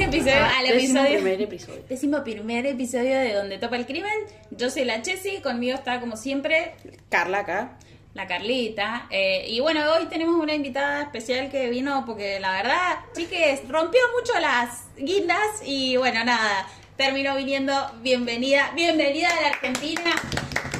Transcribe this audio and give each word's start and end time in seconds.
episodio. 0.00 0.34
Ah, 0.34 0.58
al 0.58 0.66
décimo 0.66 1.00
episodio. 1.00 1.20
primer 1.20 1.42
episodio. 1.42 1.82
Décimo 1.88 2.24
primer 2.24 2.66
episodio 2.66 3.18
de 3.18 3.32
Donde 3.32 3.58
Topa 3.58 3.76
el 3.76 3.86
Crimen. 3.86 4.12
Yo 4.50 4.70
soy 4.70 4.84
la 4.84 5.02
Chessy, 5.02 5.40
conmigo 5.40 5.74
está 5.76 6.00
como 6.00 6.16
siempre 6.16 6.74
Carla 7.08 7.40
acá. 7.40 7.78
la 8.14 8.26
Carlita. 8.26 9.06
eh, 9.10 9.44
y 9.48 9.60
bueno, 9.60 9.80
hoy 9.92 10.06
tenemos 10.06 10.34
una 10.36 10.54
invitada 10.54 11.02
especial 11.02 11.50
que 11.50 11.68
vino 11.70 12.04
porque 12.06 12.40
la 12.40 12.52
verdad, 12.52 12.98
chiques, 13.14 13.68
rompió 13.68 14.00
mucho 14.18 14.38
las 14.40 14.84
guindas 14.96 15.62
y 15.64 15.96
bueno, 15.96 16.24
nada, 16.24 16.66
terminó 16.96 17.36
viniendo. 17.36 17.72
Bienvenida, 18.02 18.72
bienvenida 18.74 19.28
a 19.28 19.40
la 19.40 19.48
Argentina. 19.48 20.10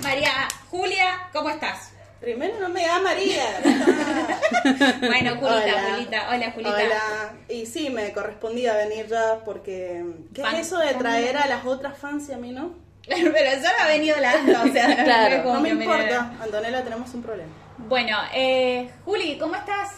María 0.02 0.32
Julia, 0.70 1.28
¿cómo 1.32 1.50
estás? 1.50 1.93
Primero 2.24 2.58
no 2.58 2.68
me 2.70 2.86
da 2.86 3.00
María. 3.00 3.42
Bueno, 5.00 5.32
Julita, 5.36 5.46
Hola. 5.46 5.82
Julita. 5.92 6.28
Hola, 6.30 6.50
Julita. 6.52 6.74
Hola. 6.74 7.32
Y 7.50 7.66
sí, 7.66 7.90
me 7.90 8.12
correspondía 8.12 8.74
venir 8.74 9.06
ya 9.06 9.40
porque... 9.44 10.02
¿Qué 10.34 10.40
Fan- 10.42 10.54
es 10.54 10.66
eso 10.68 10.78
de 10.78 10.94
traer 10.94 11.36
a 11.36 11.46
las 11.46 11.66
otras 11.66 11.98
fans 11.98 12.28
y 12.30 12.32
a 12.32 12.38
mí 12.38 12.50
no? 12.52 12.72
Pero 13.06 13.20
eso 13.50 13.68
no 13.78 13.84
ha 13.84 13.88
venido 13.88 14.16
la 14.18 14.32
o 14.64 14.72
sea, 14.72 14.88
no 14.96 15.04
Claro, 15.04 15.60
me 15.60 15.68
importa. 15.70 16.32
Antonella, 16.42 16.82
tenemos 16.82 17.12
un 17.12 17.22
problema. 17.22 17.50
Bueno, 17.76 18.16
eh, 18.32 18.90
Juli, 19.04 19.36
¿cómo 19.38 19.54
estás? 19.54 19.90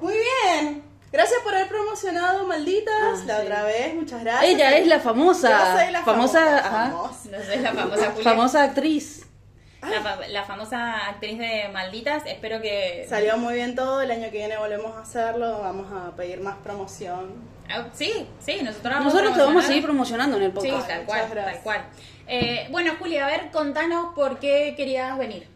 Muy 0.00 0.14
bien. 0.14 0.82
Gracias 1.12 1.40
por 1.44 1.54
haber 1.54 1.68
promocionado 1.68 2.46
Malditas 2.46 2.94
Ah, 3.02 3.22
la 3.26 3.36
sí. 3.40 3.42
otra 3.44 3.64
vez. 3.64 3.94
Muchas 3.94 4.22
gracias. 4.24 4.50
Ella 4.50 4.76
es 4.78 4.86
la 4.86 5.00
famosa. 5.00 5.50
Yo 5.50 5.78
soy 5.82 5.92
la 5.92 6.02
famosa, 6.02 6.40
famosa. 6.40 6.58
ajá, 6.58 6.90
Famosa. 6.90 7.28
No 7.30 7.42
sé, 7.44 7.60
la 7.60 7.72
famosa 7.74 8.06
Julia. 8.12 8.24
famosa 8.24 8.62
actriz. 8.64 9.25
La, 9.90 10.00
fa- 10.02 10.26
la 10.28 10.44
famosa 10.44 11.08
actriz 11.08 11.38
de 11.38 11.68
Malditas. 11.72 12.24
Espero 12.26 12.60
que. 12.60 13.06
Salió 13.08 13.36
muy 13.38 13.54
bien 13.54 13.74
todo. 13.74 14.00
El 14.02 14.10
año 14.10 14.24
que 14.30 14.38
viene 14.38 14.56
volvemos 14.56 14.94
a 14.96 15.00
hacerlo. 15.00 15.60
Vamos 15.60 15.86
a 15.92 16.14
pedir 16.16 16.40
más 16.40 16.56
promoción. 16.62 17.34
Ah, 17.68 17.86
Sí, 17.92 18.26
sí, 18.38 18.60
nosotros 18.62 18.94
vamos 18.94 19.12
Nosotros 19.12 19.34
te 19.36 19.42
vamos 19.42 19.64
a 19.64 19.66
seguir 19.66 19.82
promocionando 19.82 20.36
en 20.36 20.42
el 20.44 20.50
Sí, 20.50 20.54
podcast. 20.54 20.86
tal 20.88 21.04
Muchas 21.04 21.26
cual, 21.26 21.44
tal 21.44 21.60
cual. 21.62 21.84
Eh, 22.28 22.68
bueno, 22.70 22.92
Juli, 22.98 23.18
a 23.18 23.26
ver, 23.26 23.50
contanos 23.50 24.14
por 24.14 24.38
qué 24.38 24.74
querías 24.76 25.16
venir. 25.18 25.48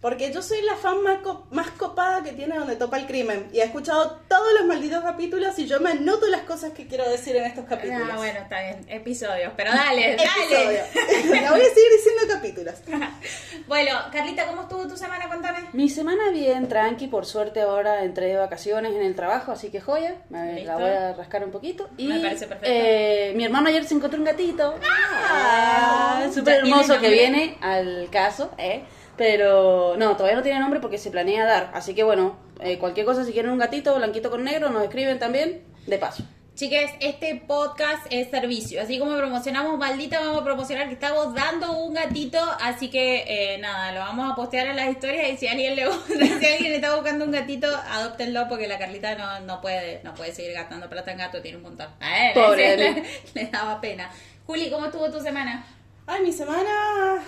Porque 0.00 0.30
yo 0.32 0.42
soy 0.42 0.60
la 0.62 0.76
fan 0.76 1.02
más, 1.02 1.18
co- 1.18 1.46
más 1.50 1.70
copada 1.70 2.22
que 2.22 2.32
tiene 2.32 2.56
donde 2.56 2.76
topa 2.76 2.98
el 2.98 3.06
crimen. 3.06 3.48
Y 3.52 3.60
he 3.60 3.64
escuchado 3.64 4.20
todos 4.28 4.46
los 4.58 4.66
malditos 4.66 5.02
capítulos 5.02 5.58
y 5.58 5.66
yo 5.66 5.80
me 5.80 5.90
anoto 5.90 6.26
las 6.28 6.42
cosas 6.42 6.72
que 6.72 6.86
quiero 6.86 7.08
decir 7.08 7.34
en 7.34 7.44
estos 7.44 7.64
capítulos. 7.64 8.08
Ah, 8.12 8.16
bueno, 8.16 8.38
está 8.40 8.60
bien, 8.60 8.84
episodios, 8.88 9.52
pero 9.56 9.72
dale, 9.72 10.16
dale. 10.16 11.40
La 11.40 11.50
voy 11.50 11.60
a 11.60 11.64
seguir 11.64 11.90
diciendo 11.96 12.22
capítulos. 12.28 12.74
bueno, 13.66 13.92
Carlita, 14.12 14.46
¿cómo 14.46 14.62
estuvo 14.62 14.86
tu 14.86 14.96
semana? 14.96 15.26
Cuéntame. 15.28 15.60
Mi 15.72 15.88
semana 15.88 16.30
bien, 16.30 16.68
tranqui, 16.68 17.08
por 17.08 17.24
suerte 17.26 17.62
ahora 17.62 18.04
entré 18.04 18.26
de 18.26 18.36
vacaciones 18.36 18.92
en 18.94 19.02
el 19.02 19.14
trabajo, 19.16 19.50
así 19.52 19.70
que 19.70 19.80
joya, 19.80 20.16
me 20.28 20.62
la 20.64 20.76
voy 20.76 20.90
a 20.90 21.12
rascar 21.14 21.42
un 21.42 21.50
poquito. 21.50 21.88
Y, 21.96 22.06
Me 22.08 22.20
parece 22.20 22.46
perfecto. 22.46 22.70
eh, 22.70 23.32
mi 23.34 23.44
hermano 23.44 23.68
ayer 23.70 23.84
se 23.84 23.94
encontró 23.94 24.18
un 24.18 24.24
gatito, 24.26 24.74
ah, 24.88 26.20
¿Ya 26.26 26.32
súper 26.32 26.56
hermoso 26.56 27.00
que 27.00 27.08
viene 27.10 27.56
al 27.60 28.08
caso, 28.10 28.50
eh, 28.58 28.82
pero 29.16 29.96
no, 29.96 30.16
todavía 30.16 30.36
no 30.36 30.42
tiene 30.42 30.60
nombre 30.60 30.80
porque 30.80 30.98
se 30.98 31.10
planea 31.10 31.44
dar, 31.44 31.70
así 31.74 31.94
que 31.94 32.02
bueno, 32.02 32.36
eh, 32.60 32.78
cualquier 32.78 33.06
cosa 33.06 33.24
si 33.24 33.32
quieren 33.32 33.50
un 33.50 33.58
gatito 33.58 33.94
blanquito 33.96 34.30
con 34.30 34.44
negro, 34.44 34.70
nos 34.70 34.82
escriben 34.82 35.18
también, 35.18 35.62
de 35.86 35.98
paso. 35.98 36.24
Chiques, 36.56 36.90
este 37.00 37.34
podcast 37.46 38.06
es 38.08 38.30
servicio. 38.30 38.80
Así 38.80 38.98
como 38.98 39.14
promocionamos 39.14 39.78
Maldita, 39.78 40.20
vamos 40.20 40.40
a 40.40 40.44
promocionar 40.44 40.88
que 40.88 40.94
estamos 40.94 41.34
dando 41.34 41.70
un 41.84 41.92
gatito. 41.92 42.38
Así 42.62 42.88
que 42.88 43.24
eh, 43.28 43.58
nada, 43.58 43.92
lo 43.92 44.00
vamos 44.00 44.32
a 44.32 44.34
postear 44.34 44.68
en 44.68 44.76
las 44.76 44.88
historias. 44.88 45.32
Y 45.32 45.36
si 45.36 45.48
alguien 45.48 45.76
le 45.76 45.86
gusta, 45.86 46.14
si 46.40 46.46
alguien 46.46 46.72
está 46.72 46.94
buscando 46.94 47.26
un 47.26 47.30
gatito, 47.30 47.68
adóptenlo 47.90 48.48
porque 48.48 48.68
la 48.68 48.78
Carlita 48.78 49.16
no, 49.16 49.40
no 49.40 49.60
puede 49.60 50.00
no 50.02 50.14
puede 50.14 50.32
seguir 50.32 50.54
gastando 50.54 50.88
plata 50.88 51.12
en 51.12 51.18
gato, 51.18 51.42
tiene 51.42 51.58
un 51.58 51.64
montón. 51.64 51.88
A 52.00 52.28
él, 52.28 52.32
Pobre 52.32 53.04
le 53.34 53.46
daba 53.48 53.78
pena. 53.78 54.10
Juli, 54.46 54.70
¿cómo 54.70 54.86
estuvo 54.86 55.10
tu 55.10 55.20
semana? 55.20 55.62
Ay, 56.06 56.22
mi 56.22 56.32
semana. 56.32 57.22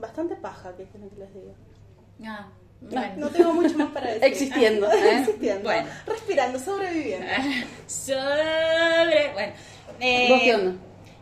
Bastante 0.00 0.36
paja, 0.36 0.74
que 0.76 0.84
quieren 0.84 1.10
que 1.10 1.16
les 1.16 1.34
diga. 1.34 1.52
Ah, 2.26 2.48
No, 2.80 2.88
bueno. 2.90 3.12
no 3.16 3.28
tengo 3.28 3.52
mucho 3.52 3.76
más 3.78 3.88
para 3.90 4.06
decir. 4.08 4.24
Existiendo, 4.24 4.90
¿eh? 4.92 5.18
Existiendo. 5.20 5.62
Bueno. 5.64 5.88
Respirando, 6.06 6.58
sobreviviendo. 6.58 7.26
Sobre. 7.86 9.32
Bueno. 9.34 9.52
eh, 10.00 10.26
¿Vos 10.30 10.40
qué 10.42 10.54
onda? 10.54 10.72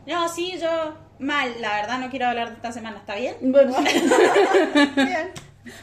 No, 0.06 0.28
sí, 0.28 0.58
yo 0.60 0.94
mal. 1.18 1.52
La 1.60 1.74
verdad 1.80 1.98
no 1.98 2.08
quiero 2.10 2.26
hablar 2.26 2.50
de 2.50 2.54
esta 2.54 2.72
semana. 2.72 2.98
¿Está 2.98 3.16
bien? 3.16 3.36
Bueno, 3.40 3.76
Bien. 4.96 5.32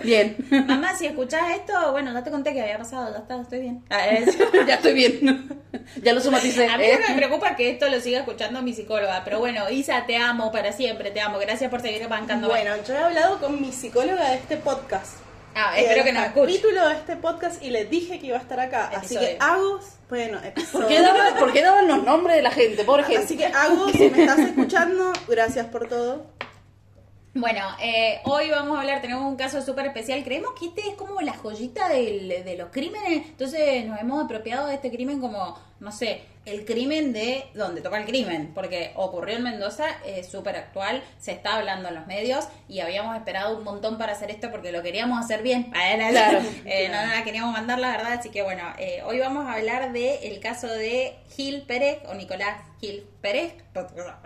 Bien, 0.03 0.37
Mamá, 0.67 0.95
si 0.95 1.05
escuchás 1.05 1.51
esto, 1.51 1.91
bueno, 1.91 2.13
ya 2.13 2.23
te 2.23 2.31
conté 2.31 2.53
que 2.53 2.61
había 2.61 2.77
pasado, 2.77 3.11
ya 3.11 3.19
está, 3.19 3.41
estoy 3.41 3.59
bien. 3.59 3.83
A, 3.89 3.97
ver, 3.97 4.25
ya 4.67 4.75
estoy 4.75 4.93
bien, 4.93 5.63
ya 6.01 6.13
lo 6.13 6.21
somaticé. 6.21 6.67
a 6.67 6.77
mí 6.77 6.85
eh. 6.85 6.97
lo 6.99 7.05
que 7.05 7.13
me 7.13 7.17
preocupa 7.17 7.55
que 7.55 7.69
esto 7.69 7.89
lo 7.89 7.99
siga 7.99 8.19
escuchando 8.19 8.61
mi 8.61 8.73
psicóloga, 8.73 9.21
pero 9.23 9.39
bueno, 9.39 9.69
Isa, 9.69 10.05
te 10.05 10.17
amo 10.17 10.51
para 10.51 10.71
siempre, 10.71 11.11
te 11.11 11.21
amo. 11.21 11.39
Gracias 11.39 11.69
por 11.69 11.81
seguir 11.81 12.07
bancando. 12.07 12.47
Bueno, 12.47 12.71
yo 12.87 12.93
he 12.93 12.97
hablado 12.97 13.39
con 13.39 13.61
mi 13.61 13.71
psicóloga 13.71 14.29
de 14.29 14.35
este 14.35 14.57
podcast. 14.57 15.25
Ah, 15.57 15.73
espero 15.77 16.03
que 16.03 16.11
nos 16.11 16.25
escuche. 16.25 16.57
capítulo 16.57 16.87
de 16.89 16.93
este 16.95 17.15
podcast 17.15 17.63
y 17.63 17.69
le 17.69 17.85
dije 17.85 18.19
que 18.19 18.27
iba 18.27 18.37
a 18.37 18.41
estar 18.41 18.59
acá. 18.59 18.91
Así 18.93 19.17
que 19.17 19.37
Agus, 19.39 19.85
bueno. 20.09 20.39
¿Por 20.71 20.87
qué, 20.87 21.01
daban, 21.01 21.35
por 21.35 21.53
qué 21.53 21.61
daban 21.61 21.87
los 21.87 22.03
nombres 22.03 22.35
de 22.35 22.41
la 22.41 22.51
gente? 22.51 22.83
Pobre 22.83 23.03
gente. 23.05 23.23
Así 23.23 23.37
que 23.37 23.45
Agus, 23.45 23.93
si 23.93 24.09
me 24.09 24.23
estás 24.23 24.39
escuchando, 24.39 25.13
gracias 25.29 25.67
por 25.67 25.87
todo. 25.87 26.25
Bueno, 27.37 27.59
eh, 27.81 28.21
hoy 28.23 28.49
vamos 28.49 28.77
a 28.77 28.79
hablar, 28.79 29.01
tenemos 29.01 29.25
un 29.29 29.35
caso 29.35 29.61
súper 29.61 29.87
especial. 29.87 30.23
Creemos 30.23 30.51
que 30.57 30.67
este 30.67 30.87
es 30.87 30.95
como 30.95 31.19
la 31.19 31.33
joyita 31.33 31.89
del- 31.89 32.29
de 32.29 32.55
los 32.57 32.69
crímenes. 32.69 33.25
Entonces 33.27 33.85
nos 33.85 33.99
hemos 33.99 34.23
apropiado 34.23 34.67
de 34.67 34.75
este 34.75 34.89
crimen 34.89 35.19
como, 35.19 35.57
no 35.85 35.91
sé, 35.91 36.23
el 36.45 36.65
crimen 36.65 37.13
de 37.13 37.45
donde 37.53 37.81
toca 37.81 37.97
el 37.99 38.05
crimen. 38.05 38.51
Porque 38.55 38.91
ocurrió 38.95 39.37
en 39.37 39.43
Mendoza, 39.43 39.85
es 40.05 40.27
súper 40.27 40.55
actual, 40.55 41.03
se 41.19 41.31
está 41.31 41.55
hablando 41.55 41.89
en 41.89 41.95
los 41.95 42.07
medios 42.07 42.47
y 42.67 42.79
habíamos 42.79 43.15
esperado 43.15 43.55
un 43.55 43.63
montón 43.63 43.97
para 43.99 44.13
hacer 44.13 44.31
esto 44.31 44.49
porque 44.51 44.71
lo 44.71 44.81
queríamos 44.81 45.23
hacer 45.23 45.43
bien. 45.43 45.71
Claro, 46.11 46.39
Eh, 46.65 46.89
No, 46.89 47.05
no 47.05 47.13
la 47.13 47.23
queríamos 47.23 47.53
mandar, 47.53 47.77
la 47.79 47.91
verdad. 47.91 48.13
Así 48.13 48.29
que 48.29 48.41
bueno, 48.41 48.63
eh, 48.79 49.01
hoy 49.05 49.19
vamos 49.19 49.45
a 49.47 49.53
hablar 49.53 49.93
del 49.93 50.17
el 50.23 50.39
caso 50.39 50.67
de 50.67 51.15
Gil 51.35 51.61
Pérez 51.61 51.99
o 52.07 52.15
Nicolás 52.15 52.57
Gil 52.81 53.07
Pérez. 53.21 53.53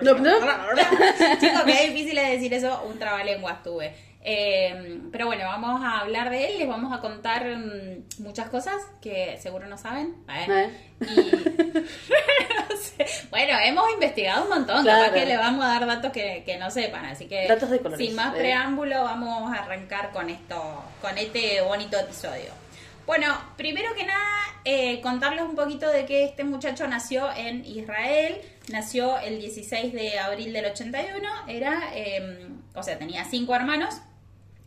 No, 0.02 0.18
no. 0.18 0.40
Chicos, 1.40 1.64
que 1.66 1.84
es 1.84 1.94
difícil 1.94 2.16
de 2.16 2.22
decir 2.22 2.54
eso, 2.54 2.84
un 2.90 2.98
trabalenguas 2.98 3.62
tuve. 3.64 3.94
Eh, 4.22 5.00
pero 5.12 5.28
bueno, 5.28 5.46
vamos 5.46 5.82
a 5.82 6.00
hablar 6.00 6.30
de 6.30 6.48
él, 6.48 6.60
les 6.60 6.68
vamos 6.68 6.92
a 6.92 7.00
contar 7.00 7.46
mm, 7.46 8.22
muchas 8.22 8.50
cosas 8.50 8.76
que 9.02 9.38
seguro 9.42 9.68
no 9.68 9.78
saben. 9.78 10.16
¿eh? 10.30 10.46
¿Eh? 10.50 10.70
Y 11.02 11.06
no 12.70 12.78
sé. 12.78 13.06
bueno, 13.30 13.58
hemos 13.64 13.90
investigado 13.94 14.44
un 14.44 14.50
montón, 14.50 14.84
Claro. 14.84 15.06
capaz 15.06 15.14
que 15.20 15.26
le 15.26 15.38
vamos 15.38 15.64
a 15.64 15.70
dar 15.70 15.88
datos 15.88 16.12
que, 16.12 16.44
que 16.46 16.58
no 16.58 16.70
sepan, 16.70 17.06
así 17.06 17.28
que 17.28 17.48
Datos 17.48 17.70
de 17.70 17.80
colores, 17.80 18.06
sin 18.06 18.16
más 18.16 18.36
eh. 18.36 18.40
preámbulo 18.40 19.04
vamos 19.04 19.52
a 19.56 19.64
arrancar 19.64 20.12
con 20.12 20.30
esto, 20.30 20.84
con 21.02 21.18
este 21.18 21.62
bonito 21.62 21.98
episodio. 21.98 22.52
Bueno, 23.06 23.36
primero 23.58 23.96
que 23.96 24.06
nada, 24.06 25.02
contarles 25.02 25.44
un 25.44 25.56
poquito 25.56 25.90
de 25.90 26.06
que 26.06 26.26
este 26.26 26.44
muchacho 26.44 26.88
nació 26.88 27.32
en 27.36 27.66
Israel, 27.66 28.40
nació 28.72 29.18
el 29.20 29.40
16 29.40 29.94
de 29.94 30.20
abril 30.20 30.54
del 30.54 30.66
81, 30.66 31.28
era, 31.48 31.90
eh, 31.96 32.48
o 32.76 32.84
sea, 32.84 33.00
tenía 33.00 33.26
cinco 33.26 33.56
hermanos, 33.56 33.96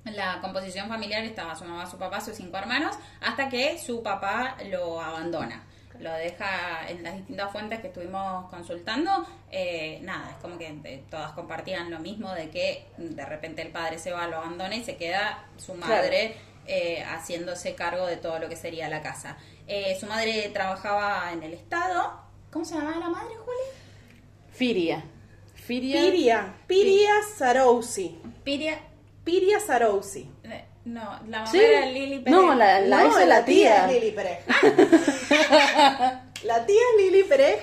la 0.04 0.40
composición 0.40 0.88
familiar 0.88 1.24
estaba 1.24 1.54
su 1.54 1.64
mamá, 1.64 1.88
su 1.88 1.96
papá, 1.98 2.20
sus 2.20 2.36
cinco 2.36 2.56
hermanos, 2.56 2.96
hasta 3.20 3.48
que 3.48 3.78
su 3.78 4.02
papá 4.02 4.56
lo 4.70 5.00
abandona. 5.00 5.64
Lo 6.00 6.12
deja 6.14 6.88
en 6.88 7.02
las 7.04 7.14
distintas 7.16 7.52
fuentes 7.52 7.80
que 7.80 7.88
estuvimos 7.88 8.50
consultando. 8.50 9.24
eh, 9.50 10.00
nada, 10.02 10.30
es 10.30 10.36
como 10.36 10.58
que 10.58 10.66
eh, 10.84 11.04
todas 11.08 11.32
compartían 11.32 11.90
lo 11.90 12.00
mismo 12.00 12.32
de 12.32 12.50
que 12.50 12.86
de 12.96 13.24
repente 13.24 13.62
el 13.62 13.68
padre 13.68 13.98
se 13.98 14.10
va, 14.10 14.26
lo 14.26 14.38
abandona 14.38 14.74
y 14.74 14.82
se 14.82 14.96
queda 14.96 15.44
su 15.58 15.74
madre 15.74 16.36
eh, 16.66 17.02
haciéndose 17.04 17.74
cargo 17.74 18.06
de 18.06 18.16
todo 18.16 18.38
lo 18.38 18.48
que 18.48 18.56
sería 18.56 18.88
la 18.88 19.02
casa. 19.02 19.36
Eh, 19.66 19.96
su 20.00 20.06
madre 20.06 20.50
trabajaba 20.52 21.30
en 21.32 21.42
el 21.42 21.54
Estado. 21.54 22.20
¿Cómo 22.50 22.64
se 22.64 22.74
llamaba 22.74 22.98
la 22.98 23.08
madre, 23.08 23.34
Juli? 23.36 23.58
Firia. 24.52 25.04
Firia. 25.54 26.00
Piria. 26.02 26.54
Piria 26.66 27.12
Sarousi. 27.36 28.18
Piria. 28.42 28.78
Piria 29.24 29.60
Sarousi. 29.60 30.30
eh, 30.44 30.64
No, 30.84 31.00
la 31.28 31.38
mamá 31.40 31.46
Sí. 31.46 31.60
era 31.60 31.86
Lili 31.86 32.18
Pérez. 32.18 32.30
No, 32.40 32.54
la, 32.54 32.80
la, 32.80 33.04
no, 33.04 33.18
la 33.24 33.44
tía. 33.44 33.86
es 33.90 33.92
Lili 34.00 34.10
Pérez. 34.12 34.38
la 36.44 36.66
tía 36.66 36.80
es 36.96 37.02
Lili 37.04 37.22
Pérez. 37.24 37.60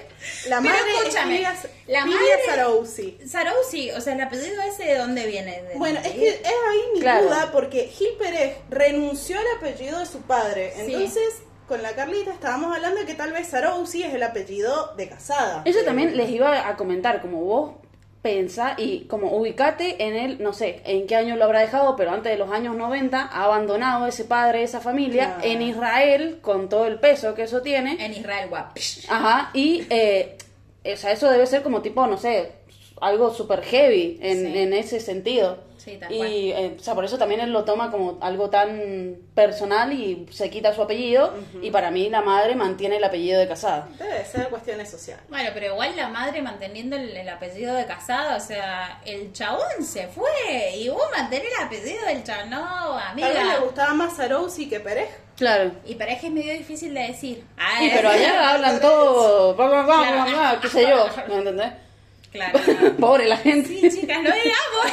La 0.48 0.60
Pero 0.62 0.74
madre 0.74 0.92
escúchame, 1.00 1.42
es 1.42 1.48
Piria, 1.50 1.54
la 1.88 2.04
Piria 2.04 2.18
madre- 2.20 2.46
Sarousi. 2.46 3.18
Sarousi, 3.28 3.92
o 3.92 4.02
sea, 4.02 4.14
el 4.14 4.22
apellido 4.22 4.62
ese 4.64 4.84
de 4.86 4.98
dónde 4.98 5.26
viene. 5.28 5.64
¿De 5.64 5.76
Bueno, 5.76 6.00
es 6.00 6.12
que 6.12 6.28
es 6.30 6.42
ahí 6.46 6.80
mi 6.94 7.00
Claro. 7.02 7.26
duda 7.28 7.50
porque 7.52 7.88
Gil 7.88 8.14
Pérez 8.18 8.58
renunció 8.70 9.38
al 9.38 9.46
apellido 9.58 10.00
de 10.00 10.06
su 10.06 10.22
padre. 10.22 10.74
Sí. 10.76 10.82
Entonces, 10.94 11.42
con 11.68 11.82
la 11.84 11.92
Carlita 11.94 12.32
estábamos 12.32 12.74
hablando 12.76 13.02
de 13.02 13.06
que 13.06 13.14
tal 13.16 13.32
vez 13.34 13.48
Sarousi 13.50 14.04
es 14.04 14.14
el 14.14 14.24
apellido 14.24 14.96
de 14.96 15.10
casada. 15.10 15.62
Eso 15.66 15.80
también 15.84 16.16
les 16.16 16.30
iba 16.30 16.68
a 16.68 16.76
comentar, 16.78 17.22
como 17.22 17.42
vos 17.42 17.72
pensa 18.21 18.75
y 18.77 19.06
como 19.06 19.31
ubicate 19.38 20.04
en 20.06 20.16
él, 20.16 20.38
no 20.42 20.51
sé 20.51 20.81
en 20.86 21.07
qué 21.07 21.16
año 21.16 21.38
lo 21.38 21.45
habrá 21.45 21.62
dejado, 21.62 21.95
pero 21.95 22.12
antes 22.12 22.31
de 22.31 22.38
los 22.38 22.51
años 22.51 22.75
90 22.75 23.21
ha 23.31 23.44
abandonado 23.45 24.07
ese 24.07 24.25
padre, 24.25 24.63
esa 24.63 24.81
familia 24.81 25.38
en 25.42 25.62
Israel 25.62 26.39
con 26.42 26.68
todo 26.68 26.86
el 26.86 27.00
peso 27.00 27.33
que 27.33 27.44
eso 27.44 27.62
tiene. 27.62 28.04
En 28.04 28.12
Israel, 28.12 28.50
guap. 28.50 28.77
Ajá, 29.07 29.51
y 29.54 29.83
eh, 29.89 30.38
o 30.83 30.98
sea, 30.98 31.12
eso 31.13 31.30
debe 31.31 31.45
ser 31.45 31.63
como 31.63 31.81
tipo, 31.81 32.06
no 32.07 32.18
sé, 32.18 32.51
algo 33.00 33.33
súper 33.33 33.62
heavy 33.63 34.19
en, 34.22 34.51
Sí. 34.51 34.57
en 34.60 34.74
ese 34.74 35.00
sentido. 35.00 35.69
Sí, 35.80 35.98
tal 35.98 36.12
y 36.12 36.52
eh, 36.52 36.76
o 36.78 36.84
sea, 36.84 36.94
por 36.94 37.06
eso 37.06 37.18
también 37.18 37.40
él 37.42 37.52
lo 37.52 37.64
toma 37.64 37.90
como 37.90 38.18
algo 38.22 38.50
tan 38.50 39.16
personal 39.34 39.92
y 39.94 40.28
se 40.31 40.50
quita 40.50 40.74
su 40.76 40.81
apellido. 40.81 41.34
Y 41.62 41.72
para 41.72 41.90
mí 41.90 42.10
la 42.10 42.22
madre 42.22 42.56
mantiene 42.56 42.98
el 42.98 43.04
apellido 43.04 43.40
de 43.40 43.48
casada. 43.48 43.88
Debe 43.98 44.26
ser 44.26 44.50
cuestiones 44.50 44.90
sociales. 44.92 45.24
Bueno, 45.30 45.50
pero 45.54 45.68
igual 45.68 45.96
la 45.96 46.10
madre 46.10 46.42
manteniendo 46.42 46.96
el, 46.98 47.16
el 47.16 47.30
apellido 47.30 47.74
de 47.76 47.86
casada, 47.86 48.36
o 48.36 48.40
sea, 48.40 49.02
el 49.06 49.31
chabón 49.34 49.84
se 49.84 50.08
fue 50.08 50.30
y 50.76 50.90
vos 50.90 51.02
mantenés 51.16 51.48
el 51.58 51.66
apellido 51.66 52.06
del 52.06 52.24
chabón. 52.24 52.50
No, 52.50 52.98
Tal 52.98 53.16
vez 53.16 53.34
le 53.34 53.40
amiga. 53.40 53.60
gustaba 53.60 53.94
más 53.94 54.16
Sarousi 54.18 54.68
que 54.70 54.80
Pérez. 54.80 55.10
Claro. 55.38 55.72
Y 55.86 55.96
para 55.96 56.12
es 56.12 56.24
medio 56.30 56.52
difícil 56.52 56.94
de 56.94 57.00
decir. 57.08 57.44
Sí, 57.80 57.90
pero 57.94 58.10
allá 58.10 58.50
hablan 58.56 58.82
todo, 58.82 59.56
bla, 59.56 59.68
bla, 59.68 59.82
bla, 59.84 59.96
bla, 59.98 60.12
Claro. 60.12 60.30
bla, 60.32 60.60
qué 60.62 60.68
sé 60.68 60.82
yo, 60.90 61.06
¿me 61.30 61.36
entendés? 61.38 61.72
Claro. 62.31 62.60
Pobre 63.00 63.26
la 63.26 63.38
gente. 63.38 63.68
Sí, 63.70 64.02
chicas, 64.02 64.18
no 64.22 64.30
digamos 64.30 64.86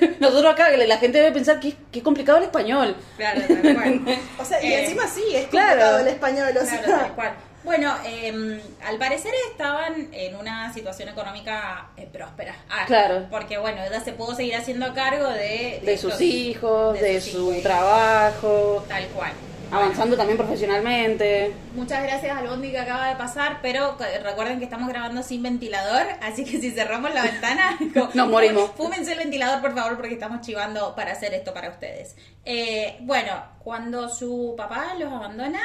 eso. 0.00 0.16
Nosotros 0.20 0.52
acá, 0.52 0.70
la 0.70 0.98
gente 0.98 1.18
debe 1.18 1.32
pensar 1.32 1.60
que 1.60 1.74
qué 1.90 2.02
complicado 2.02 2.38
el 2.38 2.44
español. 2.44 2.96
Claro, 3.16 3.40
tal 3.46 3.74
cual. 3.74 4.18
O 4.38 4.44
sea, 4.44 4.62
y 4.62 4.72
Eh, 4.72 4.84
encima 4.84 5.06
sí, 5.06 5.22
es 5.34 5.46
claro. 5.46 5.68
complicado 5.68 5.98
el 6.00 6.08
español, 6.08 6.48
o 6.48 6.52
Claro, 6.52 6.66
sea. 6.66 6.98
tal 6.98 7.12
cual. 7.14 7.32
Bueno, 7.64 7.94
eh, 8.04 8.60
al 8.84 8.98
parecer 8.98 9.32
estaban 9.52 10.08
en 10.12 10.34
una 10.34 10.72
situación 10.74 11.08
económica 11.10 11.90
eh, 11.96 12.08
próspera. 12.12 12.56
Ah, 12.68 12.84
Claro. 12.88 13.28
Porque, 13.30 13.56
bueno, 13.58 13.84
ella 13.84 14.00
se 14.00 14.12
pudo 14.12 14.34
seguir 14.34 14.56
haciendo 14.56 14.92
cargo 14.94 15.28
de... 15.28 15.80
De 15.84 15.96
sus 15.96 16.12
estos- 16.14 16.20
hijos, 16.22 17.00
de 17.00 17.20
sus 17.20 17.32
su 17.32 17.50
hijos. 17.52 17.62
trabajo, 17.62 18.84
Tal 18.88 19.06
cual. 19.08 19.30
Avanzando 19.72 20.16
también 20.16 20.36
profesionalmente. 20.36 21.52
Muchas 21.74 22.02
gracias 22.02 22.36
al 22.36 22.46
Bondi 22.46 22.70
que 22.70 22.78
acaba 22.78 23.08
de 23.08 23.16
pasar, 23.16 23.60
pero 23.62 23.96
recuerden 24.22 24.58
que 24.58 24.64
estamos 24.64 24.88
grabando 24.88 25.22
sin 25.22 25.42
ventilador, 25.42 26.06
así 26.20 26.44
que 26.44 26.60
si 26.60 26.70
cerramos 26.70 27.12
la 27.14 27.22
ventana, 27.22 27.78
Nos 28.14 28.28
morimos. 28.28 28.70
Fúmense 28.72 29.12
el 29.12 29.18
ventilador, 29.18 29.60
por 29.60 29.74
favor, 29.74 29.96
porque 29.96 30.14
estamos 30.14 30.40
chivando 30.42 30.94
para 30.94 31.12
hacer 31.12 31.34
esto 31.34 31.54
para 31.54 31.70
ustedes. 31.70 32.16
Eh, 32.44 32.98
bueno, 33.00 33.32
cuando 33.60 34.08
su 34.08 34.54
papá 34.56 34.94
los 34.98 35.12
abandona, 35.12 35.60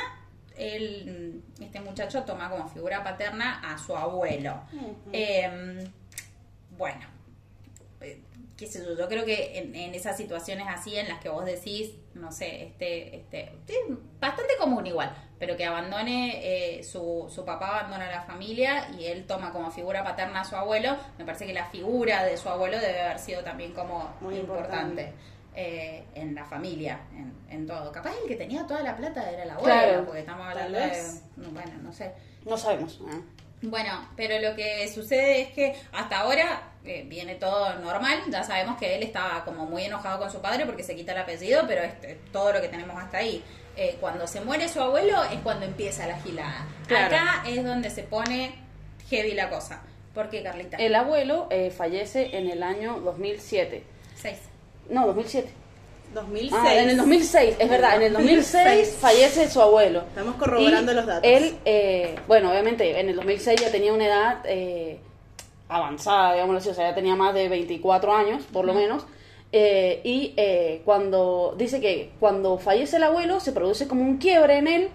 el, 0.55 1.43
este 1.59 1.81
muchacho 1.81 2.23
toma 2.23 2.49
como 2.49 2.67
figura 2.69 3.03
paterna 3.03 3.61
a 3.63 3.77
su 3.77 3.95
abuelo. 3.95 4.61
Eh, 5.11 5.89
bueno, 6.77 7.05
eh, 8.01 8.21
qué 8.57 8.65
sé 8.67 8.83
yo, 8.83 8.97
yo 8.97 9.07
creo 9.07 9.23
que 9.23 9.57
en, 9.59 9.75
en 9.75 9.93
esas 9.93 10.17
situaciones 10.17 10.65
así 10.67 10.97
en 10.97 11.07
las 11.07 11.19
que 11.19 11.29
vos 11.29 11.45
decís, 11.45 11.91
no 12.15 12.31
sé, 12.31 12.63
este, 12.63 13.15
este, 13.17 13.43
es 13.67 13.77
bastante 14.19 14.53
común 14.59 14.85
igual, 14.87 15.15
pero 15.37 15.55
que 15.55 15.63
abandone 15.65 16.77
eh, 16.79 16.83
su, 16.83 17.27
su 17.29 17.45
papá 17.45 17.77
abandona 17.79 18.09
la 18.09 18.23
familia 18.23 18.89
y 18.97 19.05
él 19.05 19.25
toma 19.27 19.51
como 19.51 19.69
figura 19.69 20.03
paterna 20.03 20.41
a 20.41 20.43
su 20.43 20.55
abuelo, 20.55 20.97
me 21.19 21.25
parece 21.25 21.45
que 21.45 21.53
la 21.53 21.65
figura 21.67 22.23
de 22.23 22.35
su 22.37 22.49
abuelo 22.49 22.79
debe 22.79 22.99
haber 23.01 23.19
sido 23.19 23.43
también 23.43 23.73
como 23.73 24.15
Muy 24.21 24.37
importante. 24.37 25.03
importante. 25.03 25.13
eh, 25.59 26.03
en 26.15 26.33
la 26.35 26.45
familia, 26.45 26.99
en, 27.15 27.33
en 27.49 27.67
todo. 27.67 27.91
Capaz 27.91 28.11
el 28.23 28.27
que 28.27 28.35
tenía 28.35 28.65
toda 28.67 28.81
la 28.81 28.95
plata 28.95 29.29
era 29.31 29.43
el 29.43 29.49
abuelo, 29.51 29.65
Claro. 29.73 30.05
porque 30.05 30.19
estamos 30.21 30.47
hablando 30.47 30.77
de... 30.79 30.91
Bueno, 31.35 31.71
no 31.83 31.91
sé. 31.93 32.11
No 32.45 32.57
sabemos. 32.57 32.99
¿eh? 33.09 33.21
Bueno, 33.61 34.09
pero 34.15 34.39
lo 34.39 34.55
que 34.55 34.87
sucede 34.87 35.41
es 35.41 35.49
que 35.49 35.75
hasta 35.91 36.19
ahora 36.19 36.61
eh, 36.85 37.05
viene 37.07 37.35
todo 37.35 37.73
normal. 37.79 38.19
Ya 38.29 38.43
sabemos 38.43 38.77
que 38.77 38.95
él 38.95 39.03
estaba 39.03 39.43
como 39.43 39.65
muy 39.65 39.83
enojado 39.83 40.19
con 40.19 40.31
su 40.31 40.41
padre 40.41 40.65
porque 40.65 40.83
se 40.83 40.95
quita 40.95 41.13
el 41.13 41.19
apellido, 41.19 41.63
pero 41.67 41.81
es 41.81 41.93
eh, 42.03 42.19
todo 42.31 42.53
lo 42.53 42.61
que 42.61 42.67
tenemos 42.67 42.95
hasta 43.01 43.17
ahí. 43.17 43.43
Eh, 43.75 43.97
cuando 43.99 44.25
se 44.25 44.41
muere 44.41 44.67
su 44.69 44.81
abuelo 44.81 45.23
es 45.25 45.39
cuando 45.41 45.65
empieza 45.65 46.07
la 46.07 46.19
gilada. 46.19 46.65
Claro. 46.87 47.15
Acá 47.15 47.43
es 47.47 47.63
donde 47.63 47.89
se 47.89 48.03
pone 48.03 48.55
heavy 49.09 49.33
la 49.33 49.49
cosa. 49.49 49.81
¿Por 50.13 50.29
qué, 50.29 50.41
Carlita? 50.41 50.77
El 50.77 50.95
abuelo 50.95 51.47
eh, 51.51 51.69
fallece 51.69 52.35
en 52.37 52.49
el 52.49 52.63
año 52.63 52.99
2007. 53.01 53.83
Seis. 54.15 54.39
No, 54.89 55.05
2007. 55.05 55.49
2006. 56.17 56.53
Ah, 56.55 56.75
en 56.75 56.89
el 56.89 56.97
2006, 56.97 57.55
es 57.59 57.69
verdad, 57.69 57.95
en 57.95 58.01
el 58.03 58.13
2006 58.13 58.97
fallece 58.99 59.49
su 59.49 59.61
abuelo. 59.61 59.99
Estamos 60.09 60.35
corroborando 60.35 60.91
Y 60.91 60.95
los 60.95 61.05
datos. 61.05 61.23
Él, 61.23 61.55
eh, 61.65 62.15
bueno, 62.27 62.51
obviamente 62.51 62.99
en 62.99 63.09
el 63.09 63.15
2006 63.15 63.61
ya 63.61 63.71
tenía 63.71 63.93
una 63.93 64.05
edad 64.05 64.39
eh, 64.45 64.99
avanzada, 65.69 66.33
digámoslo 66.33 66.59
así, 66.59 66.69
o 66.69 66.73
sea, 66.73 66.89
ya 66.89 66.95
tenía 66.95 67.15
más 67.15 67.33
de 67.33 67.49
24 67.49 68.13
años, 68.13 68.43
por 68.51 68.65
lo 68.65 68.73
menos. 68.73 69.05
Eh, 69.53 70.01
y 70.03 70.33
eh, 70.35 70.81
cuando 70.83 71.55
dice 71.57 71.79
que 71.79 72.11
cuando 72.19 72.57
fallece 72.57 72.97
el 72.97 73.03
abuelo 73.03 73.39
se 73.39 73.53
produce 73.53 73.87
como 73.87 74.01
un 74.01 74.17
quiebre 74.17 74.57
en 74.57 74.67
él, 74.67 74.89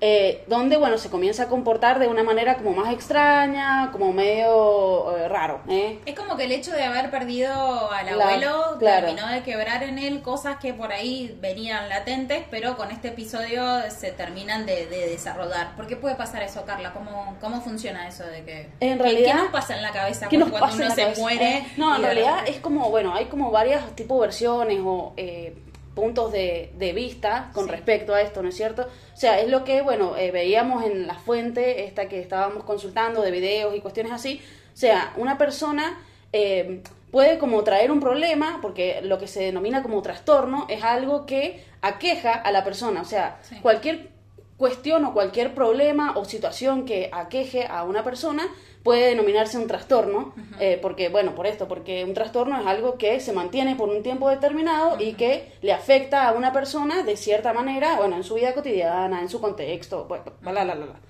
eh, 0.00 0.44
donde, 0.46 0.76
bueno, 0.76 0.98
se 0.98 1.08
comienza 1.08 1.44
a 1.44 1.48
comportar 1.48 1.98
de 1.98 2.06
una 2.06 2.22
manera 2.22 2.56
como 2.58 2.72
más 2.72 2.92
extraña, 2.92 3.90
como 3.92 4.12
medio 4.12 5.16
eh, 5.16 5.26
raro. 5.28 5.60
¿eh? 5.68 5.98
Es 6.04 6.14
como 6.14 6.36
que 6.36 6.44
el 6.44 6.52
hecho 6.52 6.70
de 6.72 6.84
haber 6.84 7.10
perdido 7.10 7.90
al 7.90 8.08
abuelo 8.08 8.76
claro. 8.78 9.06
terminó 9.06 9.26
de 9.28 9.42
quebrar 9.42 9.82
en 9.82 9.98
él 9.98 10.20
cosas 10.22 10.58
que 10.58 10.74
por 10.74 10.92
ahí 10.92 11.36
venían 11.40 11.88
latentes, 11.88 12.44
pero 12.50 12.76
con 12.76 12.90
este 12.90 13.08
episodio 13.08 13.64
se 13.90 14.12
terminan 14.12 14.66
de, 14.66 14.86
de 14.86 15.08
desarrollar. 15.08 15.74
¿Por 15.76 15.86
qué 15.86 15.96
puede 15.96 16.14
pasar 16.14 16.42
eso, 16.42 16.64
Carla? 16.66 16.92
¿Cómo, 16.92 17.36
cómo 17.40 17.60
funciona 17.62 18.06
eso 18.06 18.24
de 18.24 18.44
que... 18.44 18.60
En 18.80 18.98
¿qué- 18.98 19.02
realidad- 19.02 19.32
¿Qué 19.32 19.42
nos 19.44 19.48
pasa 19.52 19.76
en 19.76 19.82
la 19.82 19.92
cabeza 19.92 20.28
¿Qué 20.28 20.36
cuando, 20.38 20.58
nos 20.58 20.60
cuando 20.68 20.84
uno 20.84 20.94
se 20.94 21.02
cabeza? 21.02 21.20
muere? 21.22 21.66
No, 21.78 21.96
en 21.96 22.02
realidad 22.02 22.40
es 22.46 22.56
como, 22.60 22.90
bueno, 22.90 23.14
hay 23.14 23.24
como 23.26 23.50
varias 23.50 23.96
tipo 23.96 24.18
versiones 24.18 24.78
o 24.84 25.14
eh, 25.16 25.56
puntos 25.96 26.30
de, 26.30 26.70
de 26.78 26.92
vista 26.92 27.50
con 27.52 27.64
Sí. 27.64 27.70
respecto 27.72 28.14
a 28.14 28.20
esto, 28.20 28.42
¿no 28.42 28.50
es 28.50 28.54
cierto? 28.56 28.82
O 28.82 29.16
sea, 29.16 29.40
es 29.40 29.48
lo 29.48 29.64
que, 29.64 29.82
bueno, 29.82 30.16
eh, 30.16 30.30
veíamos 30.30 30.84
en 30.84 31.08
la 31.08 31.14
fuente 31.14 31.84
esta 31.86 32.06
que 32.08 32.20
estábamos 32.20 32.62
consultando 32.62 33.22
de 33.22 33.32
videos 33.32 33.74
y 33.74 33.80
cuestiones 33.80 34.12
así. 34.12 34.40
O 34.72 34.76
sea, 34.76 35.12
una 35.16 35.38
persona 35.38 35.98
eh, 36.32 36.82
puede 37.10 37.38
como 37.38 37.64
traer 37.64 37.90
un 37.90 37.98
problema, 38.00 38.58
porque 38.60 39.00
lo 39.02 39.18
que 39.18 39.26
se 39.26 39.42
denomina 39.42 39.82
como 39.82 40.02
trastorno 40.02 40.66
es 40.68 40.84
algo 40.84 41.24
que 41.24 41.64
aqueja 41.80 42.32
a 42.34 42.52
la 42.52 42.62
persona. 42.62 43.00
O 43.00 43.04
sea, 43.06 43.38
Sí. 43.42 43.56
cualquier 43.62 44.10
cuestión 44.56 45.04
o 45.04 45.12
cualquier 45.12 45.54
problema 45.54 46.16
o 46.16 46.24
situación 46.24 46.84
que 46.84 47.10
aqueje 47.12 47.66
a 47.66 47.84
una 47.84 48.02
persona 48.02 48.48
puede 48.82 49.08
denominarse 49.08 49.58
un 49.58 49.66
trastorno, 49.66 50.32
eh, 50.60 50.78
porque, 50.80 51.08
bueno, 51.08 51.34
por 51.34 51.46
esto, 51.46 51.66
porque 51.66 52.04
un 52.04 52.14
trastorno 52.14 52.60
es 52.60 52.66
algo 52.66 52.98
que 52.98 53.18
se 53.18 53.32
mantiene 53.32 53.74
por 53.74 53.88
un 53.88 54.02
tiempo 54.04 54.30
determinado 54.30 55.00
y 55.00 55.14
que 55.14 55.52
le 55.60 55.72
afecta 55.72 56.28
a 56.28 56.32
una 56.32 56.52
persona 56.52 57.02
de 57.02 57.16
cierta 57.16 57.52
manera, 57.52 57.96
bueno, 57.96 58.14
en 58.16 58.22
su 58.22 58.34
vida 58.34 58.54
cotidiana, 58.54 59.20
en 59.20 59.28
su 59.28 59.40
contexto, 59.40 60.04
bueno, 60.04 60.24
bla, 60.40 60.52
bla, 60.52 60.64
bla, 60.64 60.74
bla. 60.74 61.00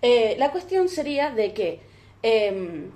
Eh, 0.00 0.36
la 0.38 0.52
cuestión 0.52 0.88
sería 0.88 1.30
de 1.30 1.52
que 1.52 1.80
eh, 2.22 2.88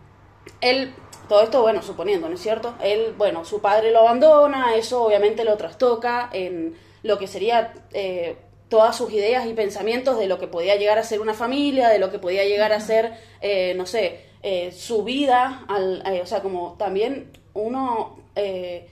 él, 0.61 0.95
todo 1.29 1.43
esto, 1.43 1.63
bueno, 1.63 1.83
suponiendo, 1.83 2.29
¿no 2.29 2.35
es 2.35 2.41
cierto? 2.41 2.75
Él, 2.83 3.15
bueno, 3.17 3.45
su 3.45 3.61
padre 3.61 3.91
lo 3.91 4.01
abandona, 4.01 4.77
eso 4.77 5.05
obviamente 5.05 5.45
lo 5.45 5.57
trastoca 5.57 6.31
en 6.33 6.77
lo 7.03 7.19
que 7.19 7.27
sería 7.27 7.73
eh, 7.93 8.37
todas 8.69 8.97
sus 8.97 9.13
ideas 9.13 9.47
y 9.47 9.53
pensamientos 9.53 10.19
de 10.19 10.27
lo 10.27 10.39
que 10.39 10.49
podía 10.49 10.77
llegar 10.77 10.99
a 10.99 11.03
ser 11.05 11.21
una 11.21 11.35
familia, 11.35 11.89
de 11.89 11.99
lo 11.99 12.11
que 12.11 12.19
podía 12.19 12.45
llegar 12.45 12.73
a 12.73 12.81
ser, 12.81 13.13
eh, 13.41 13.75
no 13.77 13.87
sé, 13.87 14.21
eh, 14.43 14.73
su 14.73 15.05
vida, 15.05 15.65
al, 15.69 16.03
eh, 16.07 16.21
o 16.23 16.27
sea, 16.27 16.41
como 16.41 16.75
también 16.79 17.31
uno... 17.55 18.19
eh, 18.35 18.89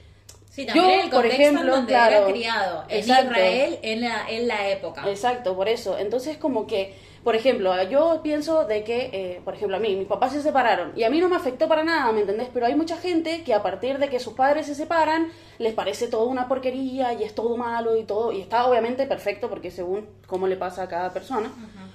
Sí, 0.51 0.65
también 0.67 0.87
yo, 0.87 0.95
el 0.95 1.11
por 1.11 1.23
contexto 1.23 1.43
ejemplo, 1.43 1.63
en 1.63 1.71
donde 1.71 1.93
claro, 1.93 2.17
era 2.17 2.27
criado, 2.29 2.85
en 2.89 2.99
exacto. 2.99 3.31
Israel, 3.33 3.79
en 3.83 4.01
la, 4.03 4.25
en 4.29 4.47
la 4.47 4.69
época. 4.69 5.03
Exacto, 5.11 5.57
por 5.57 5.69
eso. 5.69 5.99
Entonces, 5.99 6.37
como 6.37 6.65
que, 6.69 6.95
por 7.25 7.35
ejemplo, 7.35 7.73
yo 7.85 8.21
pienso 8.23 8.67
de 8.67 8.85
que, 8.85 9.09
eh, 9.11 9.41
por 9.43 9.55
ejemplo, 9.55 9.79
a 9.79 9.81
mí, 9.81 9.97
mis 9.97 10.07
papás 10.07 10.33
se 10.35 10.43
separaron 10.43 10.93
y 10.95 11.05
a 11.05 11.11
mí 11.11 11.21
no 11.21 11.31
me 11.31 11.37
afectó 11.37 11.67
para 11.67 11.83
nada, 11.83 12.13
¿me 12.13 12.21
entendés? 12.21 12.49
Pero 12.53 12.67
hay 12.67 12.75
mucha 12.75 12.99
gente 12.99 13.43
que 13.45 13.55
a 13.55 13.63
partir 13.63 13.99
de 13.99 14.11
que 14.11 14.21
sus 14.21 14.35
padres 14.35 14.67
se 14.67 14.75
separan, 14.75 15.33
les 15.59 15.73
parece 15.73 16.09
todo 16.09 16.27
una 16.27 16.49
porquería 16.49 17.15
y 17.15 17.25
es 17.25 17.35
todo 17.35 17.57
malo 17.57 17.97
y 17.97 18.05
todo, 18.05 18.31
y 18.31 18.43
está 18.43 18.67
obviamente 18.67 19.07
perfecto 19.07 19.49
porque 19.49 19.71
según 19.71 20.07
cómo 20.27 20.47
le 20.47 20.57
pasa 20.57 20.83
a 20.83 20.89
cada 20.89 21.15
persona, 21.15 21.51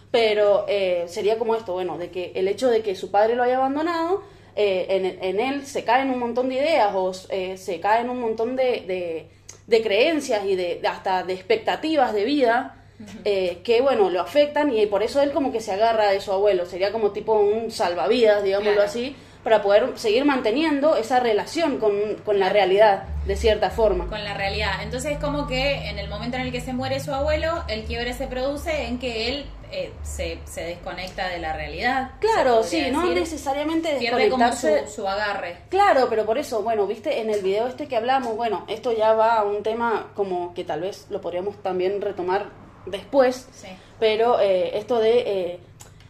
pero 0.09 0.65
eh, 0.67 1.05
sería 1.07 1.38
como 1.38 1.55
esto, 1.55 1.74
bueno, 1.74 2.00
de 2.00 2.09
que 2.09 2.31
el 2.33 2.48
hecho 2.48 2.67
de 2.67 2.81
que 2.81 2.95
su 2.95 3.12
padre 3.12 3.36
lo 3.36 3.43
haya 3.43 3.57
abandonado, 3.57 4.24
eh, 4.55 4.88
en, 4.89 5.05
en 5.05 5.39
él 5.39 5.65
se 5.67 5.83
caen 5.83 6.09
un 6.09 6.17
montón 6.17 6.50
de 6.50 6.55
ideas 6.55 6.91
o 6.95 7.12
eh, 7.29 7.55
se 7.55 7.79
caen 7.79 8.09
un 8.09 8.19
montón 8.19 8.55
de, 8.55 8.83
de, 8.88 9.29
de 9.67 9.83
creencias 9.83 10.43
y 10.43 10.55
de 10.55 10.81
hasta 10.88 11.21
de 11.21 11.33
expectativas 11.33 12.13
de 12.13 12.25
vida 12.25 12.78
eh, 13.25 13.62
que 13.63 13.82
bueno 13.82 14.10
lo 14.10 14.22
afectan 14.22 14.74
y 14.75 14.86
por 14.88 15.03
eso 15.03 15.22
él 15.22 15.32
como 15.32 15.51
que 15.51 15.62
se 15.62 15.72
agarra 15.72 16.10
de 16.12 16.20
su 16.22 16.32
abuelo 16.32 16.65
sería 16.65 16.91
como 16.91 17.12
tipo 17.12 17.34
un 17.34 17.72
salvavidas 17.72 18.44
digámoslo 18.44 18.74
Claro. 18.74 18.88
así 18.89 19.15
para 19.44 19.62
poder 19.62 19.98
seguir 19.98 20.25
manteniendo 20.25 20.98
esa 20.98 21.22
relación 21.22 21.77
con, 21.77 21.94
con 22.25 22.39
la 22.39 22.50
realidad 22.50 23.03
de 23.25 23.38
cierta 23.38 23.70
forma 23.70 24.08
con 24.08 24.22
la 24.25 24.34
realidad. 24.34 24.84
Entonces 24.84 25.13
es 25.13 25.18
como 25.18 25.48
que 25.48 25.88
en 25.89 25.98
el 25.98 26.10
momento 26.10 26.36
en 26.36 26.44
el 26.44 26.51
que 26.51 26.60
se 26.60 26.74
muere 26.74 27.00
su 27.00 27.13
abuelo, 27.13 27.63
el 27.70 27.86
quiebre 27.86 28.13
se 28.13 28.27
produce 28.27 28.88
en 28.88 29.00
que 29.00 29.29
él 29.29 29.46
eh, 29.72 29.94
se, 30.03 30.39
se 30.44 30.63
desconecta 30.63 31.29
de 31.29 31.38
la 31.39 31.53
realidad. 31.53 32.12
Claro, 32.20 32.63
sí, 32.63 32.77
podría 32.77 32.91
no 32.91 33.01
decir. 33.03 33.20
necesariamente 33.22 33.96
Pierde 33.98 34.29
como 34.29 34.44
desconectarse. 34.44 34.88
su, 34.89 35.01
su 35.03 35.08
agarre. 35.08 35.56
Claro, 35.70 36.08
pero 36.10 36.25
por 36.25 36.38
eso, 36.38 36.62
bueno, 36.62 36.86
viste, 36.86 37.22
en 37.22 37.29
el 37.29 37.41
video 37.41 37.68
este 37.68 37.88
que 37.88 37.96
hablamos, 37.96 38.36
bueno, 38.36 38.65
esto 38.68 38.91
ya 38.91 39.13
va 39.13 39.36
a 39.38 39.44
un 39.46 39.63
tema 39.63 40.12
como 40.15 40.53
que 40.53 40.65
tal 40.65 40.82
vez 40.82 41.06
lo 41.10 41.22
podríamos 41.22 41.56
también 41.63 42.01
retomar 42.01 42.48
después, 42.91 43.48
Sí. 43.53 43.67
pero 44.00 44.39
eh, 44.39 44.77
esto 44.77 45.00
de 45.00 45.19
eh, 45.19 45.60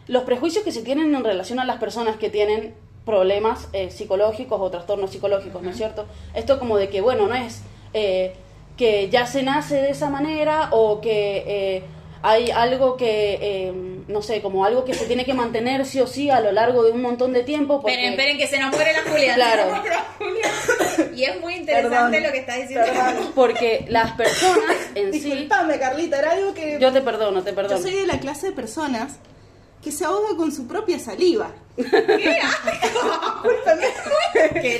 los 0.08 0.22
prejuicios 0.24 0.64
que 0.64 0.72
se 0.72 0.82
tienen 0.82 1.14
en 1.14 1.24
relación 1.24 1.58
a 1.60 1.64
las 1.64 1.78
personas 1.78 2.16
que 2.16 2.30
tienen 2.30 2.74
problemas 3.04 3.68
eh, 3.72 3.90
psicológicos 3.90 4.60
o 4.60 4.70
trastornos 4.70 5.10
psicológicos, 5.10 5.62
¿no 5.62 5.70
es 5.70 5.76
cierto? 5.76 6.06
Esto 6.34 6.58
como 6.58 6.76
de 6.76 6.88
que, 6.88 7.00
bueno, 7.00 7.26
no 7.26 7.34
es 7.34 7.62
eh, 7.94 8.34
que 8.76 9.08
ya 9.10 9.26
se 9.26 9.42
nace 9.42 9.76
de 9.76 9.90
esa 9.90 10.10
manera 10.10 10.68
o 10.72 11.00
que 11.00 11.44
eh, 11.46 11.82
hay 12.22 12.50
algo 12.50 12.96
que, 12.96 13.38
eh, 13.40 13.72
no 14.08 14.20
sé, 14.22 14.42
como 14.42 14.64
algo 14.64 14.84
que 14.84 14.94
se 14.94 15.06
tiene 15.06 15.24
que 15.24 15.32
mantener 15.32 15.86
sí 15.86 16.00
o 16.00 16.06
sí 16.06 16.28
a 16.30 16.40
lo 16.40 16.52
largo 16.52 16.82
de 16.84 16.90
un 16.92 17.00
montón 17.00 17.32
de 17.32 17.42
tiempo. 17.42 17.80
Porque... 17.80 17.92
Esperen, 17.94 18.12
esperen, 18.12 18.38
que 18.38 18.46
se 18.46 18.58
nos 18.58 18.74
muere 18.74 18.92
la 18.92 19.10
Julia. 19.10 19.34
Claro. 19.34 19.62
Se 19.62 19.70
nos 19.70 19.80
muere 19.80 19.96
la 19.96 20.04
Julia. 20.18 21.10
Y 21.16 21.24
es 21.24 21.40
muy 21.40 21.54
interesante 21.54 21.96
Perdón, 21.96 22.22
lo 22.22 22.32
que 22.32 22.38
está 22.38 22.56
diciendo. 22.56 22.86
perdón. 22.86 23.32
Porque 23.34 23.86
las 23.88 24.12
personas 24.12 24.76
en 24.94 25.12
sí... 25.12 25.20
Disculpame, 25.20 25.78
Carlita, 25.78 26.18
era 26.18 26.32
algo 26.32 26.52
que... 26.52 26.78
Yo 26.80 26.92
te 26.92 27.00
perdono, 27.00 27.42
te 27.42 27.50
Yo 27.50 27.56
perdono. 27.56 27.80
soy 27.80 27.92
de 27.92 28.06
la 28.06 28.20
clase 28.20 28.48
de 28.48 28.52
personas 28.52 29.18
que 29.82 29.90
se 29.92 30.04
ahoga 30.04 30.36
con 30.36 30.52
su 30.52 30.66
propia 30.66 30.98
saliva. 30.98 31.50
¡Qué 31.76 32.38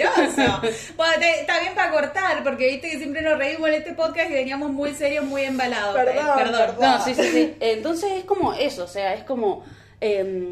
asqueroso! 0.04 0.60
Bueno, 0.96 1.12
te- 1.18 1.40
está 1.40 1.60
bien 1.60 1.74
para 1.74 1.90
cortar, 1.90 2.42
porque 2.44 2.66
viste 2.68 2.90
que 2.90 2.98
siempre 2.98 3.22
nos 3.22 3.38
reímos 3.38 3.68
en 3.68 3.74
este 3.76 3.92
podcast 3.94 4.30
y 4.30 4.34
veníamos 4.34 4.70
muy 4.70 4.94
serios, 4.94 5.24
muy 5.24 5.42
embalados. 5.42 5.94
Perdón, 5.94 6.26
Eh, 6.26 6.32
perdón. 6.36 6.76
No, 6.80 7.04
sí, 7.04 7.14
sí, 7.14 7.22
sí. 7.30 7.54
Entonces 7.60 8.12
es 8.12 8.24
como 8.24 8.52
eso, 8.54 8.84
o 8.84 8.88
sea, 8.88 9.14
es 9.14 9.24
como... 9.24 9.64
eh, 10.00 10.50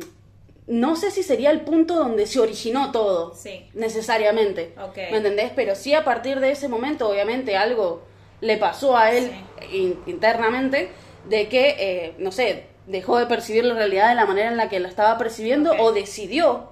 no 0.67 0.97
sé 0.97 1.11
si 1.11 1.23
sería 1.23 1.51
el 1.51 1.63
punto 1.63 1.95
donde 1.95 2.27
se 2.27 2.41
originó 2.41 2.93
todo, 2.93 3.35
Sí. 3.35 3.67
necesariamente. 3.73 4.75
¿Me 4.97 5.17
entendés? 5.17 5.51
Pero 5.57 5.75
sí 5.75 5.95
a 5.95 6.05
partir 6.05 6.41
de 6.41 6.51
ese 6.51 6.69
momento, 6.69 7.09
obviamente, 7.09 7.57
algo 7.57 8.03
le 8.43 8.59
pasó 8.59 8.95
a 8.95 9.11
él 9.13 9.31
in- 9.73 9.99
internamente 10.07 10.91
de 11.27 11.49
que, 11.49 11.75
eh, 11.79 12.15
no 12.19 12.31
sé, 12.33 12.67
dejó 12.89 13.19
de 13.19 13.27
percibir 13.27 13.65
la 13.65 13.75
realidad 13.75 14.09
de 14.09 14.15
la 14.15 14.27
manera 14.27 14.49
en 14.51 14.57
la 14.57 14.69
que 14.69 14.81
la 14.81 14.89
estaba 14.89 15.17
percibiendo 15.19 15.73
o 15.79 15.93
decidió 15.93 16.71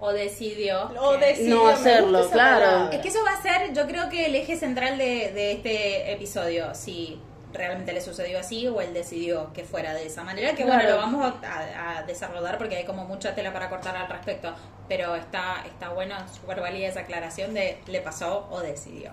O 0.00 0.12
decidió. 0.12 0.90
O 1.00 1.16
decidió, 1.18 1.56
No 1.56 1.68
hacerlo, 1.68 2.28
claro. 2.30 2.64
palabra. 2.64 2.96
Es 2.96 3.00
que 3.00 3.08
eso 3.08 3.18
va 3.24 3.32
a 3.32 3.42
ser, 3.42 3.72
yo 3.74 3.86
creo 3.86 4.08
que 4.08 4.26
el 4.26 4.34
eje 4.36 4.56
central 4.56 4.96
de, 4.98 5.32
de 5.32 5.52
este 5.52 6.12
episodio, 6.12 6.74
si 6.74 7.20
realmente 7.52 7.92
le 7.92 8.00
sucedió 8.00 8.38
así 8.38 8.66
o 8.68 8.80
él 8.80 8.92
decidió 8.94 9.52
que 9.54 9.64
fuera 9.64 9.94
de 9.94 10.06
esa 10.06 10.22
manera, 10.22 10.54
que 10.54 10.64
bueno, 10.64 10.82
lo 10.88 10.96
vamos 10.96 11.32
a, 11.42 11.98
a 11.98 12.02
desarrollar 12.04 12.58
porque 12.58 12.76
hay 12.76 12.84
como 12.84 13.04
mucha 13.06 13.34
tela 13.34 13.52
para 13.52 13.68
cortar 13.70 13.96
al 13.96 14.08
respecto, 14.08 14.54
pero 14.88 15.16
está, 15.16 15.64
está 15.66 15.88
bueno, 15.88 16.14
súper 16.32 16.60
válida 16.60 16.88
esa 16.88 17.00
aclaración 17.00 17.54
de 17.54 17.78
le 17.86 18.00
pasó 18.00 18.46
o 18.50 18.60
decidió. 18.60 19.12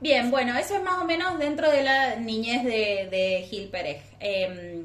Bien, 0.00 0.30
bueno, 0.30 0.56
eso 0.58 0.74
es 0.76 0.82
más 0.82 1.00
o 1.00 1.04
menos 1.04 1.38
dentro 1.38 1.70
de 1.70 1.82
la 1.82 2.16
niñez 2.16 2.64
de, 2.64 3.08
de 3.10 3.46
Gil 3.48 3.68
Pérez. 3.68 4.02
Eh, 4.18 4.84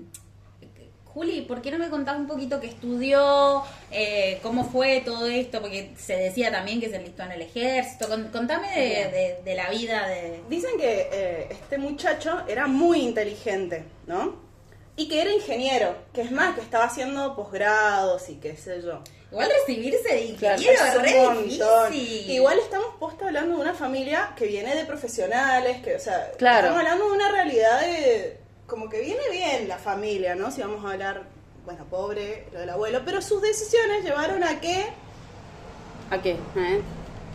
Juli, 1.15 1.41
¿por 1.43 1.61
qué 1.61 1.71
no 1.71 1.77
me 1.79 1.89
contás 1.89 2.17
un 2.17 2.27
poquito 2.27 2.59
qué 2.59 2.67
estudió, 2.67 3.63
eh, 3.89 4.37
cómo 4.43 4.65
fue 4.69 5.01
todo 5.05 5.27
esto? 5.27 5.61
Porque 5.61 5.93
se 5.97 6.17
decía 6.17 6.51
también 6.51 6.81
que 6.81 6.89
se 6.89 6.97
enlistó 6.97 7.23
en 7.23 7.31
el 7.31 7.41
ejército. 7.41 8.09
Con- 8.09 8.27
contame 8.31 8.67
de, 8.69 9.11
de- 9.11 9.39
de 9.43 9.55
la 9.55 9.69
vida 9.69 10.07
de... 10.09 10.41
Dicen 10.49 10.77
que 10.77 11.09
eh, 11.13 11.47
este 11.51 11.77
muchacho 11.77 12.43
era 12.49 12.67
muy 12.67 12.99
inteligente, 12.99 13.85
¿no? 14.07 14.43
Y 14.97 15.07
que 15.07 15.21
era 15.21 15.31
ingeniero, 15.31 15.95
que 16.13 16.21
es 16.21 16.31
más, 16.31 16.53
que 16.55 16.61
estaba 16.61 16.83
haciendo 16.83 17.33
posgrados 17.33 18.29
y 18.29 18.35
qué 18.35 18.57
sé 18.57 18.81
yo. 18.81 19.01
Igual 19.31 19.49
recibirse 19.59 20.07
de 20.13 20.21
ingeniero 20.25 20.73
Es 20.73 20.81
es 20.81 20.95
un 20.97 21.01
re 21.03 21.21
montón. 21.21 21.91
difícil. 21.93 22.31
Igual 22.31 22.59
estamos 22.59 22.87
posta 22.99 23.27
hablando 23.27 23.55
de 23.55 23.61
una 23.61 23.73
familia 23.73 24.33
que 24.37 24.47
viene 24.47 24.75
de 24.75 24.83
profesionales, 24.85 25.81
que, 25.81 25.95
o 25.95 25.99
sea, 25.99 26.31
Claro. 26.37 26.67
estamos 26.67 26.79
hablando 26.79 27.05
de 27.07 27.11
una 27.13 27.31
realidad 27.31 27.79
de. 27.81 28.44
Como 28.67 28.89
que 28.89 29.01
viene 29.01 29.21
bien 29.31 29.67
la 29.67 29.77
familia, 29.77 30.35
¿no? 30.35 30.51
Si 30.51 30.61
vamos 30.61 30.83
a 30.85 30.91
hablar, 30.91 31.23
bueno, 31.65 31.85
pobre, 31.85 32.47
lo 32.51 32.59
del 32.59 32.69
abuelo, 32.69 33.01
pero 33.05 33.21
sus 33.21 33.41
decisiones 33.41 34.03
llevaron 34.03 34.43
a 34.43 34.59
que, 34.59 34.85
a 36.09 36.21
qué, 36.21 36.31
¿eh? 36.55 36.81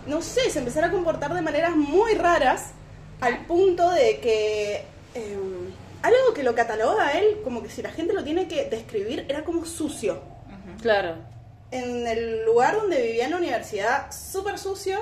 no 0.06 0.22
sé, 0.22 0.50
se 0.50 0.58
empezara 0.58 0.88
a 0.88 0.90
comportar 0.90 1.34
de 1.34 1.42
maneras 1.42 1.76
muy 1.76 2.14
raras, 2.14 2.72
al 3.20 3.46
punto 3.46 3.90
de 3.90 4.18
que. 4.20 4.84
eh, 5.14 5.38
algo 6.02 6.32
que 6.34 6.42
lo 6.42 6.54
cataloga 6.54 7.08
a 7.08 7.18
él, 7.18 7.40
como 7.44 7.62
que 7.62 7.68
si 7.68 7.82
la 7.82 7.90
gente 7.90 8.14
lo 8.14 8.24
tiene 8.24 8.48
que 8.48 8.64
describir, 8.70 9.26
era 9.28 9.44
como 9.44 9.66
sucio. 9.66 10.22
Claro. 10.80 11.16
en 11.72 12.06
el 12.06 12.44
lugar 12.46 12.74
donde 12.76 13.02
vivía 13.02 13.26
en 13.26 13.32
la 13.32 13.36
universidad, 13.36 14.10
súper 14.10 14.58
sucio. 14.58 14.98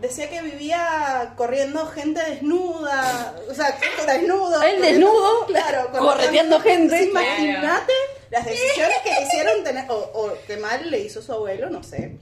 Decía 0.00 0.30
que 0.30 0.40
vivía 0.42 1.34
corriendo 1.36 1.86
gente 1.86 2.20
desnuda, 2.22 3.34
o 3.50 3.54
sea, 3.54 3.78
desnudo. 4.06 4.62
Él 4.62 4.76
corriendo- 4.76 4.82
desnudo, 4.86 5.46
claro, 5.46 5.90
correteando 5.90 6.60
gente. 6.60 7.04
Imagínate 7.04 7.92
las 8.30 8.44
decisiones 8.46 8.96
que 9.04 9.10
hicieron 9.22 9.62
tener, 9.62 9.90
o, 9.90 9.94
o 9.96 10.32
que 10.46 10.56
mal 10.56 10.90
le 10.90 11.00
hizo 11.00 11.20
su 11.20 11.32
abuelo, 11.32 11.68
no 11.68 11.82
sé. 11.82 12.16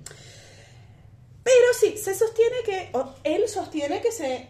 Pero 1.45 1.67
sí, 1.79 1.97
se 1.97 2.15
sostiene 2.15 2.57
que, 2.65 2.91
o 2.93 3.15
él 3.25 3.49
sostiene 3.49 4.01
que 4.01 4.13
se 4.13 4.49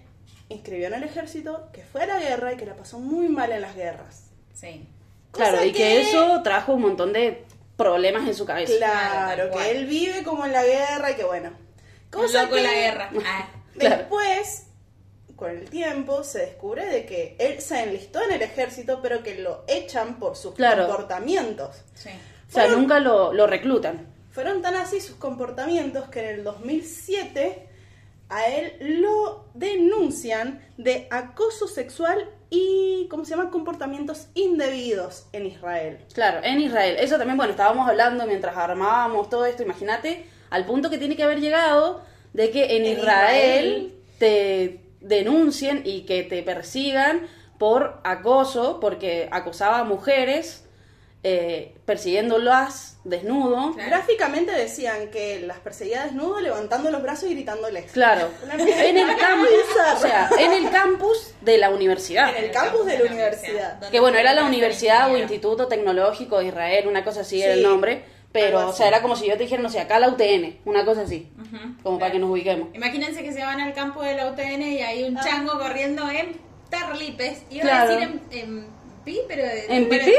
inscribió 0.48 0.88
en 0.88 0.94
el 0.94 1.04
ejército, 1.04 1.68
que 1.72 1.82
fue 1.84 2.02
a 2.02 2.06
la 2.06 2.18
guerra 2.18 2.52
y 2.52 2.56
que 2.56 2.66
la 2.66 2.74
pasó 2.74 2.98
muy 2.98 3.28
mal 3.28 3.52
en 3.52 3.60
las 3.60 3.76
guerras. 3.76 4.22
Sí. 4.54 4.88
Claro, 5.32 5.62
y 5.64 5.72
que 5.72 6.00
eso 6.00 6.40
trajo 6.42 6.72
un 6.72 6.80
montón 6.82 7.12
de 7.12 7.44
problemas 7.76 8.26
en 8.26 8.34
su 8.34 8.44
cabeza. 8.46 8.72
Claro, 8.78 9.50
que 9.50 9.70
él 9.70 9.86
vive 9.86 10.24
como 10.24 10.46
en 10.46 10.52
la 10.52 10.64
guerra 10.64 11.10
y 11.10 11.14
que 11.14 11.24
bueno. 11.24 11.50
Cosa 12.10 12.44
Loco 12.44 12.56
la 12.56 12.72
guerra. 12.72 13.10
Ah, 13.26 13.48
Claro. 13.78 13.96
Después, 13.98 14.66
con 15.36 15.50
el 15.50 15.70
tiempo, 15.70 16.24
se 16.24 16.40
descubre 16.40 16.86
de 16.86 17.06
que 17.06 17.36
él 17.38 17.60
se 17.60 17.82
enlistó 17.82 18.20
en 18.22 18.32
el 18.32 18.42
ejército, 18.42 19.00
pero 19.00 19.22
que 19.22 19.36
lo 19.36 19.62
echan 19.68 20.18
por 20.18 20.36
sus 20.36 20.54
Claro. 20.54 20.86
comportamientos. 20.88 21.76
sí. 21.94 22.10
O 22.48 22.50
sea, 22.50 22.66
nunca 22.68 22.98
lo, 22.98 23.32
lo 23.34 23.46
reclutan. 23.46 24.06
Fueron 24.30 24.62
tan 24.62 24.74
así 24.74 25.00
sus 25.02 25.16
comportamientos 25.16 26.08
que 26.08 26.20
en 26.20 26.26
el 26.38 26.44
2007 26.44 27.68
a 28.30 28.46
él 28.46 29.00
lo 29.02 29.44
denuncian 29.54 30.60
de 30.78 31.06
acoso 31.10 31.68
sexual 31.68 32.30
y, 32.50 33.06
¿cómo 33.10 33.24
se 33.26 33.30
llama?, 33.36 33.50
comportamientos 33.50 34.28
indebidos 34.34 35.26
en 35.32 35.44
Israel. 35.46 35.98
Claro, 36.14 36.40
en 36.42 36.60
Israel. 36.60 36.96
Eso 36.98 37.18
también, 37.18 37.36
bueno, 37.36 37.50
estábamos 37.50 37.86
hablando 37.88 38.26
mientras 38.26 38.56
armábamos 38.56 39.28
todo 39.28 39.44
esto. 39.44 39.62
Imagínate 39.62 40.24
al 40.50 40.64
punto 40.66 40.90
que 40.90 40.98
tiene 40.98 41.16
que 41.16 41.22
haber 41.24 41.40
llegado 41.40 42.02
de 42.32 42.50
que 42.50 42.76
en, 42.76 42.84
En 42.86 42.98
Israel, 42.98 43.66
Israel. 43.66 43.94
te 44.18 44.80
denuncien 45.00 45.82
y 45.84 46.02
que 46.02 46.22
te 46.24 46.42
persigan 46.42 47.26
por 47.58 48.00
acoso, 48.04 48.78
porque 48.80 49.28
acosaba 49.32 49.80
a 49.80 49.84
mujeres, 49.84 50.64
eh, 51.24 51.74
persiguiéndolas 51.84 52.98
desnudo. 53.04 53.72
Claro. 53.74 53.88
Gráficamente 53.90 54.52
decían 54.52 55.10
que 55.10 55.40
las 55.40 55.58
perseguía 55.58 56.04
desnudo, 56.04 56.40
levantando 56.40 56.90
los 56.90 57.02
brazos 57.02 57.28
y 57.30 57.34
gritándoles. 57.34 57.90
Claro, 57.90 58.28
en 58.52 58.96
el 58.98 59.16
campus, 59.16 59.48
bizarra. 59.68 59.94
o 59.94 59.98
sea, 59.98 60.30
en 60.38 60.52
el 60.52 60.70
campus 60.70 61.32
de 61.40 61.58
la 61.58 61.70
universidad. 61.70 62.36
En 62.36 62.44
el 62.44 62.50
campus 62.52 62.86
de 62.86 62.98
la 62.98 63.04
universidad. 63.10 63.90
Que 63.90 63.98
bueno, 64.00 64.18
era 64.18 64.32
la 64.34 64.44
universidad 64.44 65.10
o. 65.12 65.16
Instituto 65.16 65.66
Tecnológico 65.66 66.38
de 66.38 66.46
Israel, 66.46 66.86
una 66.86 67.02
cosa 67.04 67.22
así 67.22 67.42
era 67.42 67.52
el 67.54 67.60
Sí, 67.60 67.64
nombre. 67.64 68.04
Pero, 68.30 68.68
o 68.68 68.72
sea, 68.72 68.88
era 68.88 69.00
como 69.00 69.16
si 69.16 69.26
yo 69.26 69.32
te 69.36 69.44
dijera, 69.44 69.62
no 69.62 69.70
sé, 69.70 69.80
acá 69.80 69.98
la 69.98 70.08
UTN, 70.10 70.58
una 70.66 70.84
cosa 70.84 71.02
así. 71.02 71.28
Como 71.82 71.98
para 71.98 72.12
que 72.12 72.18
nos 72.18 72.30
ubiquemos. 72.30 72.68
Imagínense 72.74 73.22
que 73.22 73.32
se 73.32 73.40
van 73.42 73.60
al 73.60 73.72
campo 73.72 74.02
de 74.02 74.14
la 74.14 74.26
UTN 74.30 74.62
y 74.62 74.82
hay 74.82 75.04
un 75.04 75.16
Ah. 75.16 75.22
chango 75.24 75.58
corriendo 75.58 76.08
en 76.10 76.36
Tarlipes. 76.68 77.42
Iba 77.50 77.62
Claro. 77.62 77.92
a 77.92 77.96
decir 77.96 78.20
en, 78.32 78.38
en 78.38 78.66
pi, 79.04 79.20
pero... 79.26 79.42
¿En 79.70 79.88
bueno, 79.88 80.04
pipí? 80.04 80.16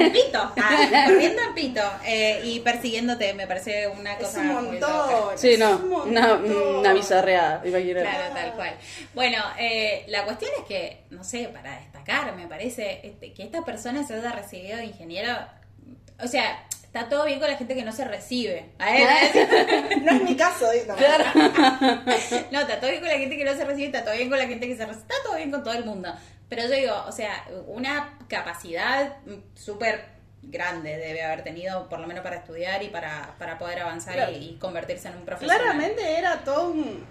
En 0.00 0.12
pito. 0.12 0.52
Ah, 0.60 1.04
corriendo 1.06 1.42
en 1.42 1.54
pito. 1.54 1.80
eh, 2.04 2.40
y 2.44 2.58
persiguiéndote, 2.58 3.32
me 3.34 3.46
parece 3.46 3.86
una 3.86 4.14
Es 4.14 4.18
cosa 4.26 4.42
muy 4.42 4.80
loca. 4.80 5.36
Sí, 5.36 5.50
es 5.52 5.58
no, 5.60 5.76
un 5.76 5.88
montón. 5.90 6.10
una, 6.10 6.34
una 6.80 6.92
bizarreada, 6.92 7.62
imagínate. 7.64 8.08
Claro, 8.08 8.34
tal 8.34 8.52
cual. 8.54 8.74
Bueno, 9.14 9.38
eh, 9.60 10.04
la 10.08 10.24
cuestión 10.24 10.50
es 10.58 10.64
que, 10.66 11.04
no 11.10 11.22
sé, 11.22 11.48
para 11.54 11.78
destacar, 11.78 12.34
me 12.34 12.48
parece 12.48 13.00
este, 13.04 13.32
que 13.32 13.44
esta 13.44 13.64
persona 13.64 14.04
se 14.04 14.14
haya 14.14 14.32
recibido 14.32 14.76
de 14.78 14.86
ingeniero. 14.86 15.30
O 16.22 16.26
sea, 16.26 16.64
está 16.94 17.08
todo 17.08 17.24
bien 17.26 17.40
con 17.40 17.50
la 17.50 17.56
gente 17.56 17.74
que 17.74 17.82
no 17.84 17.90
se 17.92 18.04
recibe. 18.04 18.70
A 18.78 18.92
ver, 18.92 19.08
a 19.08 19.14
ver. 19.14 19.98
No 20.02 20.12
es 20.12 20.22
mi 20.22 20.36
caso. 20.36 20.66
No. 20.86 20.94
No, 22.52 22.60
está 22.60 22.78
todo 22.78 22.90
bien 22.90 23.00
con 23.00 23.08
la 23.08 23.18
gente 23.18 23.36
que 23.36 23.44
no 23.44 23.54
se 23.54 23.64
recibe, 23.64 23.86
está 23.86 24.04
todo 24.04 24.14
bien 24.14 24.28
con 24.28 24.38
la 24.38 24.46
gente 24.46 24.66
que 24.68 24.76
se 24.76 24.86
recibe, 24.86 25.02
está 25.02 25.14
todo 25.24 25.36
bien 25.36 25.50
con 25.50 25.62
todo 25.64 25.74
el 25.74 25.84
mundo. 25.84 26.14
Pero 26.48 26.62
yo 26.62 26.70
digo, 26.70 27.04
o 27.06 27.12
sea, 27.12 27.44
una 27.66 28.16
capacidad 28.28 29.16
súper 29.54 30.04
grande 30.42 30.96
debe 30.98 31.22
haber 31.24 31.42
tenido, 31.42 31.88
por 31.88 31.98
lo 31.98 32.06
menos 32.06 32.22
para 32.22 32.36
estudiar 32.36 32.82
y 32.82 32.88
para, 32.90 33.34
para 33.38 33.58
poder 33.58 33.80
avanzar 33.80 34.14
Claro. 34.14 34.32
y, 34.32 34.50
y 34.50 34.56
convertirse 34.58 35.08
en 35.08 35.16
un 35.16 35.24
profesional. 35.24 35.58
Claramente 35.62 36.18
era 36.18 36.44
todo 36.44 36.68
un- 36.70 37.04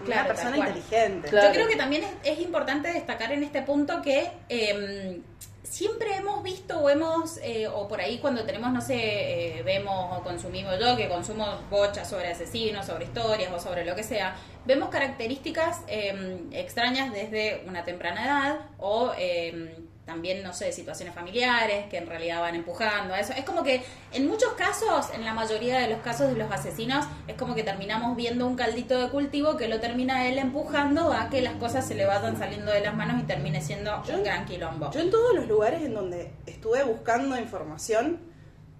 una 0.00 0.06
Claro, 0.06 0.26
tal 0.28 0.36
persona 0.36 0.56
cual. 0.56 0.68
inteligente. 0.76 1.28
Claro. 1.28 1.48
Yo 1.48 1.54
creo 1.54 1.68
que 1.68 1.76
también 1.76 2.04
es, 2.04 2.32
es 2.32 2.38
importante 2.40 2.92
destacar 2.92 3.30
en 3.32 3.42
este 3.44 3.62
punto 3.62 4.00
que 4.00 4.30
eh, 4.48 5.20
siempre 5.62 6.16
hemos 6.16 6.42
visto 6.42 6.78
o 6.78 6.90
hemos, 6.90 7.38
eh, 7.38 7.68
o 7.68 7.88
por 7.88 8.00
ahí 8.00 8.18
cuando 8.18 8.44
tenemos, 8.44 8.72
no 8.72 8.80
sé, 8.80 9.58
eh, 9.58 9.62
vemos 9.62 10.18
o 10.18 10.22
consumimos 10.22 10.78
yo, 10.78 10.96
que 10.96 11.08
consumo 11.08 11.46
bochas 11.70 12.08
sobre 12.08 12.28
asesinos, 12.28 12.86
sobre 12.86 13.04
historias 13.04 13.52
o 13.52 13.60
sobre 13.60 13.84
lo 13.84 13.94
que 13.94 14.02
sea, 14.02 14.36
vemos 14.64 14.88
características 14.90 15.82
eh, 15.88 16.38
extrañas 16.52 17.12
desde 17.12 17.64
una 17.66 17.84
temprana 17.84 18.24
edad 18.24 18.60
o 18.78 19.12
eh, 19.18 19.76
también, 20.04 20.42
no 20.42 20.52
sé, 20.52 20.72
situaciones 20.72 21.14
familiares 21.14 21.86
que 21.88 21.96
en 21.96 22.06
realidad 22.08 22.40
van 22.40 22.56
empujando 22.56 23.14
a 23.14 23.20
eso. 23.20 23.32
Es 23.34 23.44
como 23.44 23.62
que 23.62 23.82
en 24.12 24.26
muchos 24.26 24.52
casos, 24.54 25.10
en 25.14 25.24
la 25.24 25.32
mayoría 25.32 25.78
de 25.78 25.88
los 25.88 26.00
casos 26.00 26.28
de 26.28 26.34
los 26.36 26.50
asesinos, 26.50 27.06
es 27.28 27.36
como 27.36 27.54
que 27.54 27.62
terminamos 27.62 28.16
viendo 28.16 28.46
un 28.46 28.56
caldito 28.56 28.98
de 29.00 29.10
cultivo 29.10 29.56
que 29.56 29.68
lo 29.68 29.78
termina 29.78 30.26
él 30.26 30.38
empujando 30.38 31.12
a 31.12 31.30
que 31.30 31.40
las 31.40 31.54
cosas 31.54 31.86
se 31.86 31.94
le 31.94 32.04
vayan 32.04 32.36
saliendo 32.36 32.72
de 32.72 32.80
las 32.80 32.94
manos 32.96 33.22
y 33.22 33.26
termine 33.26 33.60
siendo 33.60 34.02
Yo- 34.04 34.16
un 34.16 34.24
gran 34.24 34.44
quilombo. 34.44 34.90
Yo 34.90 35.00
en 35.00 35.10
todos 35.10 35.34
los 35.34 35.46
lugares 35.46 35.82
en 35.82 35.94
donde 35.94 36.32
estuve 36.46 36.82
buscando 36.82 37.38
información 37.38 38.18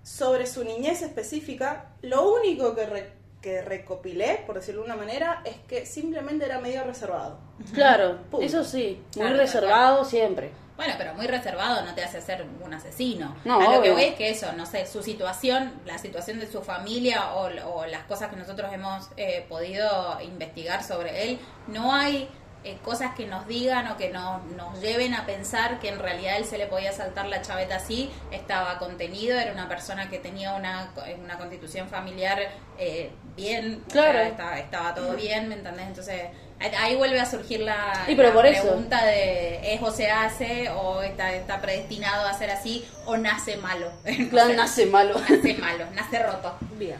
sobre 0.03 0.47
su 0.49 0.65
niñez 0.65 1.03
específica, 1.03 1.91
lo 2.03 2.33
único 2.35 2.75
que, 2.75 2.87
re- 2.87 3.13
que 3.41 3.63
recopilé, 3.63 4.43
por 4.45 4.57
decirlo 4.57 4.81
de 4.83 4.87
una 4.87 4.97
manera, 4.97 5.41
es 5.45 5.55
que 5.69 5.87
simplemente 5.87 6.45
era 6.47 6.59
medio 6.59 6.83
reservado. 6.83 7.39
Claro, 7.73 8.19
eso 8.41 8.65
sí, 8.65 9.01
muy 9.15 9.27
Claro, 9.27 9.37
reservado 9.37 10.05
siempre. 10.05 10.51
Bueno, 10.77 10.95
pero 10.99 11.15
muy 11.15 11.27
reservado 11.27 11.83
no 11.85 11.95
te 11.95 12.03
hace 12.03 12.21
ser 12.23 12.45
un 12.65 12.73
asesino. 12.75 13.37
No, 13.45 13.61
a 13.61 13.75
lo 13.77 13.83
que 13.83 13.91
voy 13.93 14.05
es 14.05 14.15
que 14.15 14.31
eso, 14.31 14.53
no 14.55 14.65
sé, 14.67 14.87
su 14.87 15.03
situación, 15.03 15.73
la 15.85 15.99
situación 15.99 16.41
de 16.41 16.51
su 16.51 16.63
familia 16.63 17.35
o, 17.35 17.51
o 17.75 17.87
las 17.87 18.05
cosas 18.05 18.31
que 18.31 18.37
nosotros 18.37 18.73
hemos 18.73 19.09
eh, 19.17 19.45
podido 19.49 20.19
investigar 20.23 20.83
sobre 20.83 21.25
él, 21.25 21.39
no 21.67 21.93
hay 21.95 22.29
eh, 22.65 22.79
cosas 22.85 23.15
que 23.15 23.27
nos 23.27 23.47
digan 23.49 23.89
o 23.89 23.97
que 23.97 24.11
nos, 24.11 24.45
nos 24.45 24.81
lleven 24.81 25.15
a 25.15 25.27
pensar 25.27 25.79
que 25.81 25.89
en 25.89 25.99
realidad 25.99 26.37
él 26.37 26.45
se 26.45 26.59
le 26.59 26.67
podía 26.67 26.93
saltar 26.93 27.27
la 27.27 27.43
chaveta 27.43 27.77
así, 27.77 28.11
estaba 28.31 28.79
contenido, 28.79 29.39
era 29.39 29.53
una 29.53 29.69
persona 29.69 30.09
que 30.09 30.19
tenía 30.21 30.55
una, 30.55 30.93
una 31.23 31.39
constitución 31.39 31.89
familiar 31.89 32.39
eh, 32.79 33.11
bien, 33.37 33.83
o 33.87 33.91
Claro. 33.91 34.19
sea, 34.19 34.29
estaba, 34.29 34.59
estaba 34.59 34.95
todo 34.95 35.15
bien, 35.17 35.49
¿me 35.49 35.57
entendés? 35.57 35.87
Entonces 35.89 36.23
ahí- 36.79 36.97
vuelve 36.97 37.21
a 37.21 37.27
surgir 37.27 37.61
la, 37.61 38.05
Sí, 38.07 38.15
pero 38.15 38.29
la 38.29 38.35
por 38.35 38.47
eso. 38.47 38.63
pregunta 38.63 39.05
de 39.05 39.75
es 39.75 39.83
o 39.83 39.91
se 39.91 40.09
hace 40.11 40.69
o 40.71 41.03
está, 41.03 41.33
está 41.35 41.61
predestinado 41.61 42.27
a 42.27 42.35
ser 42.35 42.51
así 42.51 42.85
o 43.07 43.17
nace 43.17 43.57
malo. 43.57 43.91
No 44.19 44.29
Claro, 44.31 44.51
sé. 44.51 44.57
nace 44.57 44.87
malo. 44.87 45.15
Nace 45.29 45.55
malo, 45.55 45.85
nace 45.95 46.23
roto. 46.23 46.55
Bien. 46.79 46.97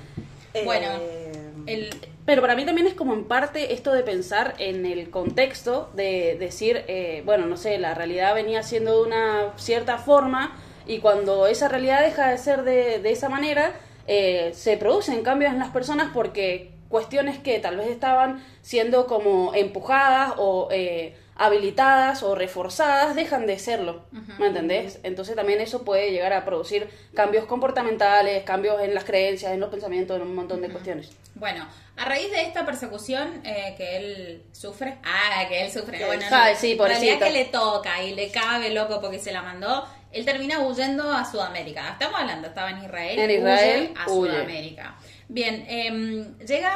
Bueno, 0.65 0.87
Eh, 1.01 1.33
El, 1.67 1.91
Pero 2.27 2.43
para 2.43 2.55
mí 2.57 2.65
también 2.67 2.87
es 2.87 2.95
como 2.95 3.15
en 3.15 3.25
parte 3.25 3.73
esto 3.73 3.93
de 3.93 4.03
pensar 4.03 4.55
en 4.59 4.85
el 4.85 5.11
contexto, 5.11 5.91
de 5.95 6.37
decir, 6.39 6.85
eh, 6.89 7.23
bueno, 7.25 7.47
no 7.47 7.57
sé, 7.57 7.79
la 7.79 7.95
realidad 7.95 8.35
venía 8.35 8.63
siendo 8.63 8.97
de 9.01 9.07
una 9.09 9.53
cierta 9.57 9.99
forma 9.99 10.57
y 10.87 10.99
cuando 10.99 11.47
esa 11.47 11.69
realidad 11.69 12.01
deja 12.03 12.29
de 12.31 12.39
ser 12.39 12.65
de, 12.65 12.99
de 12.99 13.13
esa 13.13 13.29
manera, 13.29 13.73
eh, 14.09 14.51
se 14.55 14.77
producen 14.77 15.23
cambios 15.23 15.53
en 15.53 15.61
las 15.61 15.71
personas 15.71 16.11
porque 16.13 16.72
cuestiones 16.93 17.39
que 17.39 17.59
tal 17.59 17.77
vez 17.77 17.89
estaban 17.89 18.45
siendo 18.63 19.09
como 19.09 19.53
empujadas 19.55 20.35
o 20.37 20.69
eh, 20.71 21.17
habilitadas 21.35 22.23
o 22.23 22.37
reforzadas 22.37 23.17
dejan 23.17 23.47
de 23.47 23.59
serlo, 23.59 24.05
¿me 24.39 24.47
entendés? 24.47 25.01
Entonces 25.03 25.35
también 25.35 25.61
eso 25.61 25.83
puede 25.83 26.13
llegar 26.13 26.33
a 26.33 26.45
producir 26.45 26.89
cambios 27.15 27.47
comportamentales, 27.47 28.45
cambios 28.45 28.81
en 28.81 28.95
las 28.95 29.03
creencias, 29.05 29.53
en 29.53 29.59
los 29.59 29.71
pensamientos, 29.71 30.15
en 30.17 30.23
un 30.23 30.35
montón 30.37 30.61
de 30.63 30.69
cuestiones. 30.69 31.11
bueno, 31.35 31.67
a 31.97 32.05
raíz 32.05 32.31
de 32.31 32.43
esta 32.43 32.65
persecución 32.65 33.41
eh, 33.45 33.75
que 33.77 33.97
él 33.97 34.43
sufre, 34.53 34.99
ah, 35.05 35.45
que 35.49 35.63
él 35.65 35.73
sufre, 35.73 35.99
Que 35.99 36.05
bueno, 36.07 36.23
él- 36.23 36.57
sí, 36.57 36.75
realidad 36.77 36.79
pobrecito. 36.79 37.25
que 37.25 37.31
le 37.33 37.45
toca 37.47 38.03
y 38.03 38.15
le 38.15 38.31
cabe 38.31 38.71
loco 38.71 39.01
porque 39.01 39.19
se 39.19 39.33
la 39.33 39.43
mandó, 39.43 39.87
él 40.13 40.25
termina 40.27 40.59
huyendo 40.61 41.11
a 41.11 41.25
Sudamérica. 41.25 41.89
Estamos 41.93 42.21
hablando, 42.21 42.49
estaba 42.49 42.71
en 42.71 42.85
Israel, 42.85 43.19
En 43.19 43.31
Israel, 43.31 43.81
huye 43.91 43.95
a 43.99 44.11
huye. 44.13 44.31
Sudamérica. 44.31 44.95
Bien, 45.33 45.65
em, 45.67 46.37
llega 46.47 46.71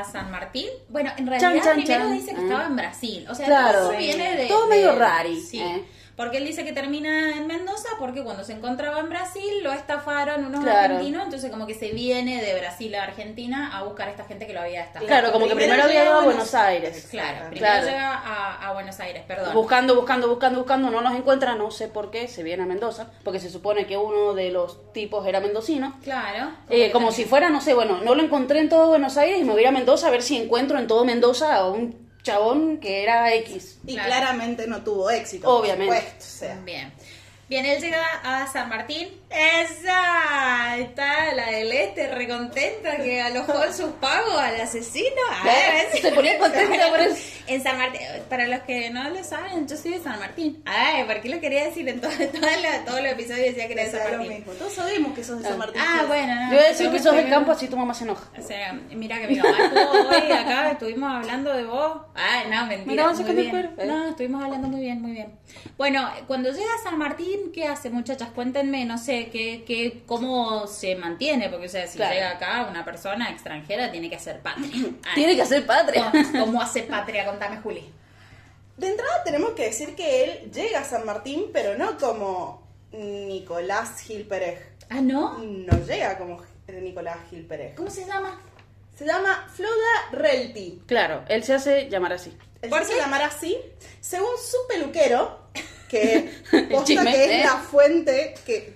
a 0.00 0.04
San 0.04 0.30
Martín. 0.30 0.68
Bueno, 0.88 1.10
en 1.16 1.26
realidad 1.26 1.54
Chan, 1.54 1.62
chan, 1.64 1.74
primero 1.74 2.04
chan. 2.04 2.12
dice 2.14 2.30
que 2.34 2.40
Ah. 2.40 2.42
estaba 2.44 2.66
en 2.66 2.76
Brasil. 2.76 3.26
O 3.28 3.34
sea, 3.34 3.46
Claro. 3.46 3.78
todo 3.88 3.96
viene 3.98 4.36
de. 4.36 4.46
Todo 4.46 4.68
medio 4.68 4.94
rari, 4.94 5.40
Sí. 5.40 5.58
eh. 5.60 5.84
Porque 6.16 6.38
él 6.38 6.46
dice 6.46 6.64
que 6.64 6.72
termina 6.72 7.36
en 7.36 7.46
Mendoza 7.46 7.88
porque 7.98 8.22
cuando 8.22 8.42
se 8.42 8.54
encontraba 8.54 9.00
en 9.00 9.10
Brasil 9.10 9.62
lo 9.62 9.70
estafaron 9.72 10.46
unos 10.46 10.64
Claro. 10.64 10.94
argentinos, 10.94 11.24
entonces 11.24 11.50
como 11.50 11.66
que 11.66 11.74
se 11.74 11.90
viene 11.92 12.42
de 12.42 12.58
Brasil 12.58 12.94
a 12.94 13.02
Argentina 13.02 13.76
a 13.76 13.82
buscar 13.84 14.08
a 14.08 14.12
esta 14.12 14.24
gente 14.24 14.46
que 14.46 14.54
lo 14.54 14.60
había 14.60 14.80
estafado. 14.82 15.06
Claro, 15.06 15.30
como 15.30 15.46
que 15.46 15.54
primero 15.54 15.82
había 15.84 16.04
ido 16.04 16.14
a 16.14 16.24
Buenos 16.24 16.54
Aires. 16.54 17.06
Claro, 17.10 17.50
primero 17.50 17.58
Claro. 17.66 17.86
llega 17.86 18.14
a, 18.14 18.66
a 18.68 18.72
Buenos 18.72 18.98
Aires, 18.98 19.24
perdón. 19.28 19.52
Buscando, 19.54 19.94
buscando, 19.94 20.28
buscando, 20.28 20.58
buscando, 20.60 20.90
no 20.90 21.02
los 21.02 21.12
encuentra, 21.14 21.54
no 21.54 21.70
sé 21.70 21.88
por 21.88 22.10
qué, 22.10 22.28
se 22.28 22.42
viene 22.42 22.62
a 22.62 22.66
Mendoza, 22.66 23.08
porque 23.22 23.38
se 23.38 23.50
supone 23.50 23.86
que 23.86 23.98
uno 23.98 24.32
de 24.32 24.50
los 24.50 24.92
tipos 24.94 25.26
era 25.26 25.40
mendocino. 25.40 25.98
Claro. 26.02 26.50
Eh, 26.70 26.90
como 26.92 27.12
si 27.12 27.26
fuera, 27.26 27.50
no 27.50 27.60
sé, 27.60 27.74
bueno, 27.74 28.00
no 28.02 28.14
lo 28.14 28.22
encontré 28.22 28.60
en 28.60 28.70
todo 28.70 28.88
Buenos 28.88 29.18
Aires 29.18 29.38
y 29.40 29.44
me 29.44 29.52
voy 29.52 29.58
a 29.58 29.62
ir 29.64 29.68
a 29.68 29.72
Mendoza 29.72 30.06
a 30.06 30.10
ver 30.10 30.22
si 30.22 30.38
encuentro 30.38 30.78
en 30.78 30.86
todo 30.86 31.04
Mendoza 31.04 31.54
a 31.56 31.66
un 31.68 32.05
chabón 32.26 32.78
que 32.78 33.02
era 33.04 33.32
X. 33.34 33.78
y 33.86 33.94
claro. 33.94 34.08
claramente 34.08 34.66
no 34.66 34.82
tuvo 34.82 35.10
éxito. 35.10 35.48
Obviamente. 35.48 35.94
Por 35.94 36.02
supuesto, 36.02 36.24
o 36.24 36.38
sea. 36.38 36.60
Bien. 36.64 36.92
Bien, 37.48 37.64
él 37.64 37.80
llega 37.80 38.02
a 38.24 38.46
San 38.48 38.68
Martín. 38.68 39.08
¡Esa! 39.30 40.76
Está 40.78 41.32
la 41.34 41.50
del 41.50 41.72
este 41.72 42.14
recontenta 42.14 42.96
que 42.98 43.20
alojó 43.20 43.64
en 43.64 43.72
sus 43.74 43.90
pagos 43.94 44.38
al 44.38 44.60
asesino. 44.60 45.06
Ah, 45.30 45.48
¿Eh? 45.92 46.00
Se 46.00 46.12
ponía 46.12 46.38
contenta 46.38 46.88
por 46.90 47.00
eso. 47.00 47.16
En 47.48 47.62
San 47.62 47.78
Martín, 47.78 48.00
para 48.28 48.48
los 48.48 48.58
que 48.62 48.90
no 48.90 49.08
lo 49.08 49.22
saben, 49.22 49.68
yo 49.68 49.76
soy 49.76 49.92
de 49.92 50.00
San 50.00 50.18
Martín. 50.18 50.60
Ay, 50.64 51.04
¿por 51.04 51.20
qué 51.20 51.28
lo 51.28 51.40
quería 51.40 51.66
decir 51.66 51.88
en 51.88 52.00
todo, 52.00 52.10
todos 52.10 53.00
los 53.00 53.12
episodios? 53.12 53.46
Decía 53.46 53.68
que 53.68 53.74
era 53.74 53.84
de 53.84 53.90
San 53.92 54.00
lo 54.10 54.18
Martín. 54.18 54.38
mismo. 54.38 54.52
Todos 54.54 54.72
sabemos 54.72 55.14
que 55.14 55.22
sos 55.22 55.40
de 55.40 55.48
San 55.48 55.56
Martín. 55.56 55.80
Ah, 55.80 56.06
bueno, 56.08 56.34
no. 56.34 56.50
Yo 56.50 56.56
voy 56.56 56.64
a 56.64 56.68
decir 56.70 56.90
que 56.90 56.98
sos 56.98 57.14
del 57.14 57.30
campo, 57.30 57.52
así 57.52 57.68
tu 57.68 57.76
mamá 57.76 57.94
se 57.94 58.02
enoja. 58.02 58.28
O 58.36 58.42
sea, 58.42 58.72
mira 58.90 59.20
que 59.20 59.28
mi 59.28 59.36
mamá 59.36 59.56
estuvo 59.64 60.08
hoy 60.08 60.32
acá, 60.32 60.70
estuvimos 60.72 61.12
hablando 61.14 61.54
de 61.54 61.64
vos. 61.66 61.98
Ay, 62.16 62.50
no, 62.50 62.66
mentira. 62.66 63.12
Muy 63.12 63.34
bien. 63.36 63.56
¿eh? 63.56 63.86
No, 63.86 64.08
estuvimos 64.08 64.42
hablando 64.42 64.66
muy 64.66 64.80
bien, 64.80 65.00
muy 65.00 65.12
bien. 65.12 65.38
Bueno, 65.78 66.10
cuando 66.26 66.50
llega 66.50 66.74
a 66.80 66.82
San 66.82 66.98
Martín, 66.98 67.52
¿qué 67.54 67.68
hace, 67.68 67.90
muchachas? 67.90 68.30
Cuéntenme, 68.30 68.84
no 68.86 68.98
sé, 68.98 69.15
qué, 69.32 69.64
qué, 69.66 70.02
cómo 70.06 70.66
se 70.66 70.94
mantiene, 70.96 71.48
porque, 71.48 71.66
o 71.66 71.68
sea, 71.68 71.86
si 71.86 71.96
Claro. 71.96 72.14
llega 72.14 72.30
acá 72.30 72.66
una 72.70 72.84
persona 72.84 73.30
extranjera, 73.30 73.90
tiene 73.90 74.08
que 74.10 74.16
hacer 74.16 74.40
patria. 74.40 74.68
Ay, 74.72 74.98
Tiene 75.14 75.34
que 75.36 75.42
hacer 75.42 75.66
patria. 75.66 76.10
¿Cómo, 76.12 76.44
cómo 76.46 76.62
hace 76.62 76.82
patria? 76.82 77.26
Contame, 77.26 77.56
Juli. 77.58 77.92
De 78.76 78.88
entrada 78.88 79.22
tenemos 79.24 79.50
que 79.52 79.64
decir 79.64 79.94
que 79.94 80.24
él 80.24 80.50
llega 80.52 80.80
a 80.80 80.84
San 80.84 81.04
Martín, 81.06 81.46
pero 81.52 81.76
no 81.78 81.96
como 81.98 82.62
Nicolás 82.92 84.00
Gil 84.00 84.26
Pérez. 84.26 84.60
Ah, 84.90 85.00
¿no? 85.00 85.38
No 85.38 85.78
llega 85.86 86.18
como 86.18 86.42
Nicolás 86.68 87.16
Gil 87.30 87.44
Pérez. 87.46 87.74
¿Cómo 87.76 87.90
se 87.90 88.04
llama? 88.06 88.40
Se 88.96 89.04
llama 89.06 89.46
Floda 89.54 90.10
Relti. 90.12 90.82
Claro, 90.86 91.24
él 91.28 91.42
se 91.44 91.54
hace 91.54 91.88
llamar 91.88 92.12
así. 92.14 92.36
Él 92.62 92.70
¿Por 92.70 92.84
se 92.84 92.92
qué? 92.94 92.98
llamará 92.98 93.26
así, 93.26 93.58
según 94.00 94.30
su 94.42 94.56
peluquero, 94.68 95.38
que 95.88 96.30
posta 96.70 96.84
chisme, 96.84 97.12
que 97.12 97.24
¿eh? 97.24 97.38
es 97.38 97.44
la 97.44 97.56
fuente 97.58 98.34
que 98.44 98.74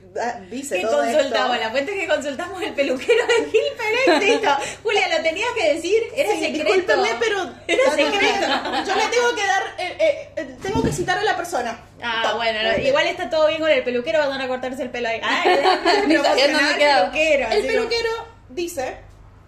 dice 0.51 0.77
Que 0.77 0.83
todo 0.83 1.03
consultamos, 1.03 1.51
esto. 1.57 1.65
la 1.65 1.71
fuente 1.71 1.95
que 1.95 2.07
consultamos 2.09 2.63
el 2.63 2.73
peluquero 2.75 3.27
de 3.27 3.51
Gil 3.51 3.63
Pérez. 3.77 4.23
listo. 4.29 4.51
Julia, 4.83 5.09
lo 5.17 5.23
tenías 5.23 5.49
que 5.57 5.75
decir, 5.75 6.03
era 6.15 6.33
Sí, 6.33 6.41
secreto. 6.41 6.65
discúlpeme, 6.75 7.09
pero 7.21 7.51
Era 7.67 7.85
secreto. 7.95 8.47
yo 8.87 8.95
le 8.97 9.07
tengo 9.09 9.35
que 9.35 9.47
dar, 9.47 9.63
eh, 9.79 9.97
eh, 10.01 10.29
eh, 10.37 10.57
tengo 10.63 10.83
que 10.83 10.93
citar 10.93 11.19
a 11.19 11.23
la 11.25 11.37
persona. 11.37 11.81
Ah, 12.03 12.23
Top. 12.29 12.37
bueno, 12.37 12.59
no, 12.63 12.79
igual 12.83 13.07
está 13.07 13.29
todo 13.31 13.47
bien 13.49 13.61
con 13.61 13.71
el 13.71 13.83
peluquero, 13.85 14.19
van 14.21 14.41
a 14.41 14.49
cortarse 14.49 14.83
el 14.83 14.91
pelo 14.91 15.09
ahí. 15.09 15.21
Ah, 15.23 15.45
dónde 16.01 16.17
quedaba. 16.79 17.11
peluquero. 17.13 17.49
El 17.51 17.67
peluquero 17.67 18.11
dice 18.49 18.97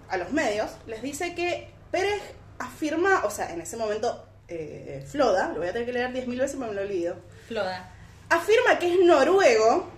a 0.09 0.17
los 0.17 0.31
medios, 0.31 0.71
les 0.87 1.01
dice 1.03 1.35
que 1.35 1.69
Pérez 1.91 2.21
afirma, 2.59 3.23
o 3.25 3.31
sea, 3.31 3.51
en 3.53 3.61
ese 3.61 3.77
momento, 3.77 4.25
eh, 4.49 5.03
Floda, 5.11 5.49
lo 5.49 5.59
voy 5.61 5.69
a 5.69 5.73
tener 5.73 5.87
que 5.87 5.93
leer 5.93 6.11
10.000 6.13 6.39
veces, 6.39 6.57
pero 6.59 6.71
me 6.71 6.75
lo 6.75 6.83
olvido, 6.83 7.17
Floda. 7.53 7.91
afirma 8.31 8.79
que 8.79 8.93
es 8.95 9.01
noruego 9.05 9.89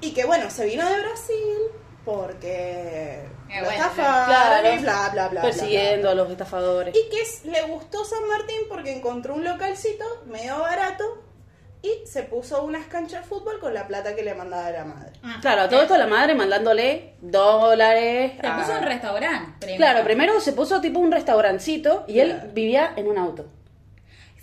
y 0.00 0.12
que, 0.12 0.24
bueno, 0.24 0.50
se 0.50 0.64
vino 0.66 0.88
de 0.88 1.00
Brasil 1.00 1.58
porque 2.04 3.24
Eh, 3.50 3.60
lo 3.60 3.66
bueno, 3.66 3.70
estafaron 3.70 4.26
claro. 4.26 4.74
y 4.74 4.78
bla, 4.78 4.92
bla, 4.92 5.10
bla, 5.12 5.28
bla, 5.28 5.42
Persiguiendo 5.42 6.02
bla, 6.02 6.10
a 6.10 6.14
los 6.14 6.30
estafadores. 6.30 6.94
Y 6.96 7.08
que 7.10 7.20
es- 7.20 7.44
le 7.44 7.62
gustó 7.62 8.04
San 8.04 8.26
Martín 8.28 8.56
porque 8.68 8.96
encontró 8.96 9.34
un 9.34 9.44
localcito 9.44 10.04
medio 10.26 10.58
barato 10.58 11.04
y 11.82 12.06
se 12.06 12.22
puso 12.22 12.62
unas 12.62 12.86
canchas 12.86 13.22
de 13.22 13.28
fútbol 13.28 13.58
con 13.60 13.74
la 13.74 13.86
plata 13.88 14.14
que 14.14 14.22
le 14.22 14.34
mandaba 14.34 14.70
la 14.70 14.84
madre. 14.84 15.12
Ah, 15.22 15.38
Claro, 15.40 15.62
a 15.62 15.68
todo 15.68 15.82
esto 15.82 15.96
la 15.98 16.06
madre 16.06 16.34
mandándole 16.34 17.14
dólares. 17.20 18.32
Se 18.40 18.46
a- 18.46 18.56
puso 18.56 18.72
un 18.78 18.84
restaurante. 18.84 19.52
primero. 19.60 19.76
Claro, 19.78 20.04
primero 20.04 20.40
se 20.40 20.52
puso 20.52 20.80
tipo 20.80 20.98
un 21.00 21.10
restaurancito 21.12 22.04
y 22.08 22.20
él 22.20 22.30
Claro. 22.34 22.50
vivía 22.52 22.92
en 22.96 23.08
un 23.08 23.18
auto. 23.18 23.46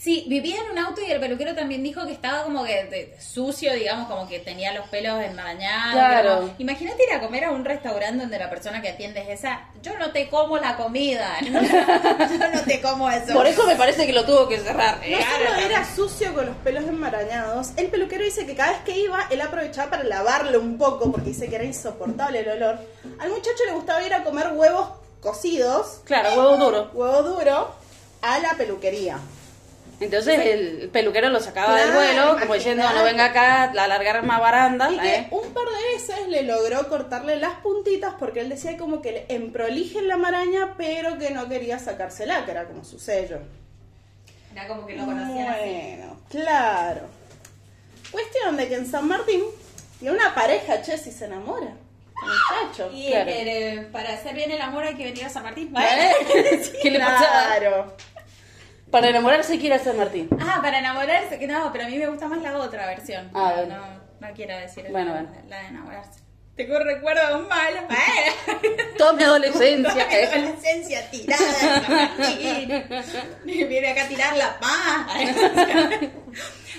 Sí, 0.01 0.23
vivía 0.29 0.55
en 0.63 0.71
un 0.71 0.79
auto 0.79 1.01
y 1.05 1.11
el 1.11 1.19
peluquero 1.19 1.53
también 1.55 1.83
dijo 1.83 2.05
que 2.05 2.13
estaba 2.13 2.43
como 2.43 2.63
que 2.63 2.85
de- 2.85 3.17
sucio, 3.19 3.73
digamos, 3.73 4.07
como 4.07 4.29
que 4.29 4.39
tenía 4.39 4.71
los 4.73 4.87
pelos 4.87 5.21
enmarañados. 5.21 5.91
Claro. 5.93 6.49
Imagínate 6.57 7.03
ir 7.03 7.13
a 7.13 7.19
comer 7.19 7.43
a 7.43 7.51
un 7.51 7.65
restaurante 7.65 8.21
donde 8.21 8.39
la 8.39 8.49
persona 8.49 8.81
que 8.81 8.87
atiende 8.87 9.19
es 9.23 9.39
esa. 9.41 9.67
Yo 9.83 9.99
no 9.99 10.11
te 10.13 10.29
como 10.29 10.57
la 10.57 10.77
comida. 10.77 11.33
¿no? 11.51 11.61
Yo 11.61 12.49
no 12.49 12.61
te 12.65 12.79
como 12.79 13.09
eso. 13.11 13.33
Por 13.33 13.45
eso 13.45 13.65
me 13.67 13.75
parece 13.75 14.05
que 14.07 14.13
lo 14.13 14.23
tuvo 14.23 14.47
que 14.47 14.59
cerrar. 14.59 14.99
No 15.05 15.17
solo 15.17 15.65
era 15.65 15.83
sucio 15.93 16.33
con 16.33 16.45
los 16.45 16.55
pelos 16.57 16.85
enmarañados, 16.85 17.71
el 17.75 17.87
peluquero 17.87 18.23
dice 18.23 18.45
que 18.45 18.55
cada 18.55 18.71
vez 18.71 18.79
que 18.85 18.97
iba, 18.97 19.27
él 19.29 19.41
aprovechaba 19.41 19.89
para 19.91 20.03
lavarlo 20.05 20.61
un 20.61 20.77
poco 20.77 21.11
porque 21.11 21.31
dice 21.31 21.49
que 21.49 21.55
era 21.55 21.65
insoportable 21.65 22.39
el 22.39 22.47
olor. 22.47 22.79
Al 23.19 23.29
muchacho 23.31 23.65
le 23.67 23.73
gustaba 23.73 24.01
ir 24.01 24.13
a 24.13 24.23
comer 24.23 24.47
huevos 24.53 24.91
cocidos, 25.19 25.99
Claro, 26.05 26.29
huevo 26.39 26.55
duro. 26.55 26.89
huevo 26.93 27.21
duro, 27.23 27.75
a 28.21 28.39
la 28.39 28.53
peluquería. 28.53 29.19
Entonces 29.99 30.39
el 30.39 30.89
peluquero 30.93 31.29
lo 31.29 31.39
sacaba 31.41 31.75
del 31.79 31.91
vuelo, 31.91 32.37
como 32.39 32.53
diciendo, 32.53 32.83
no 32.93 33.03
venga 33.03 33.25
acá 33.25 33.63
a 33.63 33.83
alargar 33.83 34.23
más 34.23 34.39
baranda. 34.39 34.89
Y 34.91 34.97
que 34.97 35.15
¿eh? 35.15 35.27
un 35.31 35.53
par 35.53 35.65
de 35.65 35.93
veces 35.93 36.27
le 36.29 36.43
logró 36.43 36.87
cortarle 36.87 37.35
las 37.35 37.55
puntitas 37.55 38.13
porque 38.17 38.39
él 38.39 38.49
decía 38.49 38.77
como 38.77 39.01
que 39.01 39.11
le 39.11 39.25
emprolije 39.27 40.01
la 40.01 40.15
maraña, 40.15 40.75
pero 40.77 41.17
que 41.17 41.31
no 41.31 41.49
quería 41.49 41.79
sacársela, 41.79 42.45
que 42.45 42.51
era 42.51 42.65
como 42.65 42.85
su 42.85 42.97
sello. 42.97 43.39
Era 44.53 44.67
como 44.67 44.85
que 44.85 44.95
lo 44.95 45.05
conocían 45.05 45.47
así. 45.49 45.59
Bueno, 45.69 46.17
claro. 46.29 47.01
Cuestión 48.11 48.55
de 48.57 48.67
que 48.67 48.75
en 48.75 48.85
San 48.89 49.07
Martín 49.07 49.43
tiene 49.99 50.15
una 50.15 50.33
pareja, 50.33 50.81
che, 50.81 50.97
si 50.97 51.11
se 51.11 51.25
enamora. 51.25 51.73
Muchacho. 52.21 52.89
Y 52.93 53.11
Claro. 53.11 53.29
eh, 53.31 53.87
para 53.91 54.13
hacer 54.13 54.33
bien 54.35 54.51
el 54.51 54.61
amor 54.61 54.83
hay 54.85 54.95
que 54.95 55.03
venir 55.05 55.25
a 55.25 55.29
San 55.29 55.43
Martín. 55.43 55.73
¿Eh? 55.77 56.11
¿Qué 56.81 56.91
le 56.91 56.99
pasa? 56.99 57.17
Claro. 57.57 57.95
Para 58.91 59.09
enamorarse 59.09 59.59
quiere 59.59 59.75
hacer 59.75 59.95
Martín. 59.95 60.29
Ah, 60.39 60.59
para 60.61 60.79
enamorarse, 60.79 61.37
que 61.37 61.47
no, 61.47 61.71
pero 61.71 61.85
a 61.85 61.87
mí 61.87 61.97
me 61.97 62.07
gusta 62.07 62.27
más 62.27 62.41
la 62.41 62.57
otra 62.57 62.87
versión. 62.87 63.29
Ah, 63.33 63.53
no, 63.67 63.75
no, 63.75 63.85
no 64.19 64.33
quiero 64.33 64.57
decir 64.57 64.85
Bueno, 64.89 65.13
la, 65.13 65.21
bueno. 65.21 65.37
la 65.47 65.61
de 65.61 65.67
enamorarse. 65.67 66.19
Tengo 66.55 66.77
recuerdos 66.77 67.47
malos. 67.47 67.83
Toda 68.97 69.13
mi 69.13 69.23
adolescencia. 69.23 70.07
Mi 70.07 70.13
¿eh? 70.13 70.25
adolescencia 70.25 71.09
tirada 71.09 71.41
San 71.41 72.11
Viene 73.45 73.87
acá 73.91 74.03
a 74.03 74.07
tirar 74.09 74.35
la 74.35 74.59
paz. 74.59 76.09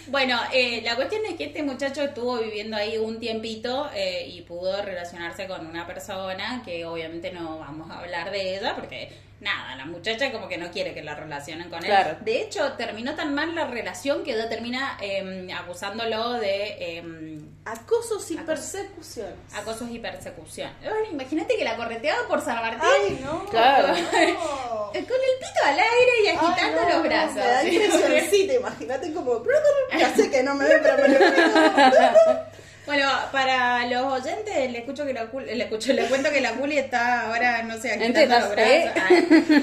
Bueno, 0.09 0.39
eh, 0.53 0.83
la 0.85 0.97
cuestión 0.97 1.23
es 1.25 1.37
que 1.37 1.45
este 1.45 1.63
muchacho 1.63 2.03
estuvo 2.03 2.39
viviendo 2.41 2.77
ahí 2.77 2.99
un 2.99 3.21
tiempito 3.21 3.89
eh, 3.95 4.27
y 4.29 4.43
pudo 4.43 4.83
relacionarse 4.83 5.47
con 5.47 5.67
una 5.67 5.87
persona 5.87 6.61
que 6.63 6.85
obviamente 6.85 7.33
no 7.33 7.59
vamos 7.59 7.91
a 7.91 8.01
hablar 8.01 8.31
de 8.31 8.59
ella 8.59 8.75
porque 8.75 9.09
nada, 9.41 9.75
la 9.75 9.87
muchacha 9.87 10.31
como 10.31 10.49
que 10.49 10.59
no 10.59 10.71
quiere 10.71 10.95
que 10.95 11.03
la 11.03 11.15
relacionen 11.15 11.69
con 11.69 11.81
él. 11.81 11.87
Claro. 11.87 12.17
De 12.21 12.43
hecho, 12.43 12.73
terminó 12.75 13.15
tan 13.15 13.35
mal 13.35 13.55
la 13.55 13.67
relación 13.67 14.23
que 14.23 14.35
termina 14.35 14.99
eh, 15.01 15.49
acusándolo 15.53 16.35
de 16.35 16.77
eh, 16.79 17.41
Acosos 17.65 18.31
y 18.31 18.35
Acoso. 18.35 18.47
persecuciones. 18.47 19.35
acosos 19.55 19.91
y 19.91 19.99
persecución. 19.99 20.71
Imagínate 21.13 21.57
que 21.57 21.65
la 21.65 21.77
correteaba 21.77 22.27
por 22.27 22.41
San 22.41 22.57
Martín. 22.57 22.81
Ay, 22.83 23.21
no. 23.23 23.45
Claro. 23.47 23.89
no. 23.89 23.95
Con 24.91 24.97
el 24.97 25.37
pito 25.39 25.65
al 25.65 25.79
aire 25.79 26.13
y 26.25 26.29
agitando 26.29 26.81
Ay, 26.81 26.87
no, 26.89 26.95
los 26.95 27.03
brazos. 27.03 27.35
Me 27.35 27.41
da 27.41 27.65
impresioncita, 27.65 28.55
imagínate 28.55 29.13
como. 29.13 29.43
Ya 29.99 30.15
sé 30.15 30.31
que 30.31 30.43
no 30.43 30.55
me 30.55 30.67
ven, 30.67 30.81
pero 30.83 30.97
me 30.97 31.09
lo. 31.09 31.19
Bueno, 32.91 33.09
para 33.31 33.87
los 33.87 34.13
oyentes, 34.21 34.73
le 34.73 34.79
escucho 34.79 35.07
que 35.07 35.13
la 35.13 35.31
Culi- 35.31 35.55
le 35.55 35.63
escucho, 35.63 35.93
le 35.93 36.07
cuento 36.07 36.29
que 36.31 36.41
la 36.41 36.55
Culi 36.55 36.77
está 36.77 37.27
ahora, 37.29 37.63
no 37.63 37.81
sé, 37.81 37.97
tetas, 37.97 38.43
los 38.43 38.51
brazos. 38.51 38.59
¿eh? 38.59 38.93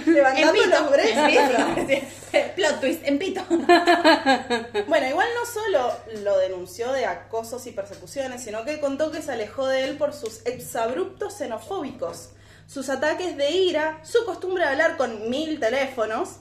En 0.08 0.14
Levantando 0.14 0.54
pito. 0.54 0.70
los 0.70 0.92
brazos. 0.92 1.86
Sí, 1.90 2.02
sí. 2.32 2.40
Plot 2.56 2.80
twist, 2.80 3.02
en 3.06 3.20
pito. 3.20 3.42
Bueno, 4.88 5.08
igual 5.10 5.28
no 5.36 5.46
solo 5.46 5.92
lo 6.24 6.38
denunció 6.38 6.94
de 6.94 7.06
acosos 7.06 7.68
y 7.68 7.72
persecuciones, 7.72 8.42
sino 8.44 8.64
que 8.64 8.80
contó 8.80 9.12
que 9.12 9.22
se 9.22 9.34
alejó 9.34 9.68
de 9.68 9.84
él 9.84 9.98
por 9.98 10.14
sus 10.14 10.46
exabruptos 10.46 11.38
xenofóbicos, 11.38 12.30
sus 12.66 12.88
ataques 12.90 13.36
de 13.36 13.52
ira, 13.52 14.00
su 14.04 14.24
costumbre 14.26 14.64
de 14.64 14.70
hablar 14.70 14.96
con 14.96 15.30
mil 15.30 15.60
teléfonos, 15.60 16.38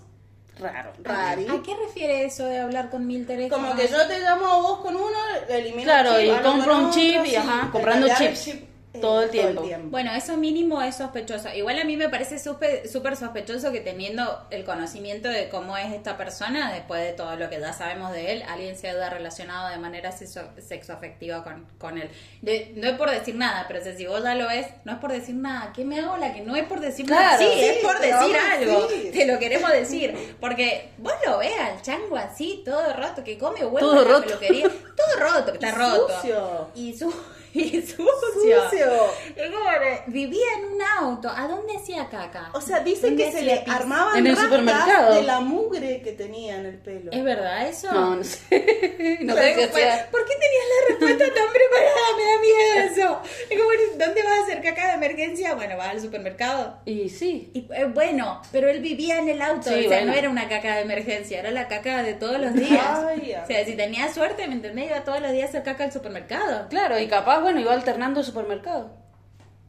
Raro. 0.59 0.93
rari. 1.03 1.47
¿A 1.49 1.63
qué 1.63 1.77
refiere 1.77 2.25
eso 2.25 2.47
de 2.47 2.61
hablar 2.61 2.89
con 2.91 3.07
mil 3.07 3.27
teléfonos? 3.27 3.67
Como 3.67 3.79
que 3.79 3.89
yo 3.89 4.07
te 4.07 4.21
llamo 4.21 4.47
a 4.47 4.57
vos 4.57 4.79
con 4.81 4.97
uno, 4.97 5.19
elimino 5.49 5.85
Claro, 5.85 6.17
el 6.17 6.31
chip, 6.31 6.41
y 6.41 6.43
compro 6.43 6.79
un 6.79 6.91
chip 6.91 7.25
y, 7.25 7.31
sí, 7.31 7.37
ajá, 7.37 7.69
comprando 7.71 8.07
chips 8.17 8.49
eh, 8.49 8.67
todo 9.01 9.23
el 9.23 9.31
tiempo. 9.31 9.63
Bueno, 9.91 10.13
eso 10.15 10.37
mínimo 10.37 10.81
es 10.83 10.97
sospechoso. 10.97 11.49
Igual 11.55 11.79
a 11.79 11.85
mí 11.85 11.97
me 11.97 12.09
parece 12.09 12.39
súper 12.39 13.17
sospechoso 13.17 13.73
que 13.73 13.81
teniendo 13.81 14.47
el 14.51 14.65
conocimiento 14.65 15.29
de 15.29 15.49
cómo 15.49 15.77
es 15.77 15.93
esta 15.93 16.17
persona, 16.17 16.73
después 16.73 17.01
de 17.03 17.13
todo 17.13 17.37
lo 17.37 17.49
que 17.51 17.61
ya 17.61 17.73
sabemos 17.73 18.13
de 18.13 18.33
él, 18.33 18.43
alguien 18.49 18.77
se 18.77 18.89
haya 18.91 19.09
relacionado 19.11 19.69
de 19.71 19.79
manera 19.79 20.11
sexo- 20.13 20.49
sexoafectiva 20.61 21.43
con, 21.45 21.67
con 21.79 21.99
él. 21.99 22.11
De- 22.43 22.73
no 22.77 22.87
es 22.89 22.95
por 22.97 23.11
decir 23.11 23.35
nada, 23.35 23.65
pero 23.69 23.81
si 23.83 24.07
vos 24.07 24.23
ya 24.23 24.35
lo 24.35 24.49
ves, 24.49 24.67
no 24.85 24.93
es 24.93 24.99
por 24.99 25.13
decir 25.13 25.35
nada. 25.35 25.73
¿Qué 25.75 25.85
me 25.85 26.01
hago 26.01 26.17
la 26.17 26.33
que 26.35 26.41
no 26.43 26.57
es 26.57 26.65
por 26.65 26.81
decir 26.81 27.09
nada? 27.09 27.39
Sí, 27.39 27.47
sí, 27.55 27.65
es 27.65 27.77
por 27.79 27.99
decir 27.99 28.37
algo. 28.37 28.87
Te 29.13 29.27
lo 29.27 29.39
queremos 29.39 29.71
decir. 29.73 30.37
Porque 30.41 30.91
vos 30.99 31.15
lo 31.27 31.39
ves 31.39 31.53
al 31.59 31.83
chango 31.83 32.17
así, 32.17 32.63
todo 32.65 32.93
roto, 32.93 33.25
que 33.25 33.39
come 33.39 33.61
huevo 33.65 33.79
Todo 33.79 34.05
roto. 34.05 34.27
peluquería. 34.27 34.69
Todo 34.69 35.21
roto, 35.21 35.53
que 35.53 35.59
está 35.67 35.71
roto. 35.73 36.09
Sucio. 36.21 36.69
Y, 36.75 36.97
su 36.97 37.13
y 37.77 37.83
sucio. 37.83 38.63
Sucio. 38.71 38.87
Como 39.51 39.71
que 39.81 40.03
vivía 40.09 40.47
en 40.59 40.75
un 40.75 40.83
auto. 40.99 41.29
¿A 41.35 41.47
dónde 41.49 41.77
hacía 41.77 42.09
caca? 42.09 42.51
O 42.53 42.61
sea, 42.61 42.81
dicen 42.81 43.11
¿Dónde 43.17 43.25
que 43.25 43.33
se 43.33 43.43
le 43.43 43.57
pis? 43.59 43.75
armaban 43.75 44.19
En 44.19 44.27
el 44.27 44.37
supermercado. 44.37 45.15
de 45.15 45.23
la 45.23 45.41
mugre 45.41 46.01
que 46.03 46.13
tenía 46.13 46.57
en 46.57 46.67
el 46.67 46.79
pelo. 46.79 47.11
¿Es 47.13 47.25
verdad 47.25 47.69
eso? 47.69 47.91
No, 47.93 48.17
no 48.17 48.25
sé. 48.25 48.39
No 49.21 49.35
sé 49.35 49.55
qué 49.55 49.67
Bueno, 49.67 49.91
hacía. 49.93 50.09
¿Por 50.11 50.25
qué 50.25 50.33
tenías 50.35 50.65
la 50.73 50.89
respuesta 50.89 51.25
tan 51.35 51.53
preparada? 51.53 52.07
Me 52.17 52.25
da 52.25 52.41
miedo 52.41 52.93
eso. 52.93 53.21
Es 53.51 53.59
como, 53.59 53.71
¿dónde 54.05 54.23
vas 54.23 54.39
a 54.39 54.43
hacer 54.43 54.63
caca 54.63 54.89
de 54.89 54.95
emergencia? 54.95 55.55
Bueno, 55.55 55.77
vas 55.77 55.89
al 55.91 56.01
supermercado. 56.01 56.79
Y 56.85 57.09
sí. 57.09 57.51
Y, 57.55 57.67
eh, 57.75 57.85
bueno, 57.93 58.41
pero 58.53 58.69
él 58.69 58.81
vivía 58.81 59.19
en 59.19 59.29
el 59.29 59.43
auto, 59.43 59.69
Sí, 59.71 59.87
o 59.87 59.89
sea, 59.89 59.99
bueno. 59.99 60.13
no 60.13 60.19
era 60.19 60.31
una 60.31 60.49
caca 60.49 60.77
de 60.77 60.83
emergencia, 60.83 61.39
era 61.41 61.51
la 61.51 61.69
caca 61.69 62.03
de 62.03 62.15
todos 62.15 62.39
los 62.41 62.55
días. 62.55 62.83
Ay, 63.09 63.35
o 63.43 63.47
sea, 63.47 63.65
si 63.65 63.75
tenía 63.75 64.13
suerte, 64.13 64.47
¿me 64.47 64.55
entendés? 64.55 64.87
Iba 64.87 65.05
todos 65.05 65.21
los 65.21 65.33
días 65.33 65.47
a 65.47 65.49
hacer 65.51 65.63
caca 65.63 65.85
al 65.85 65.93
supermercado. 65.93 66.69
Claro, 66.69 66.99
y 66.99 67.07
capaz, 67.09 67.41
bueno, 67.47 67.61
iba 67.61 67.73
alternando 67.73 68.19
el 68.19 68.27
supermercado. 68.27 68.91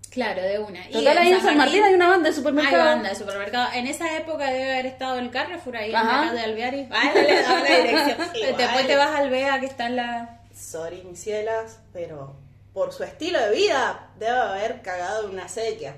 Claro, 0.10 0.42
de 0.42 0.58
una. 0.58 0.90
Y 0.90 0.94
Total, 0.94 1.16
ahí 1.16 1.32
en 1.32 1.42
San 1.42 1.58
Martín 1.58 1.84
hay 1.84 1.94
una 1.94 2.10
banda 2.10 2.30
de 2.30 2.36
supermercado. 2.36 2.82
Hay 2.82 2.90
banda 2.96 3.10
de 3.10 3.16
supermercado. 3.16 3.68
En 3.76 3.86
esa 3.86 4.18
época 4.18 4.48
debe 4.48 4.72
haber 4.74 4.88
estado 4.88 5.20
el 5.20 5.30
Carrefour 5.30 5.78
ahí 5.78 5.92
en 5.92 5.96
Ajá. 5.96 6.08
la 6.08 6.28
calle 6.30 6.34
de 6.34 6.44
Alveari. 6.44 6.90
Ah, 6.92 7.12
le 7.14 7.22
la 7.22 7.78
dirección. 7.84 8.30
Igual. 8.34 8.58
Después 8.58 8.88
te 8.88 8.96
vas 8.96 9.16
al 9.16 9.30
Bea 9.30 9.60
que 9.60 9.68
está 9.68 9.86
en 9.86 9.96
la... 9.98 10.40
Sorry, 10.56 11.04
mis 11.04 11.20
cielas, 11.22 11.78
pero 11.94 12.36
por 12.74 12.94
su 12.94 13.04
estilo 13.04 13.40
de 13.40 13.52
vida 13.52 14.10
debe 14.18 14.40
haber 14.40 14.82
cagado 14.82 15.26
en 15.26 15.34
una 15.34 15.48
sequía. 15.48 15.96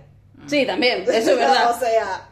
Sí, 0.47 0.65
también, 0.65 1.03
eso 1.03 1.31
es 1.31 1.37
verdad. 1.37 1.71
o 1.71 1.79
sea, 1.79 2.27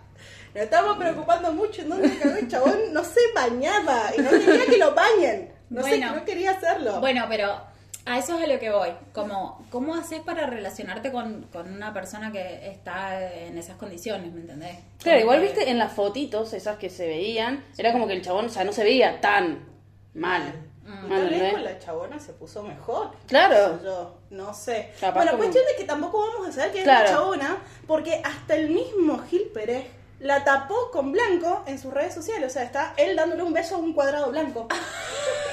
nos 0.55 0.63
estamos 0.65 0.97
preocupando 0.97 1.53
mucho 1.53 1.83
en 1.83 1.89
dónde 1.89 2.17
cagó 2.17 2.36
el 2.36 2.49
chabón. 2.49 2.77
No 2.91 3.01
se 3.05 3.21
bañaba 3.33 4.12
y 4.17 4.21
no 4.21 4.29
quería 4.29 4.65
que 4.65 4.77
lo 4.77 4.93
bañen. 4.93 5.53
No 5.69 5.83
sé, 5.83 5.99
no 5.99 6.25
quería 6.25 6.51
hacerlo. 6.51 6.99
Bueno, 6.99 7.25
pero 7.29 7.62
a 8.07 8.17
eso 8.17 8.37
es 8.37 8.43
a 8.43 8.47
lo 8.47 8.59
que 8.59 8.69
voy. 8.71 8.89
Como, 9.13 9.65
¿Cómo 9.69 9.95
haces 9.95 10.21
para 10.21 10.47
relacionarte 10.47 11.11
con, 11.11 11.43
con 11.51 11.71
una 11.73 11.93
persona 11.93 12.31
que 12.31 12.67
está 12.69 13.21
en 13.33 13.57
esas 13.57 13.75
condiciones, 13.77 14.31
me 14.33 14.41
entendés? 14.41 14.77
Claro, 15.01 15.19
igual 15.19 15.39
que- 15.39 15.45
viste 15.47 15.69
en 15.69 15.77
las 15.77 15.91
fotitos, 15.93 16.53
esas 16.53 16.77
que 16.77 16.89
se 16.89 17.07
veían, 17.07 17.63
era 17.77 17.91
como 17.91 18.07
que 18.07 18.13
el 18.13 18.21
chabón, 18.21 18.45
o 18.45 18.49
sea, 18.49 18.63
no 18.63 18.71
se 18.73 18.83
veía 18.83 19.19
tan 19.21 19.65
mal. 20.13 20.63
¿Me 20.83 21.09
tal 21.19 21.29
vez 21.29 21.51
con 21.53 21.63
la 21.65 21.79
chabona 21.79 22.17
se 22.17 22.31
puso 22.31 22.63
mejor. 22.63 23.11
Claro. 23.27 23.73
Qué 23.73 23.77
sé 23.79 23.83
Yo 23.85 24.17
no 24.29 24.53
sé. 24.53 24.91
Capaz 25.01 25.15
bueno, 25.15 25.31
como- 25.31 25.43
cuestión 25.43 25.65
de 25.65 25.75
que 25.75 25.83
tampoco 25.83 26.19
vamos 26.29 26.47
a 26.47 26.51
saber 26.53 26.71
quién 26.71 26.85
Claro. 26.85 27.03
es 27.05 27.11
la 27.11 27.17
chabona, 27.17 27.57
porque 27.85 28.21
hasta 28.23 28.55
el 28.55 28.69
mismo 28.69 29.19
Gil 29.29 29.51
Pérez 29.53 29.85
la 30.19 30.43
tapó 30.45 30.89
con 30.91 31.11
blanco 31.11 31.63
en 31.67 31.77
sus 31.77 31.93
redes 31.93 32.13
sociales. 32.13 32.49
O 32.49 32.53
sea, 32.53 32.63
está 32.63 32.93
él 32.95 33.17
dándole 33.17 33.43
un 33.43 33.51
beso 33.53 33.75
a 33.75 33.79
un 33.79 33.91
cuadrado 33.93 34.31
blanco. 34.31 34.67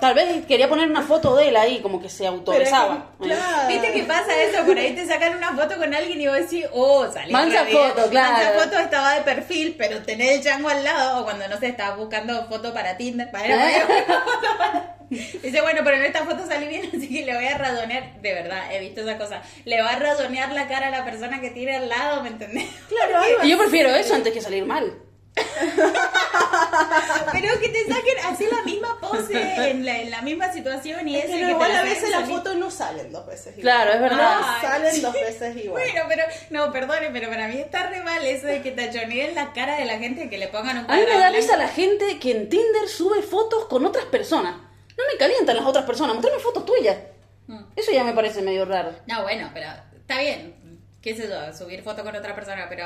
Tal 0.00 0.14
vez 0.14 0.46
quería 0.46 0.68
poner 0.68 0.88
una 0.88 1.02
foto 1.02 1.34
de 1.34 1.48
él 1.48 1.56
ahí, 1.56 1.80
como 1.80 2.00
que 2.00 2.08
se 2.08 2.26
autorizaba. 2.26 3.12
Pero 3.18 3.32
es 3.34 3.38
que, 3.40 3.44
claro. 3.44 3.68
¿Viste 3.68 3.92
que 3.92 4.02
pasa 4.04 4.42
eso? 4.42 4.64
Por 4.64 4.78
ahí 4.78 4.94
te 4.94 5.06
sacan 5.06 5.36
una 5.36 5.52
foto 5.56 5.76
con 5.76 5.92
alguien 5.92 6.20
y 6.20 6.26
vos 6.28 6.36
decís, 6.36 6.64
oh, 6.72 7.10
salí 7.12 7.32
Mansa 7.32 7.64
foto, 7.66 8.08
claro. 8.08 8.32
Mansa 8.32 8.52
foto 8.64 8.78
estaba 8.78 9.14
de 9.14 9.20
perfil, 9.22 9.74
pero 9.76 10.00
tenés 10.02 10.36
el 10.38 10.44
chango 10.44 10.68
al 10.68 10.84
lado, 10.84 11.20
o 11.20 11.24
cuando 11.24 11.48
no 11.48 11.58
sé, 11.58 11.68
estabas 11.68 11.96
buscando 11.98 12.46
foto 12.46 12.72
para 12.72 12.96
Tinder. 12.96 13.30
Para, 13.30 13.48
para- 13.48 14.94
Dice, 15.10 15.62
bueno, 15.62 15.80
pero 15.84 15.96
en 15.96 16.04
esta 16.04 16.24
foto 16.24 16.46
salí 16.46 16.68
bien, 16.68 16.86
así 16.96 17.08
que 17.08 17.24
le 17.24 17.34
voy 17.34 17.46
a 17.46 17.56
radonear. 17.58 18.20
De 18.20 18.34
verdad, 18.34 18.72
he 18.72 18.78
visto 18.80 19.00
esa 19.00 19.16
cosa. 19.18 19.42
Le 19.64 19.80
va 19.82 19.90
a 19.92 19.98
radonear 19.98 20.52
la 20.52 20.68
cara 20.68 20.88
a 20.88 20.90
la 20.90 21.04
persona 21.04 21.40
que 21.40 21.50
tiene 21.50 21.76
al 21.76 21.88
lado, 21.88 22.22
¿me 22.22 22.28
entendés? 22.28 22.66
Claro, 22.88 23.24
Y 23.42 23.50
yo 23.50 23.58
prefiero 23.58 23.88
eso 23.90 24.14
antes 24.14 24.32
que 24.32 24.40
salir 24.40 24.64
mal. 24.66 24.92
Pero 27.32 27.60
que 27.60 27.68
te 27.68 27.84
saquen 27.86 28.18
así 28.24 28.46
la 28.50 28.62
misma 28.62 28.98
pose, 29.00 29.70
en 29.70 29.84
la, 29.84 29.98
en 29.98 30.10
la 30.10 30.22
misma 30.22 30.52
situación 30.52 31.06
y 31.08 31.16
Es 31.16 31.24
eso. 31.24 31.34
que 31.34 31.44
te 31.44 31.50
igual 31.50 31.76
a 31.76 31.82
veces 31.82 32.10
las 32.10 32.28
fotos 32.28 32.56
no 32.56 32.70
salen 32.70 33.12
dos 33.12 33.26
veces 33.26 33.56
igual. 33.58 33.62
Claro, 33.62 33.92
es 33.92 34.00
verdad. 34.00 34.40
No 34.40 34.46
Ay, 34.46 34.60
salen 34.62 35.02
dos 35.02 35.12
veces 35.12 35.56
igual. 35.56 35.82
Bueno, 35.82 36.06
pero, 36.08 36.24
no, 36.50 36.72
perdone, 36.72 37.10
pero 37.10 37.28
para 37.28 37.48
mí 37.48 37.58
está 37.58 37.88
re 37.88 38.02
mal 38.02 38.24
eso 38.24 38.46
de 38.46 38.62
que 38.62 38.72
tachoneen 38.72 39.34
la 39.34 39.52
cara 39.52 39.76
de 39.76 39.84
la 39.84 39.98
gente 39.98 40.28
que 40.28 40.38
le 40.38 40.48
pongan 40.48 40.78
un 40.84 40.90
A 40.90 40.96
mí 40.96 41.02
me 41.06 41.18
da 41.18 41.30
risa 41.30 41.56
la 41.56 41.68
gente 41.68 42.18
que 42.18 42.30
en 42.32 42.48
Tinder 42.48 42.88
sube 42.88 43.22
fotos 43.22 43.66
con 43.66 43.84
otras 43.84 44.06
personas. 44.06 44.54
No 44.96 45.04
me 45.12 45.18
calientan 45.18 45.56
las 45.56 45.66
otras 45.66 45.84
personas, 45.84 46.14
mostrame 46.14 46.40
fotos 46.40 46.64
tuyas. 46.64 46.96
Mm. 47.46 47.62
Eso 47.76 47.92
ya 47.92 48.04
me 48.04 48.12
parece 48.12 48.42
medio 48.42 48.64
raro. 48.64 48.92
No, 49.06 49.22
bueno, 49.22 49.50
pero 49.54 49.68
está 49.96 50.20
bien. 50.20 50.54
¿Qué 51.08 51.16
sé 51.16 51.26
yo? 51.26 51.56
Subir 51.56 51.82
foto 51.82 52.04
con 52.04 52.14
otra 52.14 52.34
persona, 52.34 52.66
pero 52.68 52.84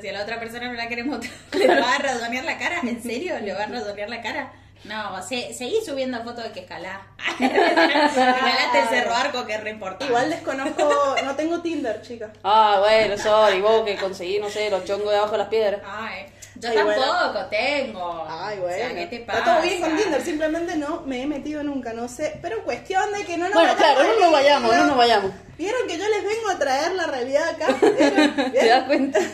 si 0.00 0.08
a 0.08 0.12
la 0.12 0.22
otra 0.22 0.38
persona 0.38 0.68
no 0.68 0.74
la 0.74 0.86
queremos, 0.86 1.18
¿le 1.52 1.66
va 1.66 1.96
a 1.96 1.98
razonear 1.98 2.44
la 2.44 2.56
cara? 2.56 2.78
¿En 2.84 3.02
serio? 3.02 3.34
¿Le 3.40 3.52
va 3.52 3.64
a 3.64 3.66
razonear 3.66 4.08
la 4.08 4.22
cara? 4.22 4.52
No, 4.84 5.20
se, 5.20 5.52
seguí 5.52 5.78
subiendo 5.84 6.22
fotos 6.22 6.44
de 6.44 6.52
que 6.52 6.60
escalá. 6.60 7.02
Escalaste 7.40 8.78
el 8.80 8.88
cerro 8.90 9.12
arco, 9.12 9.44
que 9.44 9.54
es 9.54 9.64
re 9.64 9.70
importante. 9.70 10.04
Igual 10.04 10.30
desconozco, 10.30 11.16
no 11.24 11.34
tengo 11.34 11.62
Tinder, 11.62 12.00
chicas. 12.00 12.30
Ah, 12.44 12.76
bueno, 12.78 13.18
sorry, 13.18 13.60
vos 13.60 13.84
que 13.84 13.96
conseguí, 13.96 14.38
no 14.38 14.48
sé, 14.48 14.70
los 14.70 14.84
chongos 14.84 15.10
debajo 15.10 15.32
de 15.32 15.38
las 15.38 15.48
piedras. 15.48 15.80
Ay, 15.84 16.26
yo 16.56 16.68
Ay, 16.70 16.76
tampoco 16.76 17.32
bueno. 17.32 17.46
tengo. 17.50 18.26
Ay, 18.28 18.58
O 18.58 18.62
bueno. 18.62 18.76
sea, 18.76 18.94
¿qué 18.94 19.06
te 19.06 19.20
pasa? 19.20 19.38
Está 19.40 19.52
todo 19.54 19.62
bien 19.62 19.80
con 19.80 19.96
Tinder, 19.96 20.20
simplemente 20.22 20.76
no 20.76 21.02
me 21.02 21.22
he 21.22 21.26
metido 21.26 21.62
nunca, 21.62 21.92
no 21.92 22.08
sé. 22.08 22.38
Pero 22.42 22.62
cuestión 22.64 23.12
de 23.12 23.24
que 23.24 23.36
no 23.36 23.44
nos 23.46 23.54
Bueno, 23.54 23.72
vayamos 23.74 23.94
claro, 23.94 24.14
no 24.14 24.20
nos 24.20 24.32
vayamos, 24.32 24.76
no 24.76 24.84
nos 24.86 24.96
vayamos. 24.96 25.30
Vieron 25.56 25.86
que 25.86 25.96
yo 25.98 26.04
les 26.08 26.24
vengo 26.24 26.50
a 26.50 26.58
traer 26.58 26.92
la 26.94 27.06
realidad 27.06 27.48
acá. 27.48 27.66
¿Vieron? 27.80 28.34
¿Te 28.52 28.66
das 28.68 28.84
cuenta? 28.84 29.18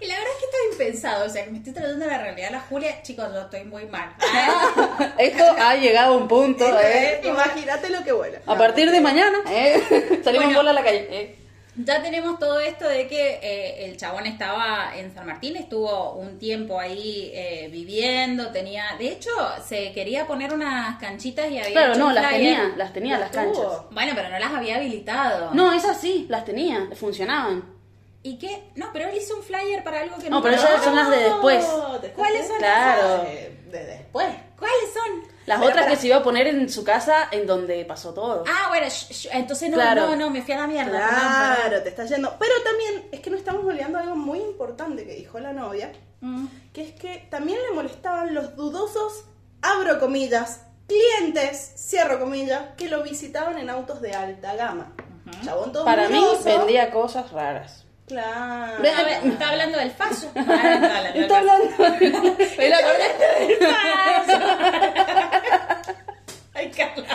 Y 0.00 0.06
la 0.06 0.14
verdad 0.16 0.30
es 0.34 0.38
que 0.38 0.44
está 0.44 0.58
impensado. 0.72 1.24
O 1.24 1.28
sea, 1.30 1.44
que 1.44 1.50
me 1.50 1.58
estoy 1.58 1.72
tratando 1.72 2.04
de 2.04 2.10
la 2.10 2.18
realidad. 2.18 2.50
La 2.50 2.60
Julia, 2.60 3.00
chicos, 3.02 3.26
yo 3.32 3.40
estoy 3.40 3.64
muy 3.64 3.86
mal. 3.86 4.10
Esto 5.18 5.44
ha 5.58 5.74
llegado 5.76 6.14
a 6.14 6.16
un 6.18 6.28
punto, 6.28 6.66
¿eh? 6.80 7.20
Imagínate 7.24 7.88
lo 7.88 8.04
que 8.04 8.12
vuela. 8.12 8.40
A 8.46 8.56
partir 8.58 8.90
de 8.90 9.00
mañana, 9.00 9.38
¿eh? 9.50 10.20
Salimos 10.22 10.46
Bueno. 10.48 10.58
bola 10.58 10.70
a 10.70 10.74
la 10.74 10.84
calle, 10.84 11.08
¿eh? 11.10 11.38
Ya 11.76 12.00
tenemos 12.02 12.38
todo 12.38 12.60
esto 12.60 12.88
de 12.88 13.08
que 13.08 13.40
eh, 13.42 13.86
el 13.86 13.96
chabón 13.96 14.26
estaba 14.26 14.92
en 14.96 15.12
San 15.12 15.26
Martín, 15.26 15.56
estuvo 15.56 16.12
un 16.12 16.38
tiempo 16.38 16.78
ahí 16.78 17.32
eh, 17.34 17.68
viviendo, 17.72 18.52
tenía, 18.52 18.84
de 18.96 19.08
hecho, 19.08 19.30
se 19.66 19.90
quería 19.92 20.24
poner 20.26 20.52
unas 20.52 20.98
canchitas 21.00 21.50
y 21.50 21.58
había 21.58 21.72
Claro, 21.72 21.90
hecho 21.92 21.98
no, 22.00 22.06
un 22.08 22.14
las 22.14 22.26
flyer. 22.28 22.38
tenía, 22.56 22.74
las 22.76 22.92
tenía 22.92 23.18
las 23.18 23.30
canchas. 23.30 23.66
Bueno, 23.90 24.12
pero 24.14 24.28
no 24.28 24.38
las 24.38 24.52
había 24.52 24.76
habilitado. 24.76 25.52
No, 25.52 25.72
esas 25.72 26.00
sí, 26.00 26.26
las 26.28 26.44
tenía, 26.44 26.88
funcionaban. 26.94 27.64
¿Y 28.22 28.38
qué? 28.38 28.70
No, 28.76 28.90
pero 28.92 29.08
él 29.08 29.16
hizo 29.18 29.36
un 29.36 29.42
flyer 29.42 29.82
para 29.82 30.00
algo 30.02 30.16
que 30.16 30.30
No, 30.30 30.36
no. 30.36 30.42
pero 30.42 30.54
esas 30.54 30.82
son 30.84 30.94
las 30.94 31.10
de 31.10 31.16
después. 31.18 31.64
¿Cuáles 32.14 32.46
son 32.46 32.58
Claro. 32.58 33.24
De, 33.24 33.58
de 33.70 33.84
después. 33.84 34.28
¿Cuáles 34.58 34.92
son? 34.94 35.33
Las 35.46 35.58
Pero 35.58 35.70
otras 35.70 35.84
para- 35.84 35.94
que 35.94 36.00
se 36.00 36.06
iba 36.06 36.16
a 36.16 36.22
poner 36.22 36.46
en 36.46 36.68
su 36.70 36.84
casa 36.84 37.28
en 37.30 37.46
donde 37.46 37.84
pasó 37.84 38.14
todo. 38.14 38.44
Ah, 38.48 38.68
bueno, 38.68 38.86
entonces 39.32 39.68
no, 39.70 39.76
Claro. 39.76 40.06
no, 40.06 40.16
no, 40.16 40.30
me 40.30 40.42
fui 40.42 40.54
a 40.54 40.58
la 40.58 40.66
mierda. 40.66 40.92
perdón, 40.92 41.08
perdón. 41.10 41.54
Claro, 41.56 41.82
te 41.82 41.88
estás 41.90 42.08
yendo. 42.08 42.34
Pero 42.38 42.52
también 42.64 43.08
es 43.12 43.20
que 43.20 43.30
no 43.30 43.36
estamos 43.36 43.64
olvidando 43.64 43.98
algo 43.98 44.16
muy 44.16 44.38
importante 44.40 45.04
que 45.04 45.14
dijo 45.14 45.38
la 45.38 45.52
novia, 45.52 45.92
Mm. 46.20 46.46
que 46.72 46.82
es 46.82 46.92
que 46.92 47.26
también 47.30 47.58
le 47.68 47.74
molestaban 47.74 48.34
los 48.34 48.56
dudosos, 48.56 49.24
abro 49.60 50.00
comillas, 50.00 50.62
clientes, 50.86 51.72
cierro 51.76 52.18
comillas, 52.20 52.62
que 52.76 52.88
lo 52.88 53.02
visitaban 53.02 53.58
en 53.58 53.68
autos 53.70 54.00
de 54.00 54.14
alta 54.14 54.54
gama. 54.54 54.92
Chabón 55.44 55.72
todo 55.72 55.84
Para 55.84 56.08
mí 56.08 56.22
vendía 56.44 56.90
cosas 56.90 57.30
raras. 57.32 57.83
Claro. 58.06 58.82
Ver, 58.82 58.92
¿Está 59.24 59.48
hablando 59.48 59.78
del 59.78 59.90
faso? 59.90 60.30
Ah, 60.36 61.10
está 61.14 61.38
hablando 61.38 61.64
del 61.64 61.74
faso. 61.74 61.94
la 62.58 62.78
acordé. 62.78 63.58
Ay, 66.54 66.70
Carla. 66.70 67.06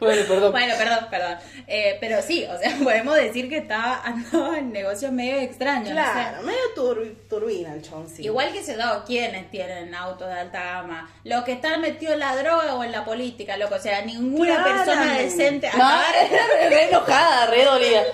Bueno, 0.00 0.22
perdón. 0.28 0.52
Bueno, 0.52 0.74
perdón, 0.78 1.06
perdón. 1.10 1.38
Eh, 1.70 1.98
pero 2.00 2.22
sí, 2.22 2.46
o 2.46 2.58
sea, 2.58 2.74
podemos 2.82 3.14
decir 3.14 3.48
que 3.50 3.58
estaba 3.58 4.00
andaba 4.02 4.58
en 4.58 4.72
negocios 4.72 5.12
medio 5.12 5.36
extraños. 5.36 5.90
no 5.94 6.02
sé. 6.02 6.10
Claro, 6.12 6.42
medio 6.42 6.58
tur- 6.74 7.14
turbina 7.28 7.74
el 7.74 7.82
choncito. 7.82 8.22
Igual 8.22 8.52
que 8.52 8.62
se 8.62 8.74
da 8.76 9.04
quienes 9.04 9.50
tienen 9.50 9.94
autos 9.94 10.28
de 10.28 10.34
alta 10.40 10.62
gama, 10.64 11.10
los 11.24 11.44
que 11.44 11.52
están 11.52 11.82
metidos 11.82 12.14
en 12.14 12.20
la 12.20 12.34
droga 12.36 12.74
o 12.74 12.82
en 12.84 12.90
la 12.92 13.04
política, 13.04 13.58
loco, 13.58 13.74
o 13.74 13.78
sea, 13.78 14.00
ninguna 14.02 14.64
persona 14.64 15.18
decente. 15.18 15.68
No, 15.76 15.90
era 16.30 16.68
re 16.70 16.88
enojada, 16.88 17.46
re 17.46 17.64
dolida. 17.64 18.02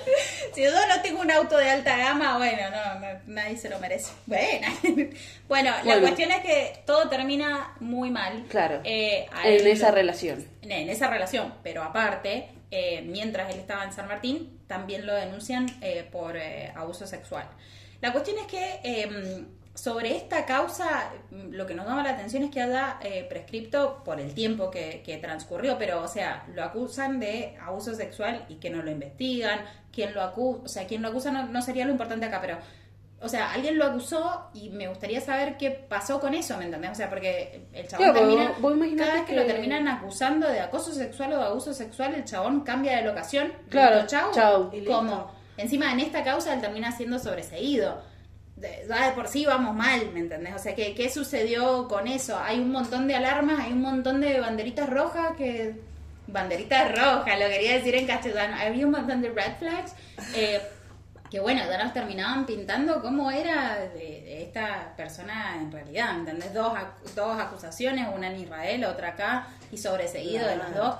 Si 0.55 0.63
yo 0.63 0.71
no 0.71 1.03
tengo 1.03 1.21
un 1.21 1.33
auto 1.33 1.57
de 1.59 1.69
alta 1.69 1.97
gama, 1.97 2.39
bueno, 2.39 2.71
no, 2.71 3.01
no, 3.01 3.07
nadie 3.27 3.57
se 3.57 3.69
lo 3.69 3.81
merece. 3.81 4.13
Bueno, 4.27 4.69
bueno, 5.49 5.73
la 5.85 5.99
cuestión 6.01 6.31
es 6.31 6.43
que 6.43 6.81
todo 6.87 7.09
termina 7.09 7.75
muy 7.81 8.11
mal. 8.11 8.45
Claro. 8.49 8.81
Eh, 8.85 9.27
En 9.43 9.67
esa 9.67 9.91
relación. 9.91 10.47
en 10.63 10.89
esa 10.89 11.09
relación, 11.09 11.55
pero 11.65 11.83
aparte, 11.83 12.51
eh, 12.71 13.03
mientras 13.03 13.53
él 13.53 13.61
estaba 13.61 13.85
en 13.85 13.93
San 13.93 14.09
Martín, 14.09 14.61
también 14.67 15.07
lo 15.07 15.15
denuncian 15.15 15.67
eh, 15.81 16.09
por 16.11 16.37
eh, 16.37 16.73
abuso 16.75 17.07
sexual. 17.07 17.49
La 18.01 18.13
cuestión 18.13 18.37
es 18.39 18.47
que 18.47 18.81
eh, 18.83 19.47
sobre 19.75 20.17
esta 20.17 20.47
causa, 20.47 21.11
mm, 21.31 21.53
lo 21.53 21.67
que 21.67 21.75
nos 21.75 21.87
llama 21.87 22.03
la 22.03 22.11
atención 22.11 22.45
es 22.45 22.51
que 22.51 22.63
haya 22.63 22.99
eh, 23.03 23.27
prescripto 23.29 24.03
por 24.05 24.21
el 24.21 24.33
tiempo 24.35 24.71
que, 24.71 25.19
transcurrió, 25.21 25.77
pero, 25.79 26.03
o 26.03 26.09
sea, 26.09 26.47
lo 26.55 26.63
acusan 26.63 27.19
de 27.19 27.57
abuso 27.61 27.95
sexual 27.95 28.47
y 28.49 28.57
que 28.57 28.71
no 28.71 28.83
lo 28.83 28.91
investigan, 28.91 29.61
quien 29.93 30.15
lo 30.15 30.23
acusa, 30.23 30.63
o 30.65 30.69
sea, 30.69 30.87
quien 30.87 31.03
lo 31.03 31.09
acusa 31.09 31.31
no, 31.33 31.47
no 31.47 31.63
sería 31.63 31.85
lo 31.85 31.93
importante 31.93 32.27
acá, 32.27 32.41
pero 32.41 32.59
o 33.25 33.29
sea, 33.29 33.53
alguien 33.53 33.79
lo 33.79 33.87
acusó 33.87 34.51
y 34.55 34.71
me 34.71 34.87
gustaría 34.89 35.21
saber 35.21 35.57
qué 35.57 35.71
pasó 35.71 36.21
con 36.21 36.35
eso, 36.35 36.57
¿me 36.59 36.65
entendés? 36.67 36.91
O 36.91 36.95
sea, 36.95 37.09
porque 37.09 37.67
el 37.73 37.89
chabón 37.89 38.05
Claro, 38.13 38.19
termina, 38.21 38.49
vos- 38.51 38.61
vos 38.61 38.73
imaginate 38.77 39.03
cada 39.05 39.15
vez 39.15 39.23
que, 39.25 39.35
que- 39.35 39.41
lo 39.41 39.47
terminan 39.47 39.89
acusando 39.89 40.47
de 40.49 40.61
acoso 40.61 40.93
sexual 40.93 41.33
o 41.33 41.39
de 41.39 41.45
abuso 41.45 41.73
sexual, 41.75 42.15
el 42.15 42.25
chabón 42.25 42.61
cambia 42.61 42.97
de 42.97 43.03
locación. 43.03 43.53
Claro, 43.71 43.97
listo, 44.03 44.11
chau. 44.11 44.33
chau. 44.33 44.71
Y 44.73 44.77
listo. 44.81 44.93
Como, 44.93 45.31
encima 45.57 45.91
en 45.93 46.01
esta 46.01 46.23
causa 46.23 46.53
él 46.55 46.61
termina 46.61 46.93
siendo 46.93 47.19
sobreseído. 47.19 48.03
De, 48.57 48.87
ya 48.89 49.07
de 49.09 49.13
por 49.13 49.27
sí 49.27 49.45
vamos 49.47 49.75
mal, 49.75 50.11
¿me 50.13 50.21
entendés? 50.21 50.55
O 50.55 50.59
sea, 50.59 50.75
¿qué, 50.77 50.95
¿qué 50.95 51.11
sucedió 51.11 51.89
con 51.89 52.07
eso? 52.07 52.39
Hay 52.39 52.61
un 52.61 52.71
montón 52.71 53.09
de 53.09 53.17
alarmas, 53.17 53.59
hay 53.59 53.73
un 53.73 53.81
montón 53.83 54.21
de 54.21 54.39
banderitas 54.41 54.89
rojas 54.89 55.33
que... 55.37 55.75
Banderitas 56.27 56.91
rojas, 56.93 57.39
lo 57.39 57.47
quería 57.49 57.73
decir 57.75 57.95
en 57.97 58.07
castellano. 58.07 58.57
Había 58.59 58.87
un 58.87 58.93
montón 58.93 59.21
de 59.21 59.29
red 59.29 59.57
flags. 59.59 59.95
eh, 60.35 60.61
que 61.35 61.41
bueno, 61.41 61.63
ya 61.69 61.83
nos 61.83 61.93
terminaban 61.93 62.47
pintando 62.47 63.03
cómo 63.03 63.29
era 63.29 63.81
de, 63.93 64.23
de 64.23 64.43
esta 64.45 64.95
persona 64.97 65.57
en 65.61 65.73
realidad, 65.73 66.13
¿me 66.13 66.19
¿entendés? 66.21 66.55
Dos, 66.55 66.73
dos 67.17 67.41
acusaciones, 67.41 68.07
una 68.15 68.29
en 68.29 68.39
Israel, 68.39 68.85
otra 68.85 69.09
acá, 69.09 69.49
y 69.73 69.77
sobreseguido 69.77 70.47
de 70.47 70.55
los 70.55 70.73
dos, 70.73 70.95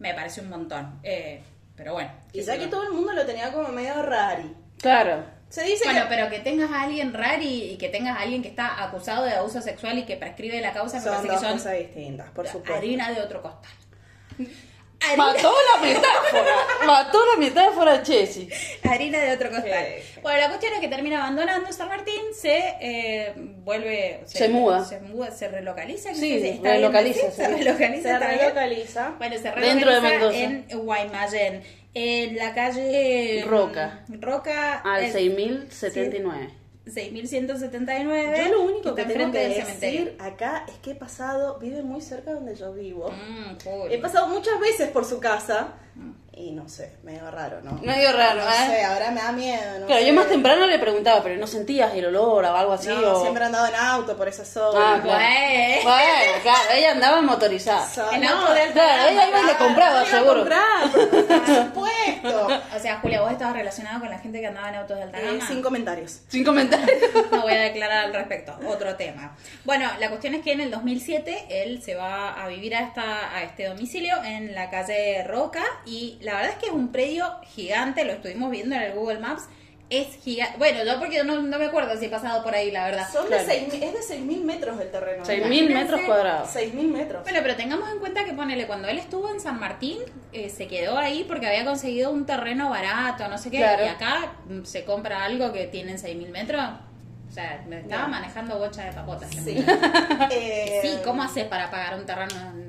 me 0.00 0.12
parece 0.12 0.42
un 0.42 0.50
montón. 0.50 1.00
Eh, 1.02 1.42
pero 1.74 1.94
bueno. 1.94 2.10
Y 2.34 2.42
ya 2.42 2.58
que 2.58 2.66
todo 2.66 2.82
el 2.82 2.92
mundo 2.92 3.14
lo 3.14 3.24
tenía 3.24 3.50
como 3.54 3.68
medio 3.68 4.02
rari. 4.02 4.54
Claro. 4.82 5.24
Se 5.48 5.64
dice 5.64 5.84
Bueno, 5.84 6.02
que 6.02 6.08
pero 6.10 6.28
que 6.28 6.40
tengas 6.40 6.70
a 6.70 6.82
alguien 6.82 7.14
rari 7.14 7.70
y 7.70 7.78
que 7.78 7.88
tengas 7.88 8.18
a 8.18 8.20
alguien 8.20 8.42
que 8.42 8.48
está 8.48 8.84
acusado 8.84 9.24
de 9.24 9.32
abuso 9.32 9.62
sexual 9.62 9.96
y 9.96 10.02
que 10.02 10.18
prescribe 10.18 10.60
la 10.60 10.74
causa, 10.74 10.98
me 10.98 11.04
son 11.04 11.12
parece 11.14 11.28
dos 11.28 11.40
que 11.40 11.46
son 11.46 11.56
cosas 11.56 11.78
distintas, 11.78 12.30
por 12.32 12.46
supuesto. 12.46 12.74
harina 12.74 13.12
de 13.12 13.22
otro 13.22 13.40
costal. 13.40 13.72
Mató 15.16 15.52
la 15.74 15.82
metáfora. 15.86 16.54
Mató 16.86 17.18
la 17.32 17.36
metáfora, 17.38 18.02
Chessy. 18.02 18.48
Harina 18.82 19.18
de 19.20 19.32
otro 19.32 19.50
costal. 19.50 19.86
Sí. 20.02 20.20
Bueno, 20.22 20.40
la 20.40 20.48
cuestión 20.48 20.72
es 20.74 20.80
que 20.80 20.88
termina 20.88 21.18
abandonando 21.18 21.72
San 21.72 21.88
Martín, 21.88 22.20
se 22.34 22.74
eh, 22.80 23.32
vuelve. 23.36 24.20
Se 24.24 24.48
muda. 24.48 24.84
Se 24.84 25.00
muda, 25.00 25.30
se 25.30 25.48
relocaliza. 25.48 26.10
¿qué 26.10 26.14
Sí, 26.16 26.40
se? 26.40 26.48
¿Está 26.50 26.62
bien 26.70 26.74
relocaliza? 26.82 27.30
Se 27.30 27.46
sí. 27.46 27.52
relocaliza. 27.52 28.02
Se 28.08 28.12
¿está 28.14 28.26
bien? 28.28 28.38
relocaliza. 28.40 29.14
Bueno, 29.18 29.36
se 29.36 29.42
Dentro 29.52 29.90
de 29.90 30.00
relocaliza 30.00 30.48
Mendoza. 30.48 30.72
en 30.74 30.78
Guaymallén. 30.84 31.62
En 31.94 32.36
la 32.36 32.54
calle. 32.54 33.44
Roca. 33.46 34.04
Roca. 34.08 34.80
Al 34.80 35.04
eh, 35.04 35.12
6079. 35.12 36.50
6179. 36.86 38.44
Yo 38.44 38.52
lo 38.52 38.62
único 38.62 38.94
que 38.94 39.04
tengo 39.04 39.32
que 39.32 39.38
decir 39.38 39.64
cementerio. 39.64 40.12
acá 40.18 40.64
es 40.68 40.74
que 40.78 40.92
he 40.92 40.94
pasado, 40.94 41.58
vive 41.58 41.82
muy 41.82 42.00
cerca 42.00 42.30
de 42.30 42.36
donde 42.36 42.54
yo 42.54 42.72
vivo. 42.72 43.10
Mm, 43.10 43.64
cool. 43.64 43.92
He 43.92 43.98
pasado 43.98 44.28
muchas 44.28 44.60
veces 44.60 44.90
por 44.90 45.04
su 45.04 45.18
casa 45.18 45.74
y 46.36 46.50
no 46.52 46.68
sé, 46.68 46.94
medio 47.02 47.30
raro, 47.30 47.60
¿no? 47.62 47.72
Medio 47.82 48.12
raro, 48.12 48.42
no 48.42 48.48
¿eh? 48.50 48.66
sé, 48.68 48.84
ahora 48.84 49.10
me 49.10 49.20
da 49.20 49.32
miedo. 49.32 49.78
No 49.80 49.86
Claro, 49.86 50.00
sé. 50.02 50.06
yo 50.08 50.12
más 50.14 50.28
temprano 50.28 50.66
le 50.66 50.78
preguntaba, 50.78 51.22
pero 51.22 51.36
¿no 51.36 51.46
sentías 51.46 51.94
el 51.94 52.06
olor 52.06 52.44
o 52.44 52.56
algo 52.56 52.72
así? 52.72 52.88
No, 52.88 53.12
o... 53.12 53.20
siempre 53.22 53.42
he 53.42 53.46
andado 53.46 53.66
en 53.68 53.74
auto 53.74 54.16
por 54.16 54.28
esa 54.28 54.44
zona. 54.44 54.94
Ah, 54.96 55.00
claro. 55.02 55.18
Bueno. 55.18 55.82
Bueno, 55.84 56.32
claro, 56.42 56.70
ella 56.74 56.90
andaba 56.92 57.22
motorizada. 57.22 57.86
So- 57.94 58.10
En 58.12 58.22
no, 58.22 58.30
auto 58.30 58.52
de 58.54 58.60
alta 58.62 58.72
Claro, 58.74 59.10
ella 59.10 59.28
iba 59.28 59.40
y 59.40 59.44
le 59.46 59.54
compraba, 59.56 60.00
a 60.00 60.04
seguro. 60.06 60.34
comprar, 60.40 60.90
por 60.92 61.46
supuesto. 61.46 62.48
O 62.76 62.78
sea, 62.80 62.98
Julia, 63.00 63.20
vos 63.20 63.32
estabas 63.32 63.54
relacionado 63.54 64.00
con 64.00 64.10
la 64.10 64.18
gente 64.18 64.40
que 64.40 64.46
andaba 64.46 64.68
en 64.70 64.74
autos 64.76 64.96
de 64.96 65.02
alta 65.04 65.20
Eh, 65.20 65.26
gama. 65.26 65.46
sin 65.46 65.62
comentarios. 65.62 66.20
Sin 66.28 66.44
comentarios. 66.44 66.88
No 67.30 67.42
voy 67.42 67.52
a 67.52 67.60
declarar 67.62 68.04
al 68.06 68.14
respecto. 68.14 68.56
Otro 68.66 68.94
tema. 68.96 69.36
Bueno, 69.64 69.88
la 69.98 70.08
cuestión 70.08 70.34
es 70.34 70.42
que 70.42 70.52
en 70.52 70.60
el 70.60 70.70
2007 70.70 71.46
él 71.50 71.82
se 71.82 71.94
va 71.94 72.32
a 72.42 72.46
vivir 72.48 72.74
a, 72.76 72.80
esta, 72.80 73.34
a 73.34 73.42
este 73.42 73.66
domicilio 73.68 74.22
en 74.24 74.54
la 74.54 74.70
calle 74.70 75.24
Roca 75.24 75.62
y 75.84 76.18
la 76.24 76.34
verdad 76.34 76.50
es 76.52 76.56
que 76.58 76.66
es 76.66 76.72
un 76.72 76.88
predio 76.90 77.26
gigante, 77.54 78.04
lo 78.04 78.12
estuvimos 78.12 78.50
viendo 78.50 78.74
en 78.74 78.82
el 78.82 78.92
Google 78.94 79.18
Maps. 79.20 79.44
Es 79.90 80.16
gigante. 80.24 80.56
Bueno, 80.56 80.82
yo 80.82 80.98
porque 80.98 81.22
no, 81.24 81.42
no 81.42 81.58
me 81.58 81.66
acuerdo 81.66 81.96
si 81.98 82.06
he 82.06 82.08
pasado 82.08 82.42
por 82.42 82.54
ahí, 82.54 82.70
la 82.70 82.86
verdad. 82.86 83.06
Son 83.12 83.26
Claro. 83.26 83.44
de 83.44 83.48
seis, 83.52 83.74
es 83.74 84.08
de 84.08 84.16
6.000 84.16 84.42
metros 84.42 84.80
el 84.80 84.90
terreno. 84.90 85.24
6.000 85.24 85.36
Imagínense. 85.36 85.74
metros 85.74 86.00
cuadrados. 86.06 86.48
6.000 86.56 86.88
metros. 86.88 87.22
Bueno, 87.22 87.38
pero 87.42 87.54
tengamos 87.54 87.92
en 87.92 87.98
cuenta 87.98 88.24
que 88.24 88.32
ponele, 88.32 88.66
cuando 88.66 88.88
él 88.88 88.98
estuvo 88.98 89.30
en 89.30 89.40
San 89.40 89.60
Martín, 89.60 89.98
eh, 90.32 90.48
se 90.48 90.66
quedó 90.68 90.96
ahí 90.96 91.24
porque 91.28 91.46
había 91.46 91.66
conseguido 91.66 92.10
un 92.10 92.24
terreno 92.24 92.70
barato, 92.70 93.28
no 93.28 93.36
sé 93.36 93.50
qué, 93.50 93.58
Claro. 93.58 93.84
y 93.84 93.88
acá 93.88 94.32
mm, 94.48 94.64
se 94.64 94.84
compra 94.86 95.22
algo 95.22 95.52
que 95.52 95.66
tiene 95.66 95.96
6.000 95.98 96.30
metros. 96.30 96.62
O 97.28 97.32
sea, 97.32 97.62
me 97.68 97.80
estaba 97.80 98.04
No. 98.04 98.08
manejando 98.08 98.58
bocha 98.58 98.84
de 98.86 98.92
papotas. 98.92 99.30
Sí. 99.30 99.54
Eh, 100.30 100.78
Sí, 100.82 100.98
¿cómo 101.04 101.22
haces 101.22 101.44
para 101.44 101.70
pagar 101.70 101.98
un 101.98 102.06
terreno 102.06 102.32
en, 102.40 102.60
en- 102.60 102.63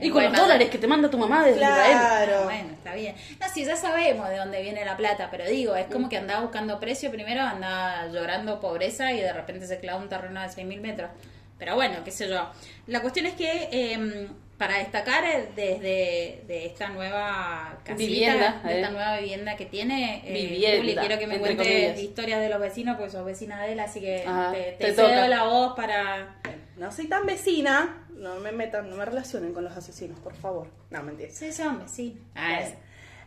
Y 0.00 0.10
con 0.10 0.22
los 0.22 0.32
dólares 0.32 0.70
que 0.70 0.78
te 0.78 0.86
manda 0.86 1.10
tu 1.10 1.18
mamá 1.18 1.44
desde 1.44 1.60
Israel. 1.60 1.98
Claro. 1.98 2.44
Bueno, 2.44 2.70
está 2.72 2.94
bien. 2.94 3.14
No, 3.40 3.46
sí, 3.52 3.64
ya 3.64 3.76
sabemos 3.76 4.28
de 4.28 4.36
dónde 4.36 4.62
viene 4.62 4.84
la 4.84 4.96
plata, 4.96 5.28
pero 5.30 5.44
digo, 5.46 5.74
es 5.76 5.86
como 5.86 6.08
que 6.08 6.16
andaba 6.16 6.40
buscando 6.40 6.78
precio 6.80 7.10
primero, 7.10 7.42
andaba 7.42 8.06
llorando 8.08 8.60
pobreza 8.60 9.12
y 9.12 9.20
de 9.20 9.32
repente 9.32 9.66
se 9.66 9.78
clava 9.80 10.00
un 10.00 10.08
terreno 10.08 10.40
de 10.40 10.48
6.000 10.48 10.80
metros. 10.80 11.10
Pero 11.58 11.74
bueno, 11.74 12.04
qué 12.04 12.10
sé 12.10 12.28
yo. 12.28 12.48
La 12.86 13.00
cuestión 13.00 13.26
es 13.26 13.34
que 13.34 13.68
eh, 13.72 14.28
para 14.58 14.78
destacar 14.78 15.24
eh, 15.24 15.48
desde 15.54 16.42
de 16.46 16.66
esta 16.66 16.88
nueva 16.88 17.78
casita, 17.84 17.94
Vivienda, 17.94 18.60
de 18.64 18.74
esta 18.74 18.88
eh. 18.88 18.92
nueva 18.92 19.18
vivienda 19.18 19.56
que 19.56 19.66
tiene, 19.66 20.22
eh, 20.26 20.32
Vivienda, 20.32 20.78
Juli, 20.78 20.96
quiero 20.96 21.18
que 21.18 21.26
me 21.28 21.38
cuentes 21.38 21.66
comillas. 21.66 21.98
historias 22.00 22.40
de 22.40 22.48
los 22.48 22.60
vecinos, 22.60 22.96
porque 22.96 23.12
sos 23.12 23.24
vecina 23.24 23.62
de 23.62 23.72
él, 23.72 23.80
así 23.80 24.00
que 24.00 24.24
Ajá, 24.26 24.50
te, 24.52 24.72
te 24.72 24.86
te 24.86 24.94
cedo 24.94 25.08
toca. 25.08 25.28
la 25.28 25.44
voz 25.44 25.74
para... 25.76 26.40
No 26.76 26.92
soy 26.92 27.06
tan 27.08 27.24
vecina, 27.26 28.04
no 28.18 28.36
me 28.40 28.52
metan, 28.52 28.88
no 28.90 28.96
me 28.96 29.04
relacionen 29.04 29.52
con 29.54 29.64
los 29.64 29.76
asesinos, 29.76 30.18
por 30.20 30.34
favor. 30.34 30.68
No, 30.90 31.02
mentira. 31.02 31.30
Sí, 31.32 31.52
son 31.52 31.78
vecinos. 31.80 32.18
Ah, 32.34 32.60
es- 32.60 32.74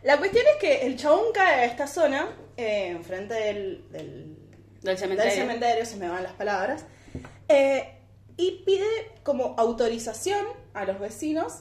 La 0.02 0.18
cuestión 0.18 0.44
es 0.54 0.56
que 0.60 0.86
el 0.86 0.96
chabón 0.96 1.26
cae 1.32 1.60
a 1.60 1.64
esta 1.64 1.86
zona, 1.86 2.28
eh, 2.56 2.88
enfrente 2.88 3.34
del, 3.34 3.84
del, 3.92 4.36
Del 4.82 4.98
cementerio. 4.98 5.30
del 5.32 5.40
cementerio, 5.40 5.86
se 5.86 5.96
me 5.96 6.08
van 6.08 6.22
las 6.24 6.32
palabras, 6.32 6.84
eh, 7.48 7.98
y 8.36 8.62
pide 8.66 8.86
como 9.22 9.54
autorización 9.58 10.44
a 10.74 10.84
los 10.84 10.98
vecinos 10.98 11.60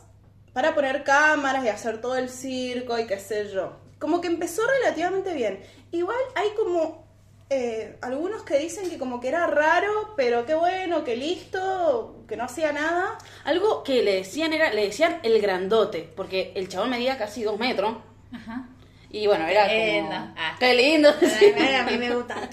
para 0.54 0.74
poner 0.74 1.04
cámaras 1.04 1.64
y 1.66 1.70
hacer 1.70 2.02
todo 2.02 2.18
el 2.18 2.30
circo 2.30 2.98
y 2.98 3.06
qué 3.08 3.20
sé 3.20 3.50
yo. 3.50 3.78
Como 4.00 4.22
que 4.22 4.28
empezó 4.28 4.64
relativamente 4.82 5.34
bien. 5.34 5.62
Igual 5.92 6.18
hay 6.36 6.50
como 6.58 7.06
eh, 7.52 7.98
algunos 8.02 8.44
que 8.44 8.58
dicen 8.58 8.90
que 8.90 8.98
como 8.98 9.20
que 9.20 9.28
era 9.28 9.46
raro, 9.46 10.14
pero 10.16 10.46
qué 10.46 10.56
bueno, 10.56 11.04
que 11.04 11.16
listo, 11.18 12.21
que 12.32 12.38
no 12.38 12.46
hacía 12.46 12.72
nada. 12.72 13.18
Algo 13.44 13.84
que 13.84 14.02
le 14.04 14.16
decían 14.16 14.54
era, 14.54 14.72
le 14.72 14.86
decían 14.86 15.20
el 15.22 15.42
grandote, 15.42 16.10
porque 16.16 16.54
el 16.56 16.70
chabón 16.70 16.92
medía 16.92 17.18
casi 17.18 17.44
dos 17.44 17.60
metros. 17.60 17.98
Ajá. 18.34 18.70
Y 19.10 19.28
bueno, 19.28 19.46
era 19.48 19.68
Qué 19.68 19.98
como... 19.98 20.10
lindo. 20.10 20.34
Ah. 20.38 20.56
Qué 20.58 20.74
lindo. 20.74 21.14
sí. 21.20 21.54
A 21.78 21.84
mí 21.84 21.98
me 21.98 22.16
gusta. 22.16 22.36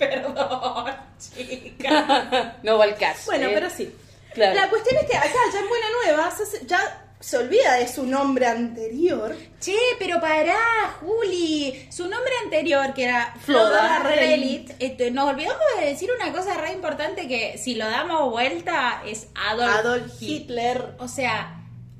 Perdón, 0.00 0.92
chica. 1.20 2.56
no 2.64 2.78
va 2.78 2.84
al 2.84 2.96
caso. 2.96 3.26
Bueno, 3.26 3.46
¿eh? 3.46 3.52
pero 3.54 3.70
sí. 3.70 3.94
Claro. 4.34 4.56
La 4.56 4.68
cuestión 4.68 4.96
es 4.96 5.08
que 5.08 5.16
acá, 5.16 5.38
ya 5.52 5.60
en 5.60 5.68
Buena 5.68 5.86
Nueva, 6.02 6.32
ya 6.66 7.05
se 7.20 7.38
olvida 7.38 7.74
de 7.74 7.88
su 7.88 8.06
nombre 8.06 8.46
anterior. 8.46 9.34
Che, 9.60 9.76
pero 9.98 10.20
pará, 10.20 10.56
Juli. 11.00 11.88
Su 11.90 12.08
nombre 12.08 12.32
anterior, 12.44 12.92
que 12.94 13.04
era 13.04 13.34
Floda 13.40 13.68
Floda 13.68 13.98
Relit. 14.00 14.68
Relit, 14.68 14.72
este, 14.78 15.10
nos 15.10 15.30
olvidamos 15.30 15.62
de 15.80 15.86
decir 15.86 16.10
una 16.14 16.32
cosa 16.32 16.54
re 16.54 16.72
importante 16.72 17.26
que 17.26 17.58
si 17.58 17.74
lo 17.74 17.86
damos 17.86 18.30
vuelta 18.30 19.02
es 19.06 19.28
Adolf, 19.34 19.76
Adolf 19.76 20.22
Hitler. 20.22 20.76
Hitler. 20.76 20.94
O 20.98 21.08
sea, 21.08 21.55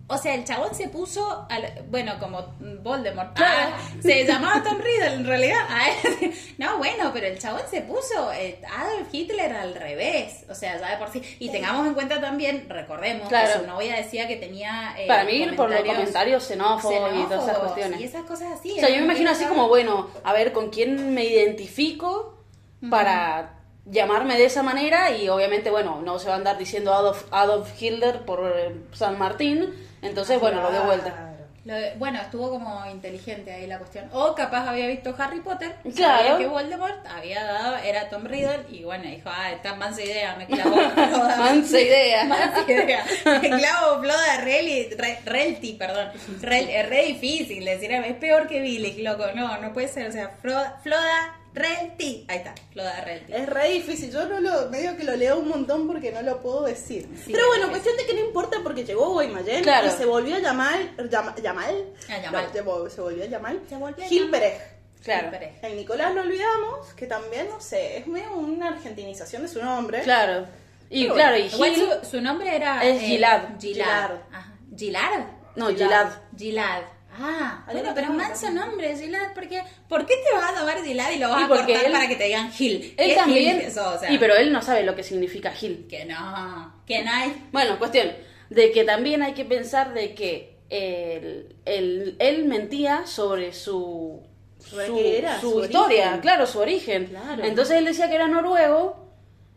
o 0.09 0.16
sea, 0.19 0.35
el 0.35 0.45
chabón 0.45 0.73
se 0.75 0.88
puso, 0.88 1.47
al- 1.51 1.85
bueno, 1.90 2.19
como 2.21 2.55
Voldemort. 2.83 3.35
Claro. 3.35 3.73
Ah, 3.75 3.79
se 4.01 4.25
llamaba 4.25 4.62
Tom 4.62 4.79
Riddle 4.79 5.14
en 5.14 5.27
realidad. 5.27 5.59
Ah, 5.69 5.88
no, 6.59 6.79
bueno, 6.79 7.11
pero 7.12 7.27
el 7.27 7.38
chabón 7.38 7.62
se 7.69 7.81
puso 7.83 8.33
eh, 8.33 8.61
Adolf 8.77 9.09
Hitler 9.12 9.53
al 9.53 9.75
revés. 9.75 10.45
O 10.49 10.55
sea, 10.55 10.79
ya 10.79 10.90
de 10.92 10.97
por 10.99 11.11
sí. 11.11 11.21
Y 11.40 11.51
tengamos 11.51 11.87
en 11.87 11.95
cuenta 11.95 12.21
también, 12.21 12.66
recordemos, 12.69 13.29
Claro. 13.29 13.53
que 13.53 13.59
su 13.61 13.66
novia 13.66 13.97
decía 13.97 14.29
que 14.29 14.37
tenía. 14.37 14.95
eh, 14.97 15.09
Para 15.09 15.25
mí, 15.25 15.45
por 15.57 15.71
los 15.71 15.81
comentarios 15.83 16.45
xenófobos 16.45 17.11
y 17.14 17.23
todas 17.25 17.42
esas 17.45 17.59
cuestiones. 17.59 18.01
Y 18.01 18.05
esas 18.05 18.23
cosas 18.25 18.53
así. 18.59 18.73
O 18.73 18.81
sea, 18.81 18.88
yo 18.88 18.97
me 18.99 19.03
imagino 19.07 19.31
así 19.31 19.45
como, 19.47 19.66
bueno, 19.69 20.09
a 20.23 20.33
ver 20.33 20.53
con 20.53 20.71
quién 20.71 21.14
me 21.14 21.25
identifico 21.25 22.45
para 22.90 23.56
llamarme 23.87 24.37
de 24.37 24.44
esa 24.46 24.62
manera 24.62 25.11
y 25.12 25.29
obviamente, 25.29 25.70
bueno, 25.70 26.01
no 26.05 26.18
se 26.18 26.29
va 26.29 26.35
a 26.35 26.37
andar 26.38 26.59
diciendo 26.59 26.92
Adolf, 26.92 27.25
Adolf 27.31 27.70
Hitler 27.81 28.20
por 28.25 28.53
eh, 28.55 28.75
San 28.92 29.18
Martín, 29.18 29.72
entonces, 30.03 30.38
bueno, 30.40 30.61
lo 30.62 30.70
de 30.70 30.81
vuelta. 30.81 31.11
Claro. 31.12 31.27
Lo 31.64 31.75
de- 31.75 31.94
bueno, 31.96 32.20
estuvo 32.20 32.49
como 32.49 32.87
inteligente 32.88 33.53
ahí 33.53 33.66
la 33.66 33.79
cuestión. 33.79 34.09
O 34.12 34.37
capaz 34.37 34.68
había 34.68 34.87
visto 34.87 35.12
Harry 35.18 35.40
Potter. 35.40 35.75
Claro. 35.96 36.18
Sabía 36.22 36.38
que 36.38 36.46
Voldemort 36.46 37.05
había 37.09 37.42
dado, 37.42 37.77
era 37.79 38.09
Tom 38.09 38.25
Riddle. 38.25 38.66
Y 38.70 38.85
bueno, 38.85 39.03
dijo, 39.05 39.29
ah, 39.33 39.51
esta 39.51 39.75
mansa 39.75 40.01
idea, 40.05 40.37
me 40.37 40.46
clavó. 40.46 40.77
Mansa 41.38 41.81
idea. 41.81 42.22
Mansa 42.25 42.64
idea. 42.70 43.05
Me 43.42 43.51
clavo 43.51 44.01
Floda 44.01 44.40
Relti, 44.44 44.94
Re- 44.96 45.18
Relti, 45.25 45.72
perdón. 45.72 46.11
Rel- 46.40 46.68
es 46.70 46.88
re 46.88 47.03
difícil 47.07 47.64
decir, 47.64 47.90
es 47.90 48.14
peor 48.14 48.46
que 48.46 48.61
Billy, 48.61 49.03
loco. 49.03 49.25
No, 49.35 49.59
no 49.59 49.72
puede 49.72 49.88
ser. 49.88 50.07
O 50.09 50.12
sea, 50.12 50.37
Froda, 50.40 50.79
Floda 50.85 51.37
Relti. 51.57 52.27
Ahí 52.29 52.37
está, 52.38 52.55
Floda 52.73 53.01
Relti. 53.01 53.33
Es 53.33 53.49
re 53.49 53.71
difícil, 53.71 54.12
yo 54.12 54.27
no 54.29 54.40
lo, 54.40 54.69
medio 54.71 54.95
que 54.97 55.05
lo 55.05 55.16
leo 55.16 55.38
un 55.38 55.49
montón 55.49 55.87
porque 55.87 56.12
no 56.12 56.21
lo 56.21 56.40
puedo 56.42 56.64
decir. 56.64 57.09
Sí, 57.25 57.33
Pero 57.33 57.47
bueno, 57.49 57.71
cuestión 57.71 57.97
de 57.97 58.05
que 58.05 58.12
no 58.12 58.21
importa 58.21 58.59
porque 58.62 58.85
llegó 58.85 59.11
Guaymallén 59.12 59.62
Claro. 59.62 59.88
y 59.88 59.90
se 59.90 60.05
volvió 60.05 60.37
a 60.37 60.40
llamar, 60.40 60.79
llama- 61.11 61.35
¿Yamal? 61.42 61.75
A 62.11 62.19
Yamal. 62.21 62.45
No, 62.55 62.90
se 62.90 63.01
volvió 63.01 63.25
a 63.25 63.27
llamar 63.27 63.57
Se 63.69 63.77
volvió 63.77 64.05
a 64.05 64.09
Gil 64.09 64.25
llamar. 64.27 64.40
Pérez. 64.40 64.62
Claro. 65.03 65.31
El 65.62 65.77
Nicolás 65.77 66.14
lo 66.14 66.21
olvidamos, 66.21 66.92
que 66.95 67.07
también, 67.07 67.49
no 67.49 67.61
sé, 67.61 67.99
es 67.99 68.07
medio 68.07 68.35
una 68.35 68.69
argentinización 68.69 69.42
de 69.42 69.49
su 69.49 69.62
nombre. 69.62 70.03
Claro. 70.03 70.47
Y 70.90 71.05
Pero 71.05 71.14
claro, 71.14 71.37
y 71.38 71.49
Gil... 71.49 71.75
su, 72.03 72.11
su 72.11 72.21
nombre 72.21 72.55
era... 72.55 72.85
Es 72.85 73.01
Gilad. 73.01 73.59
Gilad. 73.59 73.61
Gilad. 73.61 74.11
Ajá. 74.33 74.53
¿Gilad? 74.77 75.27
No, 75.55 75.69
Gilad. 75.69 76.09
Gilad. 76.37 76.83
Ah, 77.18 77.62
bueno, 77.66 77.81
pero 77.83 77.94
tenemos 77.94 78.16
manso 78.16 78.50
nombre, 78.50 78.96
Gilad, 78.96 79.33
porque 79.35 79.62
¿por 79.88 80.05
qué 80.07 80.14
te 80.16 80.35
vas 80.37 80.50
a 80.50 80.55
llamar 80.55 80.83
Gilad 80.85 81.11
y 81.12 81.18
lo 81.18 81.29
vas 81.31 81.40
Y 81.40 81.44
a 81.44 81.48
cortar 81.48 81.85
él- 81.87 81.92
para 81.92 82.09
que 82.09 82.16
te 82.16 82.24
digan 82.24 82.50
Gil? 82.52 82.94
Él 82.96 83.09
¿Qué 83.11 83.14
también... 83.14 83.57
Gil 83.57 83.61
es 83.66 83.72
eso? 83.76 83.94
O 83.94 83.98
sea, 83.98 84.12
Y 84.12 84.18
pero 84.18 84.35
él 84.37 84.52
no 84.52 84.62
sabe 84.62 84.83
lo 84.83 84.94
que 84.94 85.02
significa 85.02 85.50
Gil. 85.52 85.87
Que 85.88 86.05
no, 86.05 86.83
que 86.87 87.02
no 87.02 87.11
hay... 87.12 87.48
Bueno, 87.52 87.79
cuestión 87.79 88.12
de 88.50 88.70
que 88.70 88.85
también 88.85 89.22
hay 89.22 89.35
que 89.35 89.44
pensar 89.44 89.92
de 89.94 90.14
que 90.14 90.57
él, 90.70 91.57
él, 91.64 92.16
él 92.18 92.44
mentía 92.46 93.07
sobre 93.07 93.52
su, 93.52 94.20
¿Sobre 94.59 94.87
su, 94.87 94.98
era? 94.98 95.40
su 95.40 95.50
Su 95.52 95.64
historia, 95.64 96.18
claro, 96.20 96.46
su 96.46 96.59
origen. 96.59 97.07
Claro. 97.07 97.44
Entonces 97.44 97.76
él 97.79 97.85
decía 97.85 98.09
que 98.09 98.16
era 98.16 98.29
noruego. 98.29 99.05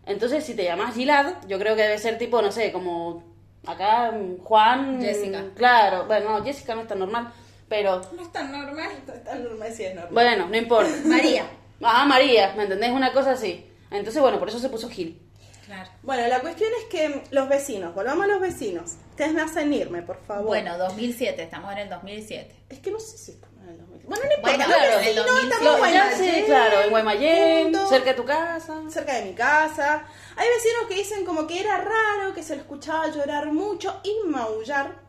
Entonces 0.06 0.44
si 0.44 0.56
te 0.56 0.64
llamas 0.64 0.96
Gilad, 0.96 1.34
yo 1.48 1.60
creo 1.60 1.76
que 1.76 1.84
debe 1.84 1.98
ser 1.98 2.18
tipo, 2.18 2.42
no 2.42 2.52
sé, 2.52 2.72
como 2.72 3.24
acá 3.68 4.12
mm, 4.12 4.38
Juan. 4.40 5.02
Jessica. 5.02 5.44
Claro, 5.56 6.06
bueno, 6.06 6.32
no, 6.40 6.44
Jessica 6.44 6.74
no 6.74 6.82
es 6.82 6.88
tan 6.88 6.98
normal, 7.00 7.32
pero 7.70 8.02
No 8.14 8.22
es 8.22 8.32
tan 8.32 8.52
normal. 8.52 8.92
Está 9.08 9.36
normal, 9.36 9.72
sí 9.74 9.84
es 9.86 9.96
normal. 9.96 10.14
bueno, 10.14 10.48
no 10.48 10.58
importa. 10.58 10.92
María. 11.06 11.46
Ah, 11.82 12.06
María, 12.06 12.54
¿me 12.58 12.64
entendés? 12.64 12.92
Una 12.92 13.14
cosa 13.14 13.32
así. 13.32 13.66
Entonces, 13.92 14.22
bueno, 14.22 14.40
por 14.40 14.50
eso 14.50 14.60
se 14.60 14.70
puso 14.70 14.90
Gil. 14.90 15.22
Claro. 15.66 15.90
Bueno, 16.02 16.28
la 16.28 16.40
cuestión 16.40 16.72
es 16.80 16.86
que 16.86 17.22
los 17.30 17.48
vecinos, 17.48 17.94
volvamos 17.94 18.26
a 18.26 18.28
los 18.28 18.42
vecinos. 18.42 18.96
Ustedes 19.12 19.34
me 19.34 19.42
hacen 19.42 19.72
irme, 19.72 20.02
por 20.02 20.20
favor. 20.26 20.46
Bueno, 20.48 20.76
2007, 20.80 21.44
estamos 21.44 21.72
en 21.74 21.78
el 21.78 21.90
2007. 21.90 22.56
Es 22.70 22.80
que 22.80 22.90
no 22.90 23.00
sé 23.00 23.18
si 23.20 23.32
estamos 23.34 23.62
en 23.64 23.70
el 23.70 23.78
2000. 23.78 24.02
Bueno, 24.08 24.24
no 24.26 24.34
importa. 24.34 24.58
Bueno, 24.58 24.66
claro, 24.66 25.00
el 25.00 25.08
estamos 25.08 25.42
en 25.62 25.78
Guaymallén, 25.78 26.18
sé, 26.18 26.44
claro, 26.46 26.82
en 26.82 26.90
Guaymallén, 26.90 27.76
cerca 27.88 28.10
de 28.10 28.14
tu 28.16 28.26
casa. 28.26 28.82
cerca 28.90 29.14
de 29.14 29.26
mi 29.26 29.34
casa. 29.36 30.06
Hay 30.36 30.48
vecinos 30.50 30.86
que 30.90 30.96
dicen 30.96 31.24
como 31.24 31.46
que 31.46 31.60
era 31.60 31.78
raro, 31.78 32.34
que 32.34 32.42
se 32.42 32.56
lo 32.56 32.62
escuchaba 32.64 33.08
llorar 33.12 33.52
mucho 33.54 34.02
y 34.04 34.28
maullar. 34.28 35.08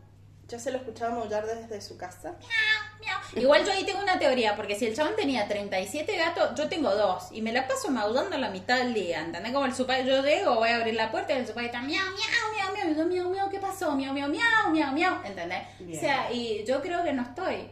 Ya 0.50 0.58
se 0.58 0.72
lo 0.72 0.78
escuchaba 0.78 1.14
maullar 1.14 1.46
desde 1.46 1.80
su 1.80 1.96
casa. 1.96 2.34
Igual 3.36 3.64
yo 3.64 3.70
ahí 3.70 3.84
tengo 3.84 4.02
una 4.02 4.18
teoría, 4.18 4.56
porque 4.56 4.74
si 4.74 4.84
el 4.84 4.96
chabón 4.96 5.14
tenía 5.14 5.46
37 5.46 6.16
gatos, 6.16 6.50
yo 6.56 6.68
tengo 6.68 6.92
dos, 6.92 7.28
y 7.30 7.40
me 7.40 7.52
la 7.52 7.68
paso 7.68 7.88
maullando 7.88 8.36
la 8.36 8.50
mitad 8.50 8.78
del 8.78 8.92
día, 8.92 9.20
¿entendés? 9.20 9.52
Como 9.52 9.66
el 9.66 9.74
super, 9.74 10.04
yo 10.04 10.22
llego, 10.24 10.56
voy 10.56 10.70
a 10.70 10.76
abrir 10.76 10.94
la 10.94 11.12
puerta 11.12 11.34
y 11.34 11.36
el 11.36 11.46
super 11.46 11.64
está 11.66 11.80
miau, 11.82 12.04
miau, 12.04 12.74
miau, 12.74 12.94
miau, 12.94 13.06
miau, 13.06 13.30
miau, 13.30 13.48
¿qué 13.48 13.60
pasó? 13.60 13.92
Miau, 13.92 14.12
miau, 14.12 14.28
miau, 14.28 14.70
miau, 14.72 14.92
miau, 14.92 15.24
¿entendés? 15.24 15.62
Bien. 15.78 15.96
O 15.96 16.00
sea, 16.00 16.32
y 16.32 16.64
yo 16.64 16.82
creo 16.82 17.04
que 17.04 17.12
no 17.12 17.22
estoy 17.22 17.70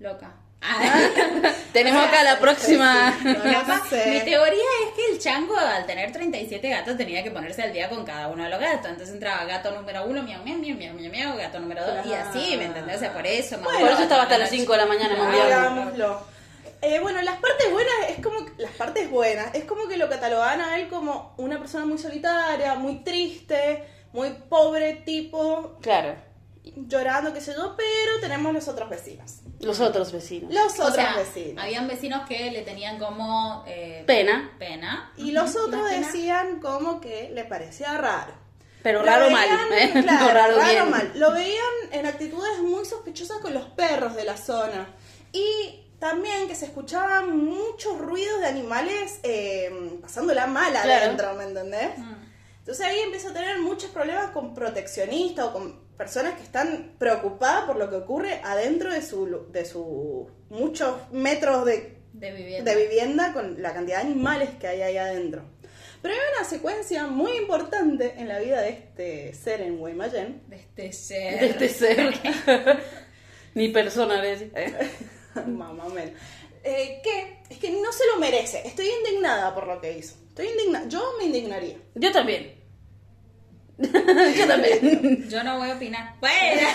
loca. 0.00 0.34
Tenemos 1.72 2.02
acá 2.06 2.22
la 2.22 2.38
próxima. 2.38 3.14
No, 3.24 3.32
no 3.34 3.52
Capaz, 3.52 3.88
sé. 3.90 4.06
Mi 4.10 4.20
teoría 4.20 4.62
es 4.86 4.92
que 4.94 5.12
el 5.12 5.18
chango, 5.18 5.56
al 5.56 5.84
tener 5.86 6.12
37 6.12 6.68
gatos, 6.68 6.96
tenía 6.96 7.22
que 7.22 7.30
ponerse 7.30 7.62
al 7.62 7.72
día 7.72 7.88
con 7.88 8.04
cada 8.04 8.28
uno 8.28 8.44
de 8.44 8.50
los 8.50 8.58
gatos. 8.60 8.90
Entonces 8.90 9.14
entraba 9.14 9.44
gato 9.44 9.70
número 9.72 10.04
uno, 10.06 10.22
miau, 10.22 10.42
miau, 10.42 10.58
miau, 10.58 10.76
miau, 10.76 10.94
miau, 10.94 11.10
miau, 11.12 11.36
gato 11.36 11.58
número 11.60 11.84
dos, 11.84 12.06
y 12.06 12.12
así, 12.14 12.56
¿me 12.56 12.64
entendés? 12.66 12.96
O 12.96 13.00
sea, 13.00 13.12
por 13.12 13.26
eso. 13.26 13.58
Bueno, 13.58 13.80
Por 13.80 13.90
eso 13.90 14.02
estaba 14.02 14.22
hasta 14.24 14.38
las 14.38 14.50
5 14.50 14.72
de 14.72 14.78
la 14.78 14.86
mañana 14.86 15.16
mundial. 15.16 15.52
Hagámoslo. 15.52 16.20
Eh, 16.82 16.98
bueno, 17.00 17.20
las 17.22 17.36
partes 17.36 17.70
buenas 17.72 17.94
es 18.10 18.22
como 18.22 18.36
las 18.58 18.72
partes 18.72 19.10
buenas 19.10 19.54
es 19.54 19.64
como 19.64 19.88
que 19.88 19.96
lo 19.96 20.08
catalogan 20.10 20.60
a 20.60 20.78
él 20.78 20.88
como 20.88 21.34
una 21.38 21.58
persona 21.58 21.86
muy 21.86 21.98
solitaria, 21.98 22.74
muy 22.74 23.02
triste, 23.02 23.82
muy 24.12 24.30
pobre 24.48 24.94
tipo, 25.04 25.78
Claro. 25.80 26.14
llorando, 26.64 27.32
qué 27.32 27.40
sé 27.40 27.54
yo, 27.54 27.74
pero 27.76 28.20
tenemos 28.20 28.52
los 28.52 28.68
otros 28.68 28.90
vecinos. 28.90 29.36
Los 29.60 29.80
otros 29.80 30.12
vecinos. 30.12 30.52
Los 30.52 30.78
O 30.78 30.82
otros 30.82 30.94
sea, 30.94 31.16
vecinos. 31.16 31.62
habían 31.64 31.88
vecinos 31.88 32.26
que 32.28 32.50
le 32.50 32.62
tenían 32.62 32.98
como 32.98 33.64
eh, 33.66 34.04
Pena, 34.06 34.52
pena. 34.58 35.12
Y 35.16 35.32
los 35.32 35.56
otros 35.56 35.88
decían 35.90 36.60
como 36.60 37.00
que 37.00 37.30
le 37.32 37.44
parecía 37.44 37.96
raro. 37.96 38.32
pero 38.82 39.00
Lo 39.00 39.06
raro 39.06 39.24
veían, 39.26 39.40
mal. 39.40 39.72
¿eh? 39.72 39.90
claro, 40.02 40.26
No 40.26 40.32
raro, 40.34 40.56
raro 40.58 40.70
bien. 40.72 40.90
mal. 40.90 41.12
Lo 41.16 41.32
veían 41.32 41.64
en 41.92 42.06
actitudes 42.06 42.58
muy 42.60 42.84
sospechosas 42.84 43.38
con 43.38 43.54
los 43.54 43.64
perros 43.64 44.14
de 44.14 44.24
la 44.24 44.36
zona. 44.36 44.88
Y 45.32 45.82
también 45.98 46.46
que 46.46 46.54
se 46.54 46.66
escuchaban 46.66 47.36
muchos 47.36 47.96
ruidos 47.98 48.40
de 48.42 48.46
animales 48.46 49.20
eh, 49.22 49.98
pasándola 50.02 50.46
mal 50.46 50.70
Claro. 50.72 50.92
adentro, 50.92 51.34
¿me 51.34 51.44
entendés? 51.44 51.96
Mm. 51.98 52.12
Entonces 52.66 52.84
ahí 52.84 52.98
empieza 52.98 53.30
a 53.30 53.32
tener 53.32 53.60
muchos 53.60 53.90
problemas 53.90 54.32
con 54.32 54.52
proteccionistas 54.52 55.46
o 55.46 55.52
con 55.52 55.86
personas 55.96 56.34
que 56.34 56.42
están 56.42 56.96
preocupadas 56.98 57.64
por 57.64 57.76
lo 57.76 57.88
que 57.88 57.94
ocurre 57.94 58.40
adentro 58.42 58.92
de 58.92 59.02
su, 59.02 59.46
de 59.52 59.64
su 59.64 60.28
muchos 60.48 60.96
metros 61.12 61.64
de 61.64 61.96
De 62.12 62.32
vivienda. 62.32 62.74
de 62.74 62.82
vivienda 62.88 63.32
con 63.32 63.62
la 63.62 63.72
cantidad 63.72 63.98
de 63.98 64.10
animales 64.10 64.50
que 64.58 64.66
hay 64.66 64.82
ahí 64.82 64.96
adentro. 64.96 65.44
Pero 66.02 66.14
hay 66.14 66.20
una 66.36 66.44
secuencia 66.44 67.06
muy 67.06 67.36
importante 67.36 68.14
en 68.18 68.26
la 68.26 68.40
vida 68.40 68.60
de 68.62 68.70
este 68.70 69.32
ser 69.34 69.60
en 69.60 69.78
Guaymallén. 69.78 70.42
De 70.48 70.56
este 70.56 70.92
ser. 70.92 71.38
De 71.38 71.46
este 71.46 71.68
ser. 71.68 72.14
Ni 73.54 73.68
persona, 73.68 74.20
decía. 74.20 74.48
Mamá 75.46 75.88
mía. 75.90 76.12
Eh, 76.64 77.00
que 77.04 77.38
es 77.48 77.58
que 77.58 77.70
no 77.70 77.92
se 77.92 78.04
lo 78.12 78.18
merece. 78.18 78.62
Estoy 78.66 78.88
indignada 78.88 79.54
por 79.54 79.68
lo 79.68 79.80
que 79.80 79.96
hizo. 79.96 80.16
Estoy 80.30 80.48
indignada. 80.48 80.88
Yo 80.88 81.12
me 81.16 81.26
indignaría. 81.26 81.76
Yo 81.94 82.10
también. 82.10 82.55
Yo 84.36 84.46
también. 84.48 85.28
Yo 85.28 85.42
no 85.44 85.58
voy 85.58 85.70
a 85.70 85.74
opinar. 85.74 86.14
Bueno, 86.20 86.68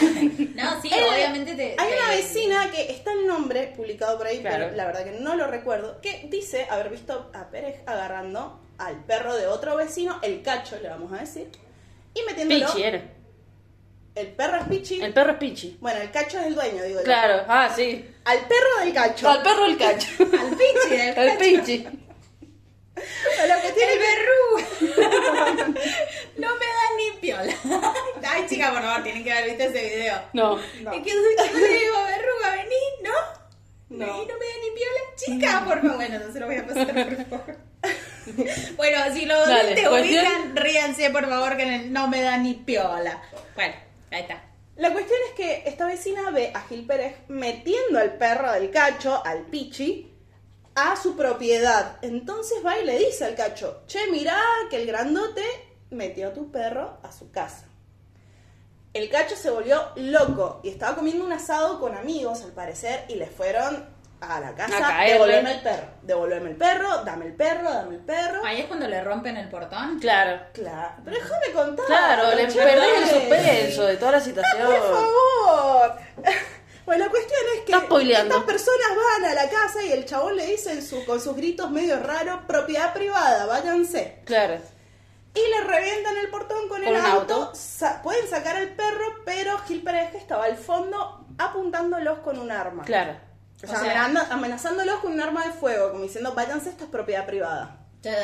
no, 0.55 0.81
sí, 0.81 0.89
Eh, 0.93 1.03
obviamente 1.11 1.55
te. 1.55 1.75
Hay 1.77 1.89
te- 1.89 1.97
una 1.97 2.09
vecina 2.09 2.71
que 2.71 2.91
está 2.91 3.11
el 3.13 3.25
nombre 3.25 3.73
publicado 3.75 4.17
por 4.17 4.27
ahí, 4.27 4.39
Claro. 4.39 4.65
pero 4.65 4.75
la 4.77 4.85
verdad 4.85 5.03
que 5.05 5.11
no 5.19 5.35
lo 5.35 5.47
recuerdo, 5.47 5.99
que 6.01 6.27
dice 6.29 6.67
haber 6.69 6.89
visto 6.89 7.31
a 7.33 7.49
Pérez 7.49 7.81
agarrando 7.87 8.61
al 8.77 9.03
perro 9.05 9.35
de 9.35 9.47
otro 9.47 9.75
vecino, 9.77 10.19
el 10.21 10.41
cacho, 10.43 10.77
le 10.81 10.89
vamos 10.89 11.11
a 11.13 11.17
decir, 11.17 11.49
y 12.13 12.21
metiéndolo. 12.23 12.67
Pichi 12.67 12.83
era. 12.83 13.01
El 14.13 14.27
perro 14.27 14.57
es 14.57 14.67
Pichi. 14.67 15.01
El 15.01 15.13
perro 15.13 15.31
es 15.31 15.37
Pichi. 15.37 15.77
Bueno, 15.79 16.01
el 16.01 16.11
cacho 16.11 16.37
es 16.39 16.47
el 16.47 16.55
dueño, 16.55 16.83
digo 16.83 16.99
yo. 16.99 17.03
Claro, 17.05 17.45
ah, 17.47 17.71
sí. 17.75 18.05
Al 18.25 18.39
perro 18.41 18.83
del 18.83 18.93
cacho. 18.93 19.29
Al 19.29 19.41
perro 19.41 19.65
el 19.65 19.77
cacho. 19.77 20.07
Al 20.19 20.49
pichi, 20.57 20.89
del 20.97 21.09
El 21.09 21.15
cacho. 21.15 21.39
Pichi. 21.39 21.77
Lo 22.93 23.61
que 23.61 23.71
tiene 23.73 23.93
El 23.93 23.99
verrugo. 23.99 25.73
piola. 27.21 27.53
Ay, 28.27 28.45
chica, 28.47 28.71
por 28.71 28.81
favor, 28.81 29.03
tienen 29.03 29.23
que 29.23 29.31
haber 29.31 29.49
visto 29.49 29.63
ese 29.63 29.95
video. 29.95 30.21
No. 30.33 30.57
No. 30.81 30.91
Es 30.91 31.03
que 31.03 31.09
yo 31.09 31.15
le 31.15 31.67
digo, 31.79 32.03
verruga, 32.03 32.51
vení, 32.51 33.03
¿no? 33.03 33.41
No. 33.89 34.05
Y 34.05 34.25
no 34.25 34.33
me 34.37 34.45
da 34.45 34.53
ni 34.63 34.71
piola, 34.75 35.15
chica, 35.15 35.65
por 35.65 35.81
favor. 35.81 35.95
Bueno, 35.95 36.19
no 36.25 36.33
se 36.33 36.39
lo 36.39 36.45
voy 36.47 36.55
a 36.57 36.67
pasar, 36.67 36.87
por 36.87 37.25
favor. 37.25 37.57
bueno, 38.77 39.13
si 39.13 39.25
lo 39.25 39.39
Dale, 39.45 39.75
te 39.75 39.87
¿cuestión? 39.87 40.25
ubican, 40.25 40.55
ríanse, 40.55 41.09
por 41.09 41.27
favor, 41.27 41.57
que 41.57 41.63
en 41.63 41.73
el 41.73 41.93
no 41.93 42.07
me 42.07 42.21
da 42.21 42.37
ni 42.37 42.53
piola. 42.53 43.21
Bueno, 43.55 43.75
ahí 44.11 44.21
está. 44.21 44.43
La 44.77 44.91
cuestión 44.93 45.19
es 45.29 45.33
que 45.35 45.63
esta 45.69 45.85
vecina 45.85 46.31
ve 46.31 46.51
a 46.53 46.61
Gil 46.61 46.85
Pérez 46.87 47.15
metiendo 47.27 47.99
al 47.99 48.13
perro 48.17 48.51
del 48.53 48.71
cacho, 48.71 49.21
al 49.25 49.41
Pichi, 49.41 50.11
a 50.75 50.95
su 50.95 51.15
propiedad. 51.17 51.97
Entonces 52.01 52.65
va 52.65 52.79
y 52.79 52.85
le 52.85 52.97
dice 52.97 53.25
al 53.25 53.35
cacho, 53.35 53.83
che, 53.87 54.07
mirá 54.09 54.39
que 54.69 54.77
el 54.77 54.87
grandote 54.87 55.43
metió 55.91 56.29
a 56.29 56.33
tu 56.33 56.51
perro 56.51 56.97
a 57.03 57.11
su 57.11 57.31
casa. 57.31 57.65
El 58.93 59.09
cacho 59.09 59.35
se 59.35 59.49
volvió 59.49 59.89
loco 59.95 60.59
y 60.63 60.69
estaba 60.69 60.95
comiendo 60.95 61.23
un 61.23 61.31
asado 61.31 61.79
con 61.79 61.95
amigos, 61.95 62.41
al 62.41 62.51
parecer, 62.51 63.05
y 63.07 63.15
le 63.15 63.27
fueron 63.27 63.87
a 64.19 64.39
la 64.39 64.49
A 64.49 64.55
casa, 64.55 64.77
caerle. 64.79 65.13
devolverme 65.13 65.51
el 65.53 65.61
perro, 65.61 65.87
devolverme 66.03 66.49
el 66.51 66.55
perro, 66.57 67.03
dame 67.05 67.25
el 67.27 67.33
perro, 67.33 67.71
dame 67.71 67.95
el 67.95 68.01
perro. 68.01 68.45
Ahí 68.45 68.59
es 68.61 68.65
cuando 68.65 68.87
le 68.87 69.01
rompen 69.03 69.37
el 69.37 69.49
portón. 69.49 69.97
Claro. 69.99 70.41
Claro, 70.53 70.95
pero 71.05 71.17
déjame 71.17 71.51
contar. 71.53 71.85
Claro, 71.85 72.35
le 72.35 72.47
perdés 72.47 72.97
el 72.97 73.09
suspenso 73.09 73.85
de 73.85 73.97
toda 73.97 74.11
la 74.13 74.19
situación. 74.19 74.67
Por 74.67 74.81
favor. 74.81 75.95
Bueno, 76.83 77.05
la 77.05 77.11
cuestión 77.11 77.39
es 77.57 77.61
que 77.63 77.71
estas 77.73 78.43
personas 78.43 78.87
van 79.21 79.31
a 79.31 79.35
la 79.35 79.49
casa 79.49 79.83
y 79.85 79.91
el 79.93 80.03
chabón 80.03 80.35
le 80.35 80.47
dice 80.47 80.73
en 80.73 80.81
su- 80.85 81.05
con 81.05 81.21
sus 81.21 81.35
gritos 81.37 81.69
medio 81.69 81.99
raros, 81.99 82.39
propiedad 82.47 82.91
privada, 82.91 83.45
váyanse. 83.45 84.17
Claro. 84.25 84.57
Y 85.33 85.39
le 85.39 85.61
revientan 85.65 86.17
el 86.17 86.29
portón 86.29 86.67
con, 86.67 86.83
el 86.83 86.95
auto. 86.95 87.11
auto. 87.35 87.51
Sa- 87.55 88.01
pueden 88.01 88.27
sacar 88.29 88.55
al 88.57 88.69
perro, 88.69 89.05
pero 89.25 89.57
Gil 89.59 89.81
Pérez 89.81 90.13
estaba 90.15 90.45
al 90.45 90.57
fondo 90.57 91.25
apuntándolos 91.37 92.19
con 92.19 92.37
un 92.37 92.51
arma. 92.51 92.83
Claro. 92.83 93.15
O 93.63 93.67
sea, 93.67 93.77
O 93.77 93.81
sea- 93.83 94.05
amenazando- 94.05 94.33
amenazándolos 94.33 94.99
con 94.99 95.13
un 95.13 95.21
arma 95.21 95.45
de 95.45 95.51
fuego, 95.53 95.91
como 95.91 96.03
diciendo, 96.03 96.33
váyanse, 96.33 96.69
esto 96.71 96.83
es 96.85 96.89
propiedad 96.89 97.25
privada. 97.25 97.77
Ya, 98.01 98.15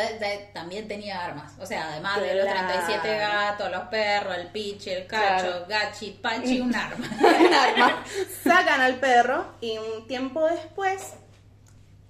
también 0.54 0.88
tenía 0.88 1.24
armas. 1.24 1.54
O 1.60 1.66
sea, 1.66 1.90
además 1.92 2.20
de 2.20 2.34
los 2.34 2.46
Claro. 2.46 2.68
37 2.68 3.18
gatos, 3.20 3.72
los 3.72 3.82
perros, 3.90 4.36
el 4.36 4.48
pichi, 4.48 4.90
el 4.90 5.06
cacho, 5.06 5.44
Claro. 5.46 5.66
gachi, 5.70 6.12
pachi, 6.22 6.60
un 6.62 6.74
arma. 6.76 7.08
un 7.22 7.54
arma. 7.54 8.04
Sacan 8.44 8.82
al 8.82 8.96
perro 8.96 9.46
y 9.62 9.78
un 9.78 10.08
tiempo 10.08 10.44
después 10.48 11.14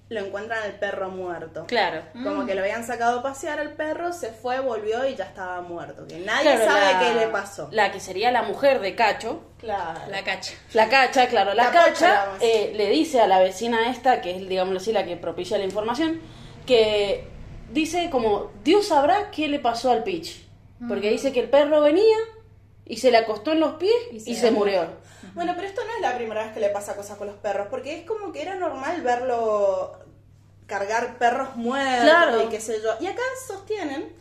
lo 0.09 0.21
encuentran 0.21 0.63
al 0.63 0.73
perro 0.79 1.09
muerto. 1.09 1.65
Claro. 1.67 2.01
Como 2.23 2.45
que 2.45 2.55
lo 2.55 2.61
habían 2.61 2.85
sacado 2.87 3.19
a 3.19 3.23
pasear 3.23 3.59
al 3.59 3.73
perro, 3.73 4.13
se 4.13 4.29
fue, 4.29 4.59
volvió 4.61 5.05
y 5.05 5.15
ya 5.15 5.25
estaba 5.25 5.59
muerto. 5.61 6.07
Que 6.07 6.19
nadie 6.19 6.43
Claro, 6.55 6.65
sabe 6.65 6.93
la- 6.93 6.99
qué 6.99 7.13
le 7.15 7.27
pasó. 7.27 7.67
La 7.71 7.91
que 7.91 7.99
sería 7.99 8.31
la 8.31 8.43
mujer 8.43 8.79
de 8.79 8.95
Cacho, 8.95 9.41
Claro. 9.59 9.99
La 10.09 10.23
cacha. 10.23 10.53
la 10.73 10.87
cacha, 10.87 11.27
claro, 11.27 11.53
la, 11.53 11.71
cacha 11.71 12.27
eh, 12.39 12.71
le 12.75 12.89
dice 12.89 13.19
a 13.19 13.27
la 13.27 13.39
vecina 13.39 13.89
esta, 13.89 14.21
que 14.21 14.31
es, 14.37 14.47
digámoslo 14.47 14.79
así, 14.79 14.93
la 14.93 15.03
que 15.03 15.17
propicia 15.17 15.57
la 15.57 15.65
información, 15.65 16.21
que 16.65 17.27
dice 17.71 18.09
como, 18.09 18.51
Dios 18.63 18.87
sabrá 18.87 19.29
qué 19.31 19.47
le 19.47 19.59
pasó 19.59 19.91
al 19.91 20.03
Pitch. 20.03 20.45
Porque 20.87 21.09
dice 21.09 21.33
que 21.33 21.39
el 21.39 21.49
perro 21.49 21.81
venía 21.81 22.17
y 22.85 22.97
se 22.97 23.09
le 23.09 23.17
acostó 23.17 23.51
en 23.51 23.59
los 23.59 23.73
pies 23.73 23.91
y 24.11 24.17
Y 24.17 24.19
se, 24.35 24.35
se 24.35 24.51
murió. 24.51 24.85
Bueno, 25.37 25.53
pero 25.55 25.67
esto 25.67 25.81
no 25.85 25.91
es 25.95 26.01
la 26.01 26.15
primera 26.17 26.43
vez 26.43 26.51
que 26.53 26.59
le 26.59 26.69
pasa 26.69 26.95
cosas 26.95 27.17
con 27.17 27.27
los 27.27 27.37
perros, 27.37 27.67
porque 27.69 27.99
es 27.99 28.05
como 28.05 28.31
que 28.33 28.41
era 28.41 28.55
normal 28.55 29.01
verlo 29.01 29.97
cargar 30.65 31.17
perros 31.17 31.55
muertos 31.55 32.03
Claro. 32.03 32.43
y 32.43 32.47
qué 32.47 32.59
sé 32.59 32.81
yo. 32.83 32.89
Y 32.99 33.07
acá 33.07 33.21
sostienen, 33.47 34.13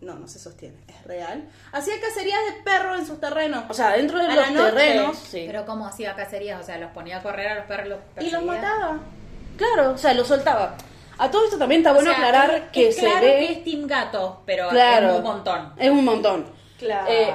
no, 0.00 0.14
no 0.14 0.28
se 0.28 0.38
sostiene, 0.38 0.76
es 0.86 1.04
real, 1.04 1.48
hacía 1.72 1.94
cacerías 2.00 2.38
de 2.54 2.62
perros 2.62 2.98
en 3.00 3.06
sus 3.06 3.18
terrenos. 3.20 3.64
O 3.68 3.74
sea, 3.74 3.90
dentro 3.92 4.18
de 4.20 4.26
A 4.26 4.50
los 4.50 4.64
terrenos, 4.66 5.18
sí. 5.18 5.44
Pero 5.46 5.66
¿cómo 5.66 5.86
hacía 5.86 6.14
cacerías? 6.14 6.60
O 6.60 6.64
sea, 6.64 6.78
los 6.78 6.92
ponía 6.92 7.16
a 7.18 7.22
correr 7.22 7.48
a 7.48 7.54
los 7.56 7.64
perros. 7.64 7.88
Los 8.16 8.24
y 8.24 8.30
los 8.30 8.44
mataba. 8.44 8.98
Claro, 9.56 9.92
o 9.92 9.98
sea, 9.98 10.14
lo 10.14 10.24
soltaba. 10.24 10.76
A 11.20 11.28
todo 11.30 11.46
esto 11.46 11.58
también 11.58 11.80
está 11.80 11.90
O 11.90 11.94
bueno 11.94 12.10
sea, 12.10 12.18
aclarar 12.18 12.54
es- 12.54 12.62
que 12.70 12.88
es 12.88 12.94
se 12.94 13.00
claro 13.00 13.20
ve... 13.26 13.38
que 13.38 13.52
es 13.54 13.64
Team 13.64 13.86
Gato, 13.88 14.42
pero 14.46 14.68
Claro. 14.68 15.08
es 15.10 15.16
un 15.16 15.22
montón. 15.24 15.72
Es 15.76 15.90
un 15.90 16.04
montón. 16.04 16.46
Claro. 16.78 17.08
Eh, 17.10 17.34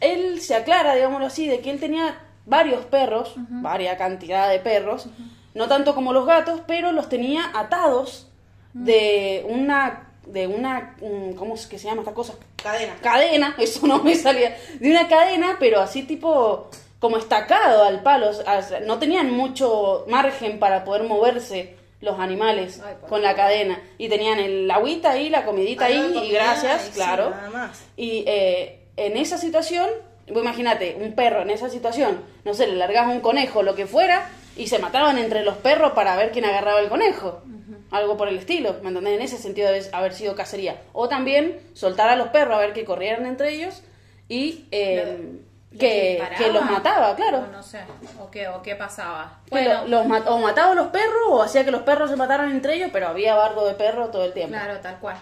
él 0.00 0.40
se 0.40 0.56
aclara, 0.56 0.94
digámoslo 0.94 1.26
así, 1.26 1.46
de 1.46 1.60
que 1.60 1.70
él 1.70 1.78
tenía 1.78 2.18
varios 2.50 2.84
perros, 2.84 3.32
varia 3.36 3.96
cantidad 3.96 4.50
de 4.50 4.58
perros, 4.58 5.06
no 5.54 5.68
tanto 5.68 5.94
como 5.94 6.12
los 6.12 6.26
gatos, 6.26 6.60
pero 6.66 6.92
los 6.92 7.08
tenía 7.08 7.50
atados 7.54 8.28
de 8.74 9.46
una 9.48 10.08
de 10.26 10.46
una 10.46 10.94
mm, 11.00 11.32
¿cómo 11.34 11.54
es 11.54 11.66
que 11.66 11.78
se 11.78 11.88
llama 11.88 12.02
esta 12.02 12.12
cosa? 12.12 12.34
Cadena. 12.62 12.94
Cadena, 13.00 13.54
eso 13.58 13.86
no 13.86 14.02
me 14.02 14.14
salía, 14.14 14.56
de 14.78 14.90
una 14.90 15.08
cadena, 15.08 15.56
pero 15.58 15.80
así 15.80 16.02
tipo 16.02 16.68
como 16.98 17.16
estacado 17.16 17.84
al 17.84 18.02
palo, 18.02 18.28
o 18.28 18.32
sea, 18.34 18.80
no 18.84 18.98
tenían 18.98 19.30
mucho 19.30 20.04
margen 20.08 20.58
para 20.58 20.84
poder 20.84 21.04
moverse 21.04 21.76
los 22.02 22.18
animales 22.18 22.80
Ay, 22.84 22.96
con 23.08 23.22
la 23.22 23.34
cadena 23.34 23.80
y 23.96 24.08
tenían 24.08 24.38
el 24.38 24.70
agüita 24.70 25.12
ahí, 25.12 25.30
la 25.30 25.44
comidita 25.44 25.86
de 25.86 25.94
ahí 25.94 26.10
y 26.10 26.14
comida 26.14 26.44
gracias, 26.44 26.82
y 26.82 26.86
sí, 26.86 26.92
claro. 26.92 27.30
nada 27.30 27.50
más. 27.50 27.82
Y 27.96 28.24
eh, 28.26 28.80
en 28.96 29.16
esa 29.16 29.38
situación, 29.38 29.88
vos 30.32 30.42
imagínate, 30.42 30.96
un 31.00 31.14
perro 31.14 31.42
en 31.42 31.50
esa 31.50 31.68
situación, 31.68 32.22
no 32.44 32.54
sé, 32.54 32.66
le 32.66 32.76
largas 32.76 33.06
un 33.08 33.20
conejo, 33.20 33.62
lo 33.62 33.74
que 33.74 33.86
fuera, 33.86 34.28
y 34.56 34.66
se 34.68 34.78
mataban 34.78 35.18
entre 35.18 35.42
los 35.44 35.56
perros 35.56 35.92
para 35.92 36.16
ver 36.16 36.30
quién 36.32 36.44
agarraba 36.44 36.80
el 36.80 36.88
conejo. 36.88 37.42
Algo 37.90 38.16
por 38.16 38.28
el 38.28 38.38
estilo, 38.38 38.76
¿me 38.82 38.88
entendés? 38.90 39.14
En 39.14 39.22
ese 39.22 39.36
sentido 39.36 39.68
debe 39.72 39.84
haber 39.92 40.12
sido 40.12 40.36
cacería. 40.36 40.76
O 40.92 41.08
también 41.08 41.60
soltar 41.74 42.08
a 42.08 42.14
los 42.16 42.28
perros 42.28 42.56
a 42.56 42.60
ver 42.60 42.72
que 42.72 42.84
corrieran 42.84 43.26
entre 43.26 43.52
ellos 43.52 43.82
y 44.28 44.66
eh, 44.70 45.40
que, 45.76 46.18
¿Los 46.20 46.38
que 46.38 46.52
los 46.52 46.64
mataba, 46.70 47.14
claro. 47.16 47.38
O 47.38 47.46
no 47.52 47.62
sé, 47.62 47.80
o 48.20 48.30
qué, 48.30 48.46
o 48.48 48.60
qué 48.62 48.74
pasaba. 48.76 49.38
Que 49.50 49.64
lo- 49.64 49.86
los 49.86 50.26
o 50.26 50.38
mataba 50.38 50.72
a 50.72 50.74
los 50.74 50.88
perros 50.88 51.22
o 51.28 51.42
hacía 51.42 51.64
que 51.64 51.70
los 51.70 51.82
perros 51.82 52.10
se 52.10 52.16
mataran 52.16 52.50
entre 52.52 52.74
ellos, 52.74 52.90
pero 52.92 53.08
había 53.08 53.34
bardo 53.34 53.66
de 53.66 53.74
perro 53.74 54.08
todo 54.08 54.24
el 54.24 54.32
tiempo. 54.32 54.52
Claro, 54.56 54.78
tal 54.80 54.98
cual. 54.98 55.16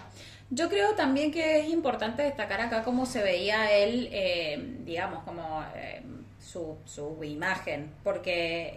Yo 0.51 0.67
creo 0.67 0.95
también 0.95 1.31
que 1.31 1.59
es 1.59 1.69
importante 1.69 2.23
destacar 2.23 2.61
acá 2.61 2.83
cómo 2.83 3.05
se 3.05 3.21
veía 3.21 3.71
él, 3.71 4.09
eh, 4.11 4.77
digamos, 4.83 5.23
como 5.23 5.63
eh, 5.75 6.01
su, 6.39 6.77
su 6.85 7.23
imagen, 7.23 7.91
porque 8.03 8.73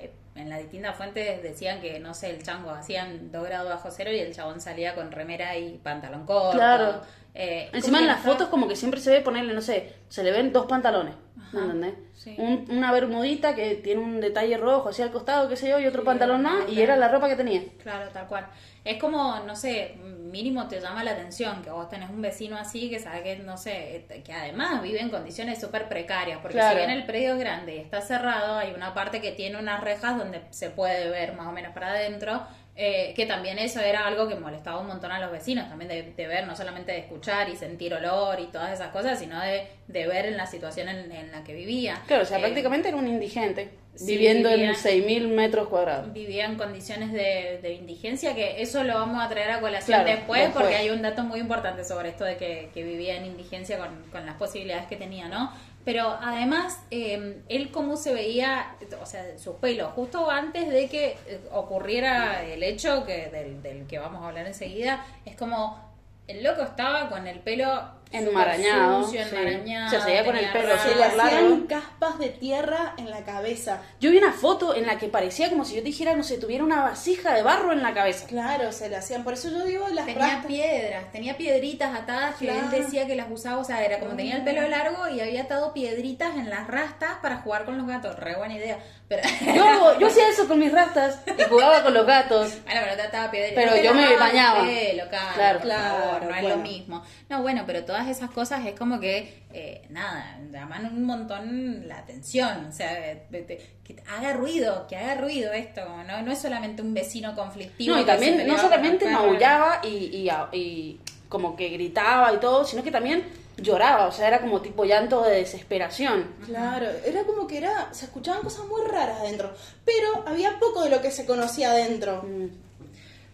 eh, 0.00 0.10
en 0.34 0.50
las 0.50 0.58
distintas 0.58 0.96
fuentes 0.96 1.42
decían 1.42 1.80
que, 1.80 1.98
no 1.98 2.12
sé, 2.12 2.30
el 2.30 2.42
chango 2.42 2.70
hacían 2.70 3.32
2 3.32 3.44
grados 3.44 3.70
bajo 3.70 3.90
cero 3.90 4.10
y 4.12 4.18
el 4.18 4.34
chabón 4.34 4.60
salía 4.60 4.94
con 4.94 5.12
remera 5.12 5.56
y 5.56 5.78
pantalón 5.78 6.26
corto. 6.26 6.58
Claro. 6.58 7.00
Eh, 7.34 7.68
Encima 7.72 7.98
en 7.98 8.06
las 8.06 8.20
fotos 8.20 8.48
como 8.48 8.68
que 8.68 8.76
siempre 8.76 9.00
se 9.00 9.10
ve 9.10 9.20
ponerle, 9.20 9.54
no 9.54 9.60
sé, 9.60 9.92
se 10.08 10.22
le 10.22 10.30
ven 10.30 10.52
dos 10.52 10.66
pantalones, 10.66 11.14
¿me 11.34 11.42
Ajá, 11.42 11.58
entendés? 11.72 11.94
sí. 12.14 12.36
Un- 12.38 12.64
una 12.70 12.92
bermudita 12.92 13.56
que 13.56 13.74
tiene 13.74 14.00
un 14.00 14.20
detalle 14.20 14.56
rojo 14.56 14.90
hacia 14.90 15.04
el 15.06 15.10
costado, 15.10 15.48
qué 15.48 15.56
sé 15.56 15.68
yo, 15.68 15.80
y 15.80 15.86
otro 15.86 16.02
Sí, 16.02 16.06
pantalón 16.06 16.42
más, 16.42 16.68
y 16.68 16.80
era 16.80 16.94
la 16.96 17.08
ropa 17.08 17.28
que 17.28 17.34
tenía. 17.34 17.62
Claro, 17.82 18.08
tal 18.12 18.28
cual. 18.28 18.46
Es 18.84 19.00
como, 19.00 19.40
no 19.40 19.56
sé, 19.56 19.96
mínimo 20.00 20.68
te 20.68 20.80
llama 20.80 21.02
la 21.02 21.12
atención 21.12 21.62
que 21.62 21.70
vos 21.70 21.88
tenés 21.88 22.10
un 22.10 22.20
vecino 22.22 22.56
así 22.56 22.88
que 22.90 23.00
sabe 23.00 23.22
que, 23.24 23.36
no 23.36 23.56
sé, 23.56 24.04
que 24.24 24.32
además 24.32 24.80
vive 24.82 25.00
en 25.00 25.10
condiciones 25.10 25.60
súper 25.60 25.88
precarias, 25.88 26.38
porque 26.40 26.58
Claro. 26.58 26.78
si 26.78 26.86
bien 26.86 26.90
el 26.90 27.04
predio 27.04 27.32
es 27.32 27.40
grande 27.40 27.76
y 27.76 27.78
está 27.78 28.00
cerrado, 28.00 28.58
hay 28.58 28.72
una 28.74 28.94
parte 28.94 29.20
que 29.20 29.32
tiene 29.32 29.58
unas 29.58 29.80
rejas 29.82 30.18
donde 30.18 30.42
se 30.50 30.70
puede 30.70 31.08
ver 31.10 31.32
más 31.34 31.48
o 31.48 31.52
menos 31.52 31.72
para 31.72 31.88
adentro, 31.90 32.42
eh, 32.76 33.12
que 33.14 33.24
también 33.26 33.58
eso 33.58 33.80
era 33.80 34.06
algo 34.06 34.28
que 34.28 34.34
molestaba 34.34 34.80
un 34.80 34.88
montón 34.88 35.12
a 35.12 35.20
los 35.20 35.30
vecinos, 35.30 35.68
también 35.68 35.88
de, 35.88 36.02
de 36.16 36.26
ver, 36.26 36.46
no 36.46 36.56
solamente 36.56 36.90
de 36.92 36.98
escuchar 36.98 37.48
y 37.48 37.56
sentir 37.56 37.94
olor 37.94 38.40
y 38.40 38.46
todas 38.46 38.72
esas 38.72 38.88
cosas, 38.88 39.18
sino 39.18 39.40
de, 39.40 39.68
de 39.86 40.06
ver 40.08 40.26
en 40.26 40.36
la 40.36 40.46
situación 40.46 40.88
en, 40.88 41.12
en 41.12 41.30
la 41.32 41.44
que 41.44 41.54
vivía. 41.54 42.02
Claro, 42.06 42.22
o 42.24 42.26
sea, 42.26 42.38
Eh, 42.38 42.40
prácticamente 42.40 42.88
era 42.88 42.96
un 42.96 43.06
indigente. 43.06 43.70
Sí, 43.96 44.06
viviendo 44.06 44.48
vivía- 44.50 44.70
en 44.70 44.74
6.000 44.74 45.28
metros 45.28 45.68
cuadrados. 45.68 46.12
vivía 46.12 46.46
en 46.46 46.56
condiciones 46.56 47.12
de, 47.12 47.60
de 47.62 47.74
indigencia, 47.74 48.34
que 48.34 48.60
eso 48.60 48.82
lo 48.82 48.94
vamos 48.94 49.22
a 49.24 49.28
traer 49.28 49.52
a 49.52 49.60
colación 49.60 50.00
Claro, 50.02 50.16
después, 50.18 50.40
después. 50.42 50.62
porque 50.64 50.74
hay 50.76 50.90
un 50.90 51.00
dato 51.00 51.22
muy 51.22 51.38
importante 51.38 51.84
sobre 51.84 52.08
esto 52.08 52.24
de 52.24 52.36
que, 52.36 52.70
que 52.74 52.82
vivía 52.82 53.14
en 53.14 53.26
indigencia 53.26 53.78
con, 53.78 54.02
con 54.10 54.26
las 54.26 54.34
posibilidades 54.34 54.86
que 54.88 54.96
tenía, 54.96 55.28
¿no? 55.28 55.52
Pero 55.84 56.16
además, 56.20 56.80
eh, 56.90 57.42
él 57.48 57.70
cómo 57.70 57.96
se 57.96 58.14
veía, 58.14 58.76
o 59.02 59.06
sea, 59.06 59.38
su 59.38 59.56
pelo, 59.58 59.90
justo 59.90 60.30
antes 60.30 60.68
de 60.70 60.88
que 60.88 61.18
eh, 61.26 61.40
ocurriera 61.52 62.42
el 62.42 62.62
hecho 62.62 63.04
que 63.04 63.28
del, 63.28 63.62
del 63.62 63.86
que 63.86 63.98
vamos 63.98 64.22
a 64.22 64.28
hablar 64.28 64.46
enseguida, 64.46 65.04
es 65.26 65.36
como 65.36 65.78
el 66.26 66.42
loco 66.42 66.62
estaba 66.62 67.10
con 67.10 67.26
el 67.26 67.40
pelo 67.40 67.82
Enmarañado, 68.18 69.04
sucio, 69.04 69.22
sí. 69.24 69.34
enmarañado, 69.36 69.90
Se 69.90 70.00
seguía 70.00 70.24
con 70.24 70.36
el 70.36 70.50
pelo 70.52 70.68
rastas. 70.68 70.92
Se 70.92 70.96
le 70.98 71.04
hacían 71.04 71.66
caspas 71.66 72.18
de 72.18 72.28
tierra 72.28 72.94
en 72.96 73.10
la 73.10 73.24
cabeza. 73.24 73.80
Yo 74.00 74.10
vi 74.10 74.18
una 74.18 74.32
foto 74.32 74.74
en 74.74 74.86
la 74.86 74.98
que 74.98 75.08
parecía 75.08 75.50
como 75.50 75.64
si 75.64 75.74
yo 75.74 75.80
te 75.80 75.86
dijera, 75.86 76.14
no 76.14 76.22
sé, 76.22 76.38
tuviera 76.38 76.64
una 76.64 76.82
vasija 76.82 77.34
de 77.34 77.42
barro 77.42 77.72
en 77.72 77.82
la 77.82 77.92
cabeza. 77.94 78.26
Claro, 78.26 78.72
se 78.72 78.88
le 78.88 78.96
hacían. 78.96 79.24
Por 79.24 79.34
eso 79.34 79.48
yo 79.50 79.64
digo 79.64 79.86
las 79.88 80.06
Tenía 80.06 80.20
rastas. 80.26 80.46
piedras, 80.46 81.12
tenía 81.12 81.36
piedritas 81.36 81.94
atadas 81.98 82.36
que 82.36 82.46
Claro. 82.46 82.60
él 82.60 82.70
decía 82.70 83.06
que 83.06 83.14
las 83.16 83.30
usaba, 83.30 83.58
o 83.60 83.64
sea, 83.64 83.84
era 83.84 83.98
como 83.98 84.14
tenía 84.14 84.36
el 84.36 84.44
pelo 84.44 84.68
largo 84.68 85.08
y 85.08 85.20
había 85.20 85.42
atado 85.42 85.72
piedritas 85.72 86.34
en 86.36 86.50
las 86.50 86.66
rastas 86.66 87.12
para 87.22 87.38
jugar 87.38 87.64
con 87.64 87.76
los 87.78 87.86
gatos. 87.86 88.16
Re 88.18 88.36
buena 88.36 88.54
idea. 88.54 88.78
Pero, 89.06 89.22
Yo, 89.54 90.00
yo 90.00 90.06
hacía 90.06 90.28
eso 90.28 90.48
con 90.48 90.58
mis 90.58 90.72
rastas 90.72 91.20
y 91.38 91.42
jugaba 91.44 91.82
con 91.82 91.92
los 91.92 92.06
gatos. 92.06 92.52
bueno, 92.64 92.80
pero 92.84 92.96
te 92.96 93.02
ataba 93.02 93.30
piedritas. 93.30 93.62
Pero 93.64 93.76
No 93.76 93.82
yo 93.82 93.94
me 93.94 94.16
bañaba. 94.16 94.62
pelo, 94.64 95.04
Claro. 95.08 95.60
por 95.60 95.68
favor, 95.70 96.00
Claro, 96.20 96.24
no 96.24 96.34
es 96.34 96.40
bueno. 96.42 96.56
lo 96.56 96.62
mismo. 96.62 97.04
No, 97.28 97.42
bueno, 97.42 97.64
pero 97.66 97.84
todas 97.84 98.03
esas 98.08 98.30
cosas 98.30 98.66
es 98.66 98.78
como 98.78 99.00
que, 99.00 99.42
eh, 99.52 99.86
nada, 99.90 100.38
llaman 100.50 100.86
un 100.86 101.04
montón 101.04 101.88
la 101.88 101.98
atención. 101.98 102.66
O 102.66 102.72
sea, 102.72 103.12
eh, 103.12 103.74
que 103.84 104.02
haga 104.08 104.32
ruido, 104.32 104.86
que 104.88 104.96
haga 104.96 105.14
ruido 105.16 105.52
esto. 105.52 105.82
¿no? 106.06 106.22
No 106.22 106.32
es 106.32 106.38
solamente 106.38 106.82
un 106.82 106.94
vecino 106.94 107.34
conflictivo. 107.34 107.94
No, 107.94 108.00
y 108.00 108.04
también, 108.04 108.46
no 108.46 108.58
solamente 108.58 109.10
maullaba 109.10 109.80
y, 109.84 109.88
y, 109.88 110.30
y 110.52 111.00
como 111.28 111.56
que 111.56 111.68
gritaba 111.68 112.32
y 112.32 112.38
todo, 112.38 112.64
sino 112.64 112.82
que 112.82 112.90
también 112.90 113.24
lloraba, 113.56 114.06
o 114.06 114.12
sea, 114.12 114.28
era 114.28 114.40
como 114.40 114.60
tipo 114.60 114.84
llanto 114.84 115.22
de 115.22 115.36
desesperación. 115.36 116.28
Claro, 116.44 116.86
era 117.04 117.24
como 117.24 117.46
que 117.46 117.58
era, 117.58 117.92
se 117.92 118.06
escuchaban 118.06 118.42
cosas 118.42 118.66
muy 118.66 118.82
raras 118.82 119.20
adentro, 119.20 119.52
pero 119.84 120.24
había 120.26 120.58
poco 120.58 120.82
de 120.82 120.90
lo 120.90 121.00
que 121.00 121.10
se 121.10 121.26
conocía 121.26 121.70
adentro. 121.70 122.22
Mm. 122.22 122.46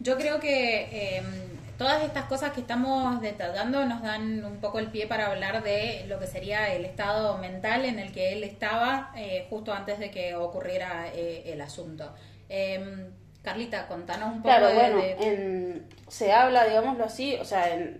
Yo 0.00 0.16
creo 0.16 0.40
que 0.40 0.88
eh, 0.90 1.22
todas 1.80 2.02
estas 2.04 2.26
cosas 2.26 2.52
que 2.52 2.60
estamos 2.60 3.22
detallando 3.22 3.86
nos 3.86 4.02
dan 4.02 4.44
un 4.44 4.60
poco 4.60 4.78
el 4.78 4.88
pie 4.88 5.06
para 5.06 5.28
hablar 5.28 5.62
de 5.62 6.04
lo 6.08 6.18
que 6.18 6.26
sería 6.26 6.74
el 6.74 6.84
estado 6.84 7.38
mental 7.38 7.86
en 7.86 7.98
el 7.98 8.12
que 8.12 8.34
él 8.34 8.44
estaba 8.44 9.10
eh, 9.16 9.46
justo 9.48 9.72
antes 9.72 9.98
de 9.98 10.10
que 10.10 10.34
ocurriera 10.36 11.06
eh, 11.14 11.44
el 11.46 11.58
asunto. 11.62 12.12
Eh, 12.50 13.08
Carlita, 13.42 13.86
contanos 13.88 14.26
un 14.28 14.42
poco 14.42 14.48
Claro, 14.48 14.66
de, 14.68 14.74
bueno, 14.74 14.96
de- 14.98 15.12
en- 15.22 15.86
se 16.06 16.32
habla, 16.32 16.66
digámoslo 16.66 17.02
así, 17.06 17.36
o 17.40 17.46
sea, 17.46 17.72
en, 17.74 17.98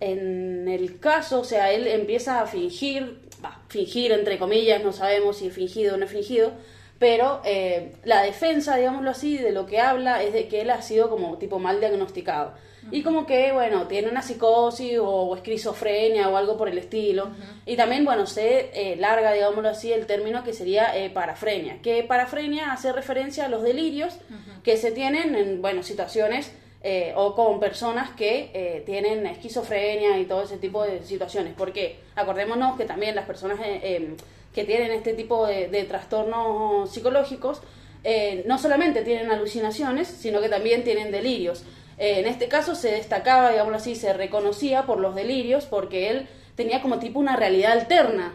en 0.00 0.68
el 0.68 1.00
caso, 1.00 1.40
o 1.40 1.44
sea, 1.44 1.72
él 1.72 1.86
empieza 1.86 2.42
a 2.42 2.46
fingir, 2.46 3.22
va, 3.42 3.62
fingir 3.70 4.12
entre 4.12 4.38
comillas, 4.38 4.82
no 4.84 4.92
sabemos 4.92 5.38
si 5.38 5.46
es 5.46 5.54
fingido 5.54 5.94
o 5.94 5.96
no 5.96 6.04
es 6.04 6.10
fingido, 6.10 6.52
pero 6.98 7.40
eh, 7.46 7.94
la 8.04 8.20
defensa, 8.20 8.76
digámoslo 8.76 9.10
así, 9.10 9.38
de 9.38 9.52
lo 9.52 9.64
que 9.64 9.80
habla 9.80 10.22
es 10.22 10.34
de 10.34 10.48
que 10.48 10.60
él 10.60 10.68
ha 10.70 10.82
sido 10.82 11.08
como 11.08 11.38
tipo 11.38 11.58
mal 11.58 11.80
diagnosticado. 11.80 12.52
Y 12.90 13.02
como 13.02 13.26
que, 13.26 13.52
bueno, 13.52 13.86
tiene 13.86 14.08
una 14.08 14.22
psicosis 14.22 14.98
o, 15.00 15.34
esquizofrenia 15.36 16.28
o 16.28 16.36
algo 16.36 16.56
por 16.56 16.68
el 16.68 16.78
estilo. 16.78 17.30
Y 17.64 17.76
también, 17.76 18.04
bueno, 18.04 18.26
se 18.26 18.70
eh, 18.74 18.96
larga, 18.96 19.32
digámoslo 19.32 19.68
así, 19.68 19.92
el 19.92 20.06
término 20.06 20.44
que 20.44 20.52
sería 20.52 20.96
eh, 20.96 21.10
parafrenia. 21.10 21.80
Que 21.82 22.02
parafrenia 22.02 22.72
hace 22.72 22.92
referencia 22.92 23.46
a 23.46 23.48
los 23.48 23.62
delirios 23.62 24.14
que 24.62 24.76
se 24.76 24.92
tienen 24.92 25.34
en, 25.34 25.62
bueno, 25.62 25.82
situaciones 25.82 26.52
eh, 26.82 27.12
o 27.16 27.34
con 27.34 27.58
personas 27.58 28.10
que 28.10 28.50
eh, 28.54 28.82
tienen 28.86 29.26
esquizofrenia 29.26 30.18
y 30.20 30.26
todo 30.26 30.42
ese 30.42 30.56
tipo 30.56 30.84
de 30.84 31.02
situaciones. 31.02 31.54
Porque 31.56 31.98
acordémonos 32.14 32.76
que 32.76 32.84
también 32.84 33.16
las 33.16 33.26
personas 33.26 33.58
eh, 33.60 33.80
eh, 33.82 34.16
que 34.54 34.64
tienen 34.64 34.92
este 34.92 35.14
tipo 35.14 35.46
de, 35.46 35.68
de 35.68 35.84
trastornos 35.84 36.88
psicológicos 36.90 37.60
eh, 38.08 38.44
no 38.46 38.56
solamente 38.56 39.02
tienen 39.02 39.32
alucinaciones, 39.32 40.06
sino 40.06 40.40
que 40.40 40.48
también 40.48 40.84
tienen 40.84 41.10
delirios. 41.10 41.64
Eh, 41.98 42.20
en 42.20 42.26
este 42.26 42.48
caso 42.48 42.74
se 42.74 42.90
destacaba, 42.90 43.50
digámoslo 43.50 43.78
así, 43.78 43.94
se 43.94 44.12
reconocía 44.12 44.84
por 44.84 45.00
los 45.00 45.14
delirios 45.14 45.66
porque 45.66 46.10
él 46.10 46.28
tenía 46.56 46.80
como 46.80 46.98
tipo 46.98 47.20
una 47.20 47.36
realidad 47.36 47.72
alterna 47.72 48.32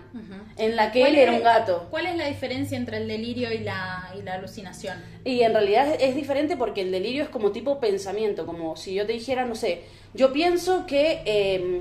en 0.57 0.75
la 0.75 0.91
que 0.91 0.99
¿Cuál 0.99 1.13
él 1.13 1.19
era 1.19 1.31
un 1.31 1.43
gato. 1.43 1.87
¿Cuál 1.89 2.05
es 2.05 2.15
la 2.15 2.27
diferencia 2.27 2.77
entre 2.77 2.97
el 2.97 3.07
delirio 3.07 3.51
y 3.51 3.59
la, 3.59 4.13
y 4.17 4.21
la 4.21 4.35
alucinación? 4.35 5.03
Y 5.25 5.41
en 5.41 5.53
realidad 5.53 5.87
es, 5.87 6.03
es 6.09 6.15
diferente 6.15 6.55
porque 6.55 6.81
el 6.81 6.91
delirio 6.91 7.23
es 7.23 7.29
como 7.29 7.51
tipo 7.51 7.79
pensamiento, 7.79 8.45
como 8.45 8.75
si 8.75 8.93
yo 8.93 9.07
te 9.07 9.13
dijera, 9.13 9.45
no 9.45 9.55
sé, 9.55 9.81
yo 10.13 10.31
pienso 10.31 10.85
que 10.85 11.23
eh, 11.25 11.79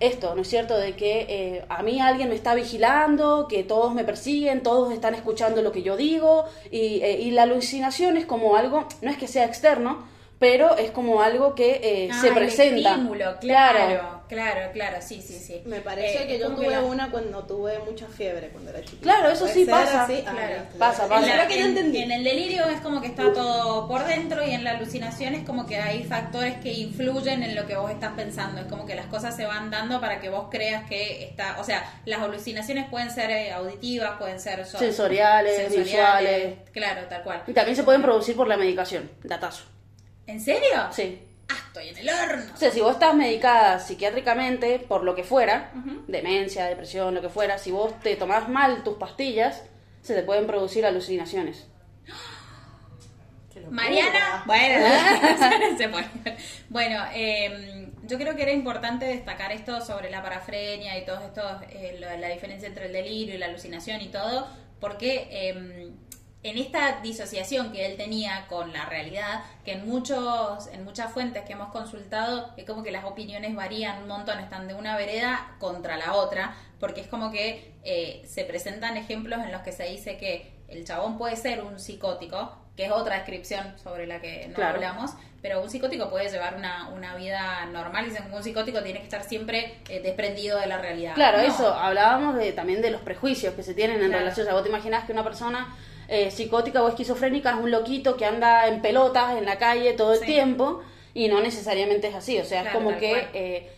esto, 0.00 0.34
¿no 0.34 0.42
es 0.42 0.48
cierto? 0.48 0.76
De 0.76 0.96
que 0.96 1.26
eh, 1.28 1.64
a 1.68 1.82
mí 1.82 2.00
alguien 2.00 2.30
me 2.30 2.34
está 2.34 2.54
vigilando, 2.54 3.46
que 3.48 3.62
todos 3.62 3.94
me 3.94 4.04
persiguen, 4.04 4.62
todos 4.62 4.92
están 4.92 5.14
escuchando 5.14 5.62
lo 5.62 5.72
que 5.72 5.82
yo 5.82 5.96
digo, 5.96 6.46
y, 6.70 7.00
eh, 7.02 7.20
y 7.20 7.30
la 7.30 7.44
alucinación 7.44 8.16
es 8.16 8.26
como 8.26 8.56
algo, 8.56 8.86
no 9.02 9.10
es 9.10 9.16
que 9.18 9.28
sea 9.28 9.44
externo, 9.44 10.04
pero 10.40 10.74
es 10.78 10.90
como 10.90 11.20
algo 11.20 11.54
que 11.54 11.80
eh, 11.82 12.08
Ah, 12.10 12.18
se 12.20 12.28
el 12.28 12.34
presenta. 12.34 12.92
estímulo, 12.92 13.36
claro, 13.40 14.22
claro, 14.26 14.72
claro, 14.72 14.96
sí, 15.02 15.20
sí, 15.20 15.34
sí. 15.38 15.60
Me 15.66 15.82
parece 15.82 16.22
Eh, 16.22 16.26
que 16.26 16.38
yo 16.38 16.48
tuve 16.54 16.70
la- 16.70 16.80
una 16.80 17.10
cuando 17.10 17.44
tuve 17.44 17.78
mucha 17.80 18.06
fiebre 18.06 18.48
cuando 18.48 18.70
era 18.70 18.80
chiquita. 18.80 19.02
Claro, 19.02 19.28
eso 19.28 19.40
¿Puede 19.44 19.52
sí 19.54 19.64
pasa. 19.66 20.04
así? 20.04 20.24
Ah, 20.26 20.30
Claro. 20.32 20.54
listo. 20.62 20.78
Pasa, 20.78 21.08
pasa. 21.08 21.26
la- 21.26 21.34
Creo 21.34 21.48
que 21.48 21.60
en- 21.60 21.66
entendí. 21.66 21.98
en 22.02 22.12
el 22.12 22.24
delirio 22.24 22.64
es 22.70 22.80
como 22.80 23.02
que 23.02 23.08
está 23.08 23.30
todo 23.34 23.86
por 23.86 24.06
dentro 24.06 24.42
y 24.46 24.52
en 24.52 24.64
la 24.64 24.70
alucinación 24.70 25.34
es 25.34 25.44
como 25.44 25.66
que 25.66 25.76
hay 25.76 26.04
factores 26.04 26.56
que 26.62 26.72
influyen 26.72 27.42
en 27.42 27.54
lo 27.54 27.66
que 27.66 27.76
vos 27.76 27.90
estás 27.90 28.14
pensando. 28.14 28.62
Es 28.62 28.66
como 28.66 28.86
que 28.86 28.94
las 28.94 29.06
cosas 29.06 29.36
se 29.36 29.44
van 29.44 29.70
dando 29.70 30.00
para 30.00 30.20
que 30.20 30.30
vos 30.30 30.46
creas 30.50 30.88
que 30.88 31.22
está... 31.24 31.60
O 31.60 31.64
sea, 31.64 31.84
las 32.06 32.20
alucinaciones 32.22 32.88
pueden 32.88 33.10
ser 33.10 33.30
eh, 33.30 33.52
auditivas, 33.52 34.12
pueden 34.18 34.40
ser... 34.40 34.64
so- 34.64 34.78
Sensoriales, 34.78 35.70
visuales. 35.70 36.54
Claro, 36.72 37.02
tal 37.10 37.22
cual. 37.24 37.42
Y 37.46 37.52
también 37.52 37.76
se 37.76 37.82
pueden 37.82 38.00
producir 38.00 38.34
por 38.36 38.48
la 38.48 38.56
medicación, 38.56 39.10
datazo. 39.22 39.64
¿En 40.30 40.40
serio? 40.40 40.88
Sí. 40.92 41.20
Ah, 41.48 41.54
estoy 41.66 41.88
en 41.88 41.96
el 41.98 42.08
horno. 42.08 42.44
O 42.54 42.56
sea, 42.56 42.70
si 42.70 42.80
vos 42.80 42.92
estás 42.92 43.14
medicada 43.14 43.78
psiquiátricamente 43.80 44.78
por 44.78 45.02
lo 45.02 45.14
que 45.16 45.24
fuera, 45.24 45.72
demencia, 46.06 46.66
depresión, 46.66 47.14
lo 47.14 47.20
que 47.20 47.28
fuera, 47.28 47.58
si 47.58 47.70
vos 47.72 47.98
te 48.00 48.14
tomás 48.16 48.48
mal 48.48 48.82
tus 48.84 48.96
pastillas, 48.98 49.62
se 50.02 50.14
te 50.14 50.22
pueden 50.22 50.46
producir 50.46 50.86
alucinaciones. 50.86 51.66
Mariana, 53.68 54.42
bueno, 54.46 54.86
se 55.78 55.88
bueno 56.68 57.04
eh, 57.14 57.88
yo 58.04 58.16
creo 58.16 58.34
que 58.34 58.42
era 58.42 58.52
importante 58.52 59.04
destacar 59.04 59.52
esto 59.52 59.80
sobre 59.84 60.10
la 60.10 60.22
parafrenia 60.22 60.96
y 60.98 61.04
todo 61.04 61.18
esto, 61.20 61.42
eh, 61.70 61.96
lo- 62.00 62.16
la 62.16 62.28
diferencia 62.28 62.66
entre 62.68 62.86
el 62.86 62.92
delirio 62.92 63.34
y 63.34 63.38
la 63.38 63.46
alucinación 63.46 64.00
y 64.00 64.08
todo, 64.08 64.48
porque 64.80 65.28
eh, 65.30 65.90
en 66.42 66.56
esta 66.56 67.00
disociación 67.02 67.70
que 67.70 67.84
él 67.84 67.96
tenía 67.98 68.46
con 68.48 68.72
la 68.72 68.86
realidad, 68.86 69.42
que 69.64 69.72
en 69.72 69.86
muchos, 69.86 70.68
en 70.68 70.84
muchas 70.84 71.12
fuentes 71.12 71.44
que 71.44 71.52
hemos 71.52 71.70
consultado, 71.70 72.52
es 72.56 72.64
como 72.64 72.82
que 72.82 72.90
las 72.90 73.04
opiniones 73.04 73.54
varían 73.54 74.02
un 74.02 74.08
montón, 74.08 74.38
están 74.40 74.66
de 74.66 74.72
una 74.74 74.96
vereda 74.96 75.54
contra 75.58 75.96
la 75.98 76.14
otra, 76.14 76.54
porque 76.78 77.02
es 77.02 77.08
como 77.08 77.30
que 77.30 77.74
eh, 77.84 78.22
se 78.26 78.44
presentan 78.44 78.96
ejemplos 78.96 79.38
en 79.40 79.52
los 79.52 79.60
que 79.60 79.72
se 79.72 79.84
dice 79.84 80.16
que 80.16 80.50
el 80.68 80.84
chabón 80.86 81.18
puede 81.18 81.36
ser 81.36 81.62
un 81.62 81.78
psicótico, 81.78 82.56
que 82.74 82.86
es 82.86 82.90
otra 82.92 83.16
descripción 83.16 83.74
sobre 83.82 84.06
la 84.06 84.20
que 84.22 84.46
no 84.48 84.54
Claro. 84.54 84.76
hablamos, 84.76 85.10
pero 85.42 85.60
un 85.60 85.68
psicótico 85.68 86.08
puede 86.08 86.30
llevar 86.30 86.54
una, 86.56 86.88
una 86.88 87.16
vida 87.16 87.66
normal 87.66 88.06
y 88.08 88.34
un 88.34 88.42
psicótico 88.42 88.82
tiene 88.82 89.00
que 89.00 89.04
estar 89.04 89.24
siempre 89.24 89.76
eh, 89.90 90.00
desprendido 90.00 90.58
de 90.58 90.66
la 90.66 90.78
realidad. 90.78 91.14
Claro, 91.14 91.38
No. 91.38 91.44
eso, 91.44 91.74
hablábamos 91.74 92.36
de, 92.36 92.52
también 92.52 92.80
de 92.80 92.90
los 92.90 93.02
prejuicios 93.02 93.52
que 93.54 93.62
se 93.62 93.74
tienen 93.74 93.96
en 94.00 94.06
Claro. 94.06 94.20
relación. 94.20 94.44
O 94.44 94.48
sea, 94.48 94.54
vos 94.54 94.62
te 94.62 94.70
imaginás 94.70 95.04
que 95.04 95.12
una 95.12 95.24
persona 95.24 95.76
eh, 96.10 96.30
psicótica 96.30 96.82
o 96.82 96.88
esquizofrénica 96.88 97.50
es 97.50 97.56
un 97.56 97.70
loquito 97.70 98.16
que 98.16 98.26
anda 98.26 98.66
en 98.68 98.82
pelotas 98.82 99.38
en 99.38 99.44
la 99.46 99.56
calle 99.58 99.92
todo 99.94 100.12
el 100.12 100.18
Sí. 100.20 100.26
tiempo 100.26 100.82
y 101.14 101.28
no 101.28 101.40
necesariamente 101.40 102.08
es 102.08 102.14
así. 102.14 102.38
O 102.38 102.44
sea, 102.44 102.62
Claro, 102.62 102.78
es 102.78 102.84
como 102.84 102.98
que 102.98 103.28
eh, 103.32 103.70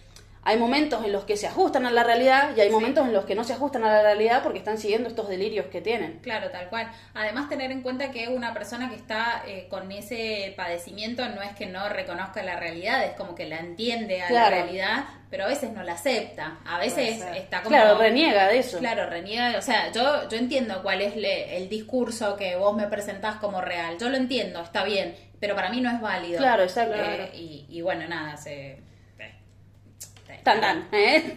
hay 0.44 0.56
momentos 0.58 1.04
en 1.04 1.12
los 1.12 1.24
que 1.24 1.36
se 1.36 1.46
ajustan 1.46 1.86
a 1.86 1.90
la 1.92 2.02
realidad 2.02 2.50
y 2.56 2.60
hay 2.60 2.68
momentos 2.70 3.06
en 3.06 3.12
los 3.12 3.24
que 3.24 3.34
no 3.36 3.44
se 3.44 3.52
ajustan 3.52 3.84
a 3.84 3.92
la 3.92 4.02
realidad 4.02 4.42
porque 4.42 4.58
están 4.58 4.76
siguiendo 4.76 5.08
estos 5.08 5.28
delirios 5.28 5.66
que 5.66 5.80
tienen. 5.80 6.18
Claro, 6.20 6.50
tal 6.50 6.68
cual. 6.68 6.90
Además, 7.14 7.48
tener 7.48 7.70
en 7.70 7.82
cuenta 7.82 8.10
que 8.10 8.26
una 8.28 8.52
persona 8.52 8.88
que 8.90 8.96
está 8.96 9.44
eh, 9.46 9.68
con 9.70 9.90
ese 9.92 10.52
padecimiento 10.56 11.28
no 11.28 11.42
es 11.42 11.54
que 11.54 11.66
no 11.66 11.88
reconozca 11.88 12.42
la 12.42 12.56
realidad, 12.58 13.04
es 13.04 13.12
como 13.12 13.34
que 13.36 13.46
la 13.46 13.58
entiende 13.58 14.22
a 14.22 14.26
Claro. 14.28 14.56
la 14.56 14.62
realidad, 14.62 15.04
pero 15.30 15.44
a 15.44 15.46
veces 15.46 15.70
no 15.72 15.82
la 15.84 15.92
acepta. 15.92 16.58
A 16.66 16.78
veces 16.78 17.22
está 17.36 17.62
como. 17.62 17.76
Claro, 17.76 17.96
reniega 17.98 18.48
de 18.48 18.58
eso. 18.58 18.78
Claro, 18.80 19.08
reniega. 19.08 19.56
O 19.58 19.62
sea, 19.62 19.92
yo, 19.92 20.28
yo 20.28 20.36
entiendo 20.38 20.82
cuál 20.82 21.02
es 21.02 21.14
le- 21.16 21.56
el 21.56 21.68
discurso 21.68 22.36
que 22.36 22.56
vos 22.56 22.74
me 22.76 22.88
presentás 22.88 23.36
como 23.36 23.60
real. 23.60 23.96
Yo 23.98 24.08
lo 24.08 24.16
entiendo, 24.16 24.60
está 24.60 24.82
bien, 24.82 25.14
pero 25.38 25.54
para 25.54 25.70
mí 25.70 25.80
no 25.80 25.88
es 25.90 26.00
válido. 26.00 26.38
Claro, 26.38 26.64
exacto. 26.64 26.96
Eh, 26.96 27.30
y, 27.34 27.66
y 27.68 27.80
bueno, 27.80 28.08
nada, 28.08 28.36
se. 28.36 28.78
Tan, 30.42 30.60
tan, 30.60 30.88
¿eh? 30.92 31.36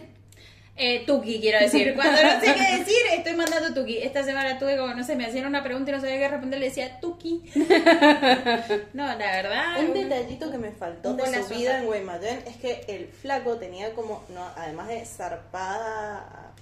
Eh, 0.78 1.04
tuki, 1.06 1.40
quiero 1.40 1.58
decir. 1.58 1.94
Cuando 1.94 2.22
no 2.22 2.38
sé 2.38 2.54
qué 2.54 2.76
decir, 2.78 2.96
estoy 3.14 3.34
mandando 3.34 3.72
tuki. 3.72 3.96
Esta 3.96 4.22
semana 4.22 4.58
tuve 4.58 4.76
como, 4.76 4.92
no 4.92 5.02
sé, 5.02 5.16
me 5.16 5.24
hacían 5.24 5.46
una 5.46 5.62
pregunta 5.62 5.90
y 5.90 5.94
no 5.94 6.00
sabía 6.00 6.18
qué 6.18 6.28
responder, 6.28 6.60
le 6.60 6.66
decía 6.66 7.00
tuki. 7.00 7.42
No, 8.92 9.06
la 9.06 9.16
verdad. 9.16 9.80
Un 9.80 9.94
detallito 9.94 10.50
que 10.50 10.58
me 10.58 10.72
faltó 10.72 11.14
de 11.14 11.42
su 11.42 11.54
vida 11.54 11.78
en 11.78 11.86
Guaymallén 11.86 12.42
es 12.46 12.56
que 12.56 12.84
el 12.88 13.06
flaco 13.06 13.56
tenía 13.56 13.92
como, 13.94 14.24
no, 14.28 14.46
además 14.56 14.88
de 14.88 15.04
zarpada 15.04 16.52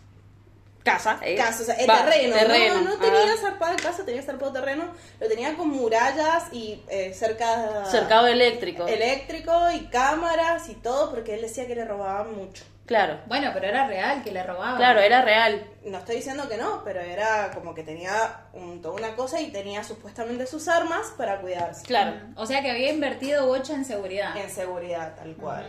Casa. 0.85 1.19
eh. 1.23 1.35
casa, 1.35 1.63
o 1.63 1.65
sea, 1.67 1.75
el 1.77 1.89
Va, 1.89 2.05
terreno, 2.05 2.37
terreno. 2.37 2.75
no, 2.75 2.91
no 2.91 2.97
tenía 2.99 3.21
Ah. 3.33 3.37
zarpada 3.41 3.75
casa, 3.77 4.05
tenía 4.05 4.23
zarpado 4.23 4.53
terreno, 4.53 4.93
lo 5.19 5.29
tenía 5.29 5.57
con 5.57 5.69
murallas 5.71 6.45
y 6.53 6.83
eh, 6.89 7.13
cerca 7.15 7.85
Cercado 7.87 8.27
eléctrico. 8.27 8.87
eléctrico 8.87 9.71
y 9.73 9.87
cámaras 9.87 10.69
y 10.69 10.75
todo 10.75 11.11
porque 11.11 11.35
él 11.35 11.41
decía 11.41 11.67
que 11.67 11.75
le 11.75 11.85
robaban 11.87 12.37
mucho. 12.37 12.65
Claro. 12.85 13.19
Bueno, 13.29 13.51
pero 13.55 13.67
era 13.67 13.87
real 13.87 14.23
que 14.23 14.31
le 14.31 14.43
robaban. 14.43 14.77
Claro, 14.77 15.01
era 15.01 15.23
real. 15.23 15.67
No 15.87 15.97
estoy 15.97 16.17
diciendo 16.17 16.47
que 16.51 16.59
no, 16.59 16.83
pero 16.85 17.01
era 17.01 17.51
como 17.55 17.75
que 17.75 17.83
tenía 17.83 18.41
un- 18.53 18.83
toda 18.83 18.95
una 18.97 19.15
cosa 19.17 19.41
y 19.41 19.51
tenía 19.51 19.83
supuestamente 19.83 20.47
sus 20.47 20.69
armas 20.69 21.07
para 21.17 21.41
cuidarse. 21.41 21.87
Claro. 21.87 22.13
O 22.37 22.45
sea 22.45 22.61
que 22.61 22.71
había 22.71 22.91
invertido 22.93 23.47
bocha 23.47 23.73
en 23.73 23.87
seguridad. 23.87 24.37
En 24.37 24.51
seguridad, 24.51 25.15
tal 25.17 25.35
cual. 25.37 25.65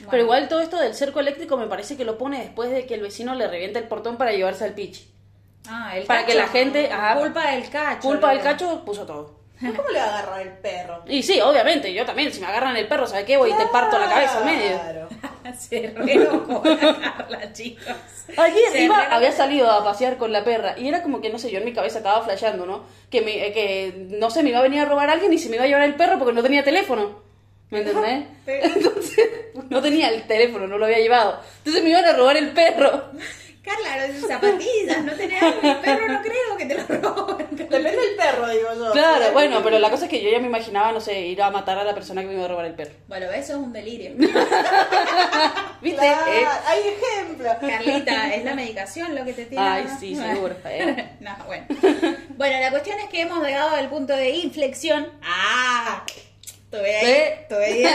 Bueno. 0.00 0.10
Pero 0.10 0.22
igual 0.24 0.48
todo 0.48 0.60
esto 0.60 0.78
del 0.78 0.94
cerco 0.94 1.20
eléctrico 1.20 1.56
me 1.56 1.66
parece 1.66 1.96
que 1.96 2.04
lo 2.04 2.18
pone 2.18 2.38
después 2.40 2.70
de 2.70 2.86
que 2.86 2.94
el 2.94 3.02
vecino 3.02 3.34
le 3.34 3.46
revienta 3.48 3.78
el 3.78 3.86
portón 3.88 4.16
para 4.16 4.32
llevarse 4.32 4.64
al 4.64 4.72
pichi. 4.74 5.10
Ah, 5.68 5.96
el 5.96 6.04
Para 6.06 6.24
que 6.26 6.34
la 6.34 6.48
gente-. 6.48 6.90
Culpa 7.18 7.50
del 7.50 7.68
cacho. 7.70 8.08
Culpa 8.08 8.30
del 8.30 8.40
cacho 8.40 8.84
puso 8.84 9.04
todo. 9.06 9.40
¿Cómo 9.60 9.88
le 9.90 9.98
va 9.98 10.06
a 10.06 10.18
agarrar 10.20 10.40
el 10.40 10.52
perro? 10.54 11.02
Y 11.06 11.22
sí, 11.22 11.38
obviamente, 11.38 11.92
yo 11.92 12.06
también, 12.06 12.32
si 12.32 12.40
me 12.40 12.46
agarran 12.46 12.74
el 12.78 12.88
perro, 12.88 13.06
¿sabes 13.06 13.26
qué? 13.26 13.36
Voy 13.36 13.50
y 13.50 13.54
te 13.54 13.66
parto 13.66 13.98
la 13.98 14.08
cabeza 14.08 14.38
al 14.38 14.44
medio. 14.46 14.70
Claro. 14.80 15.08
Se 15.58 15.92
re 15.96 16.12
enojó 16.14 16.62
la 16.64 16.78
Carla, 17.16 17.52
chicos. 17.52 17.84
Iba, 18.84 19.00
re- 19.00 19.14
había 19.14 19.32
salido 19.32 19.70
a 19.70 19.84
pasear 19.84 20.16
con 20.16 20.32
la 20.32 20.44
perra 20.44 20.78
y 20.78 20.88
era 20.88 21.02
como 21.02 21.20
que, 21.20 21.28
no 21.28 21.38
sé, 21.38 21.50
yo 21.50 21.58
en 21.58 21.64
mi 21.64 21.72
cabeza 21.74 21.98
estaba 21.98 22.22
flasheando, 22.22 22.64
¿no? 22.64 22.84
Que, 23.10 23.20
me, 23.20 23.46
eh, 23.48 23.52
que 23.52 24.06
no 24.18 24.30
sé, 24.30 24.42
me 24.42 24.50
iba 24.50 24.60
a 24.60 24.62
venir 24.62 24.80
a 24.80 24.84
robar 24.86 25.10
alguien 25.10 25.32
y 25.32 25.38
se 25.38 25.48
me 25.50 25.56
iba 25.56 25.64
a 25.64 25.68
llevar 25.68 25.82
el 25.82 25.94
perro 25.96 26.18
porque 26.18 26.32
no 26.34 26.42
tenía 26.42 26.62
teléfono. 26.64 27.20
¿Me 27.70 27.78
entendés? 27.80 28.24
Entonces, 28.46 29.28
no 29.68 29.80
tenía 29.80 30.08
el 30.08 30.24
teléfono, 30.26 30.66
no 30.66 30.76
lo 30.78 30.86
había 30.86 30.98
llevado. 30.98 31.40
Entonces 31.58 31.82
me 31.84 31.90
iban 31.90 32.04
a 32.04 32.12
robar 32.12 32.36
el 32.36 32.50
perro. 32.50 33.10
Carla, 33.62 34.08
no 34.08 34.26
zapatillas, 34.26 35.04
no 35.04 35.12
tenés 35.12 35.42
algo, 35.42 35.60
el 35.62 35.76
perro 35.76 36.08
no 36.08 36.22
creo 36.22 36.56
que 36.56 36.64
te 36.64 36.74
lo 36.74 36.86
roben. 37.02 37.46
Depende 37.50 37.90
del 37.90 38.16
perro, 38.16 38.48
digo 38.48 38.68
yo. 38.74 38.90
Claro, 38.92 39.32
bueno, 39.32 39.60
pero 39.62 39.78
la 39.78 39.90
cosa 39.90 40.04
es 40.06 40.10
que 40.10 40.22
yo 40.22 40.30
ya 40.30 40.40
me 40.40 40.46
imaginaba, 40.46 40.92
no 40.92 41.00
sé, 41.00 41.20
ir 41.20 41.42
a 41.42 41.50
matar 41.50 41.78
a 41.78 41.84
la 41.84 41.94
persona 41.94 42.22
que 42.22 42.28
me 42.28 42.34
iba 42.34 42.46
a 42.46 42.48
robar 42.48 42.64
el 42.64 42.74
perro. 42.74 42.92
Bueno, 43.06 43.26
eso 43.30 43.52
es 43.52 43.58
un 43.58 43.70
delirio. 43.72 44.12
¿Viste? 45.82 45.98
Claro, 45.98 46.32
Eh, 46.32 46.46
hay 46.66 46.80
ejemplos. 46.88 47.52
Carlita, 47.60 48.34
es 48.34 48.44
la 48.44 48.54
medicación 48.54 49.14
lo 49.14 49.24
que 49.26 49.34
te 49.34 49.44
tiene. 49.44 49.64
Ay, 49.64 49.86
sí, 50.00 50.16
seguro. 50.16 50.56
eh. 50.64 51.10
No, 51.20 51.36
bueno. 51.46 51.66
Bueno, 52.36 52.60
la 52.60 52.70
cuestión 52.70 52.98
es 52.98 53.08
que 53.10 53.20
hemos 53.20 53.44
llegado 53.46 53.76
al 53.76 53.88
punto 53.90 54.16
de 54.16 54.30
inflexión. 54.30 55.06
¡Ah! 55.22 56.02
Estuve 56.72 56.96
ahí, 56.96 57.06
¿Eh? 57.06 57.38
estuve 57.42 57.72
bien. 57.72 57.92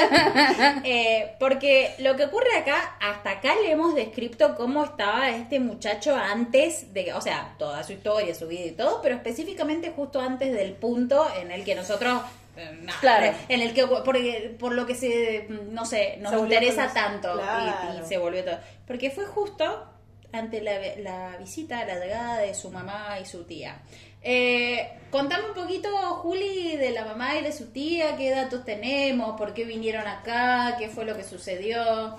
Eh, 0.84 1.36
porque 1.40 1.96
lo 2.00 2.16
que 2.18 2.26
ocurre 2.26 2.58
acá, 2.58 2.98
hasta 3.00 3.32
acá 3.32 3.56
le 3.64 3.72
hemos 3.72 3.96
descrito 3.96 4.54
cómo 4.56 4.84
estaba 4.84 5.30
este 5.30 5.60
muchacho 5.62 6.14
antes 6.14 6.94
de, 6.94 7.14
o 7.14 7.22
sea, 7.22 7.56
toda 7.58 7.84
su 7.84 7.94
historia, 7.94 8.36
su 8.36 8.48
vida 8.48 8.66
y 8.66 8.72
todo, 8.72 9.02
pero 9.02 9.16
específicamente 9.16 9.92
justo 9.96 10.20
antes 10.20 10.52
del 10.54 10.74
punto 10.74 11.26
en 11.40 11.52
el 11.52 11.64
que 11.64 11.74
nosotros, 11.74 12.22
eh, 12.58 12.86
Claro. 13.00 13.34
en 13.48 13.62
el 13.62 13.74
que, 13.74 13.88
porque, 13.88 14.56
por 14.60 14.74
lo 14.74 14.86
que 14.86 14.96
se, 14.96 15.48
no 15.50 15.86
sé, 15.86 16.18
nos 16.20 16.34
interesa 16.34 16.92
tanto 16.94 17.30
y- 17.30 17.40
y, 17.40 17.42
Claro. 17.42 18.06
se 18.06 18.18
volvió 18.18 18.44
todo. 18.44 18.60
Porque 18.86 19.10
fue 19.10 19.26
justo 19.26 19.86
ante 20.34 20.60
la, 20.62 20.74
la 20.98 21.38
visita, 21.38 21.86
la 21.86 21.98
llegada 21.98 22.40
de 22.40 22.54
su 22.54 22.70
mamá 22.70 23.18
y 23.22 23.26
su 23.26 23.46
tía. 23.46 23.80
Eh, 24.28 24.90
contame 25.12 25.50
un 25.50 25.54
poquito, 25.54 25.88
Juli, 26.24 26.76
de 26.78 26.90
la 26.90 27.06
mamá 27.06 27.38
y 27.38 27.44
de 27.44 27.52
su 27.52 27.68
tía, 27.68 28.18
qué 28.18 28.32
datos 28.32 28.66
tenemos, 28.66 29.38
por 29.38 29.54
qué 29.54 29.66
vinieron 29.66 30.08
acá, 30.08 30.78
qué 30.80 30.90
fue 30.90 31.06
lo 31.06 31.16
que 31.16 31.24
sucedió. 31.24 32.18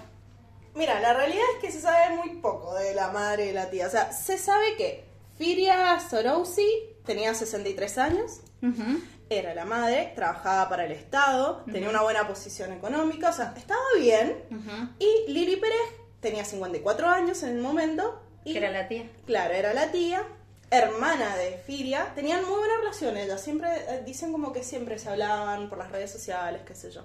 Mira, 0.77 1.01
la 1.01 1.15
realidad 1.15 1.43
es 1.57 1.61
que 1.61 1.73
se 1.73 1.81
sabe 1.81 2.17
muy 2.17 2.37
poco 2.37 2.75
de 2.75 2.95
la 2.95 3.09
madre 3.09 3.47
y 3.51 3.53
la 3.53 3.71
tía. 3.71 3.89
O 3.89 3.91
sea, 3.91 4.13
se 4.13 4.39
sabe 4.39 4.77
que 4.77 5.05
Firia 5.37 5.99
Sorousi 5.99 6.69
tenía 7.05 7.35
63 7.35 7.99
años, 7.99 8.41
era 9.29 9.55
la 9.55 9.65
madre, 9.65 10.13
trabajaba 10.15 10.69
para 10.69 10.85
el 10.85 10.93
Estado, 10.93 11.65
tenía 11.73 11.89
una 11.89 12.03
buena 12.03 12.29
posición 12.29 12.73
económica, 12.73 13.31
o 13.31 13.33
sea, 13.33 13.53
estaba 13.57 13.83
bien. 13.99 14.45
Y 15.01 15.33
Lili 15.33 15.57
Pérez 15.57 15.81
tenía 16.21 16.45
54 16.45 17.09
años 17.09 17.43
en 17.43 17.57
el 17.57 17.63
momento. 17.63 18.23
Y, 18.45 18.53
Que 18.53 18.59
era 18.59 18.71
la 18.71 18.87
tía. 18.87 19.11
Claro, 19.27 19.55
era 19.55 19.75
la 19.75 19.91
tía, 19.91 20.25
hermana 20.71 21.37
de 21.37 21.59
Firia. 21.67 22.13
Tenían 22.15 22.45
muy 22.45 22.59
buena 22.59 22.75
relación 22.79 23.17
ellas. 23.17 23.41
Siempre, 23.41 23.69
eh, 23.89 24.03
dicen 24.05 24.33
como 24.33 24.53
que 24.53 24.63
siempre 24.63 24.99
se 24.99 25.09
hablaban 25.09 25.69
por 25.69 25.79
las 25.79 25.91
redes 25.91 26.11
sociales, 26.11 26.63
qué 26.67 26.75
sé 26.75 26.91
yo. 26.91 27.03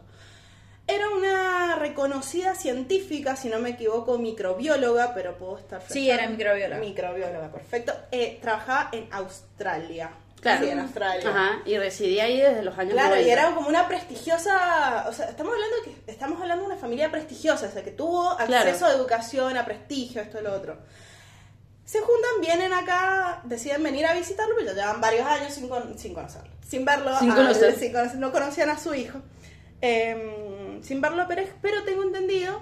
Era 0.88 1.07
una 1.09 1.76
reconocida 1.76 2.55
científica, 2.55 3.36
si 3.36 3.49
no 3.49 3.59
me 3.59 3.70
equivoco, 3.70 4.18
microbióloga, 4.18 5.14
pero 5.14 5.38
puedo 5.38 5.57
estar 5.59 5.82
Sí, 5.88 6.09
era 6.09 6.28
microbióloga. 6.28 6.80
Microbióloga, 6.82 7.51
perfecto. 7.51 7.93
Eh, 8.12 8.39
trabajaba 8.41 8.89
en 8.91 9.07
Australia. 9.14 10.12
Claro. 10.41 10.66
Sí, 10.66 10.72
en 10.72 10.80
Australia. 10.80 11.30
Ajá, 11.30 11.62
y 11.66 11.78
residía 11.78 12.24
ahí 12.24 12.41
desde 12.41 12.64
los 12.64 12.76
años 12.80 12.93
Claro, 12.93 13.09
90. 13.12 13.28
y 13.28 13.32
era 13.32 13.53
como 13.53 13.70
una 13.70 13.88
prestigiosa, 13.88 15.05
o 15.07 15.14
sea, 15.14 15.30
estamos 15.30 15.53
hablando 15.53 15.76
de 15.78 15.84
que 16.03 16.12
estamos 16.12 16.41
hablando 16.41 16.64
de 16.66 16.72
una 16.72 16.82
familia 16.82 17.12
prestigiosa, 17.12 17.68
o 17.68 17.72
sea, 17.72 17.84
que 17.84 17.91
tuvo 17.91 18.36
Claro. 18.38 18.55
acceso 18.70 18.88
a 18.88 18.91
educación, 18.91 19.55
a 19.55 19.64
prestigio, 19.66 20.20
esto 20.24 20.39
y 20.39 20.43
lo 20.43 20.53
otro. 20.55 20.80
Se 21.92 22.00
juntan, 22.00 22.39
vienen 22.39 22.72
acá, 22.72 23.42
deciden 23.44 23.84
venir 23.84 24.06
a 24.06 24.14
visitarlo, 24.14 24.56
pero 24.58 24.68
ya 24.74 24.76
llevan 24.84 25.02
varios 25.02 25.26
años 25.28 25.54
sin, 25.54 25.68
con- 25.68 25.98
sin 26.00 26.14
conocerlo, 26.14 26.50
sin 26.66 26.86
verlo, 26.86 27.20
Sin 27.20 27.32
a- 27.32 27.54
sin 27.54 27.92
conocer- 27.92 28.16
no 28.16 28.32
conocían 28.32 28.70
a 28.70 28.78
su 28.80 28.94
hijo, 28.94 29.20
Em, 29.82 30.82
sin 30.84 31.02
verlo 31.02 31.24
a 31.24 31.28
Pérez, 31.28 31.50
pero 31.62 31.84
tengo 31.84 32.04
entendido, 32.04 32.62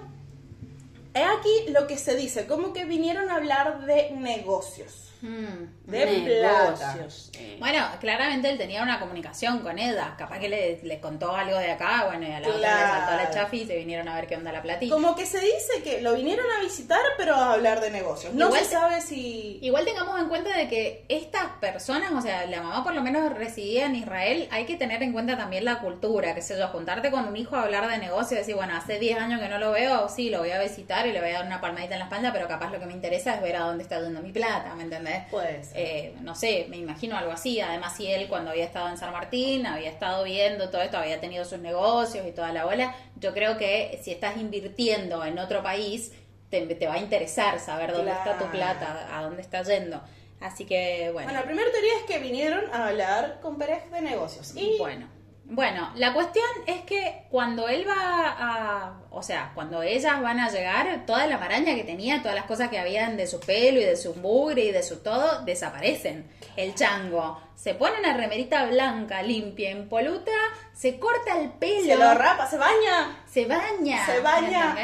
es 1.14 1.22
aquí 1.38 1.70
lo 1.70 1.86
que 1.86 1.96
se 1.98 2.16
dice, 2.16 2.46
como 2.46 2.72
que 2.72 2.84
vinieron 2.86 3.28
a 3.30 3.36
hablar 3.36 3.84
de 3.86 4.10
negocios, 4.12 5.09
de 5.22 6.06
plata. 6.40 6.94
Negocios. 6.94 7.30
Eh, 7.38 7.56
Bueno, 7.58 7.86
claramente 8.00 8.48
él 8.50 8.58
tenía 8.58 8.82
una 8.82 8.98
comunicación 9.00 9.60
con 9.60 9.78
ella. 9.78 10.14
Capaz 10.16 10.38
que 10.38 10.48
le, 10.48 10.80
le 10.82 11.00
contó 11.00 11.34
algo 11.34 11.58
de 11.58 11.70
acá, 11.72 12.04
bueno, 12.06 12.26
y 12.26 12.32
a 12.32 12.40
la 12.40 12.48
otra 12.48 12.58
le 12.60 12.66
saltó 12.66 13.10
la 13.16 13.16
Claro. 13.30 13.34
chafi 13.34 13.62
y 13.62 13.66
se 13.66 13.76
vinieron 13.76 14.08
a 14.08 14.14
ver 14.14 14.26
qué 14.26 14.36
onda 14.36 14.52
la 14.52 14.62
platita. 14.62 14.94
Como 14.94 15.14
que 15.14 15.26
se 15.26 15.40
dice 15.40 15.82
que 15.84 16.00
lo 16.00 16.14
vinieron 16.14 16.46
a 16.58 16.62
visitar, 16.62 17.00
pero 17.16 17.34
a 17.34 17.52
hablar 17.52 17.80
de 17.80 17.90
negocios. 17.90 18.32
No 18.34 18.46
Igual 18.46 18.64
se 18.64 18.70
sabe 18.70 19.00
si... 19.00 19.58
Igual 19.62 19.84
tengamos 19.84 20.18
en 20.20 20.28
cuenta 20.28 20.56
de 20.56 20.68
que 20.68 21.04
estas 21.08 21.44
personas, 21.60 22.12
o 22.12 22.20
sea, 22.20 22.46
la 22.46 22.62
mamá 22.62 22.82
por 22.82 22.94
lo 22.94 23.02
menos 23.02 23.32
residía 23.34 23.86
en 23.86 23.96
Israel, 23.96 24.48
hay 24.50 24.64
que 24.64 24.76
tener 24.76 25.02
en 25.02 25.12
cuenta 25.12 25.36
también 25.36 25.64
la 25.64 25.80
cultura, 25.80 26.34
que 26.34 26.42
sé 26.42 26.56
yo, 26.58 26.68
juntarte 26.68 27.10
con 27.10 27.26
un 27.26 27.36
hijo 27.36 27.56
a 27.56 27.62
hablar 27.62 27.88
de 27.90 27.98
negocio, 27.98 28.36
decir, 28.36 28.54
bueno, 28.54 28.76
hace 28.76 28.98
10 28.98 29.18
años 29.18 29.40
que 29.40 29.48
no 29.48 29.58
lo 29.58 29.72
veo, 29.72 30.08
sí, 30.08 30.30
lo 30.30 30.38
voy 30.38 30.50
a 30.50 30.60
visitar 30.60 31.06
y 31.06 31.12
le 31.12 31.20
voy 31.20 31.30
a 31.30 31.34
dar 31.38 31.46
una 31.46 31.60
palmadita 31.60 31.94
en 31.94 32.00
la 32.00 32.04
espalda, 32.06 32.32
pero 32.32 32.48
capaz 32.48 32.70
lo 32.70 32.78
que 32.80 32.86
me 32.86 32.92
interesa 32.92 33.34
es 33.34 33.42
ver 33.42 33.56
a 33.56 33.60
dónde 33.60 33.82
está 33.82 34.00
yendo 34.00 34.20
mi 34.22 34.32
plata, 34.32 34.74
¿me 34.74 34.84
entendés? 34.84 35.09
Puede 35.30 35.64
ser. 35.64 35.76
Eh, 35.76 36.14
no 36.20 36.34
sé, 36.34 36.66
me 36.68 36.76
imagino 36.76 37.16
algo 37.16 37.32
así. 37.32 37.60
Además, 37.60 37.96
si 37.96 38.06
él 38.06 38.28
cuando 38.28 38.50
había 38.50 38.64
estado 38.64 38.88
en 38.88 38.98
San 38.98 39.12
Martín, 39.12 39.66
había 39.66 39.90
estado 39.90 40.24
viendo 40.24 40.70
todo 40.70 40.82
esto, 40.82 40.98
había 40.98 41.20
tenido 41.20 41.44
sus 41.44 41.58
negocios 41.58 42.26
y 42.26 42.32
toda 42.32 42.52
la 42.52 42.64
bola, 42.64 42.94
yo 43.16 43.32
creo 43.32 43.58
que 43.58 44.00
si 44.02 44.10
estás 44.10 44.36
invirtiendo 44.36 45.24
en 45.24 45.38
otro 45.38 45.62
país, 45.62 46.12
te, 46.50 46.66
te 46.66 46.86
va 46.86 46.94
a 46.94 46.98
interesar 46.98 47.60
saber 47.60 47.92
dónde 47.92 48.12
está 48.12 48.38
tu 48.38 48.46
plata, 48.46 49.08
a 49.16 49.22
dónde 49.22 49.42
está 49.42 49.62
yendo. 49.62 50.00
Así 50.40 50.64
que, 50.64 51.10
bueno. 51.12 51.26
Bueno, 51.26 51.40
la 51.40 51.46
primera 51.46 51.70
teoría 51.70 51.92
es 51.98 52.02
que 52.04 52.18
vinieron 52.18 52.64
a 52.72 52.88
hablar 52.88 53.40
con 53.42 53.58
Pérez 53.58 53.90
de 53.90 54.00
negocios. 54.00 54.52
Y 54.56 54.78
Bueno, 54.78 55.06
bueno, 55.50 55.90
la 55.96 56.14
cuestión 56.14 56.46
es 56.64 56.82
que 56.82 57.24
cuando 57.28 57.68
él 57.68 57.84
va 57.86 57.94
a, 58.38 59.00
o 59.10 59.20
sea, 59.20 59.50
cuando 59.52 59.82
ellas 59.82 60.22
van 60.22 60.38
a 60.38 60.48
llegar, 60.48 61.04
toda 61.06 61.26
la 61.26 61.38
maraña 61.38 61.74
que 61.74 61.82
tenía, 61.82 62.22
todas 62.22 62.36
las 62.36 62.44
cosas 62.44 62.68
que 62.68 62.78
habían 62.78 63.16
de 63.16 63.26
su 63.26 63.40
pelo 63.40 63.80
y 63.80 63.84
de 63.84 63.96
su 63.96 64.14
mugre 64.14 64.66
y 64.66 64.70
de 64.70 64.84
su 64.84 64.98
todo, 64.98 65.42
desaparecen. 65.44 66.30
El 66.56 66.76
chango 66.76 67.40
se 67.60 67.74
pone 67.74 67.98
una 67.98 68.14
remerita 68.16 68.64
blanca, 68.64 69.22
limpia, 69.22 69.70
impoluta, 69.70 70.30
se 70.72 70.98
corta 70.98 71.38
el 71.38 71.50
pelo. 71.50 71.82
se 71.82 71.96
lo 71.96 72.14
rapa, 72.14 72.46
se 72.48 72.56
baña. 72.56 73.22
Se 73.26 73.44
baña. 73.44 74.06
Se 74.06 74.20
baña. 74.20 74.74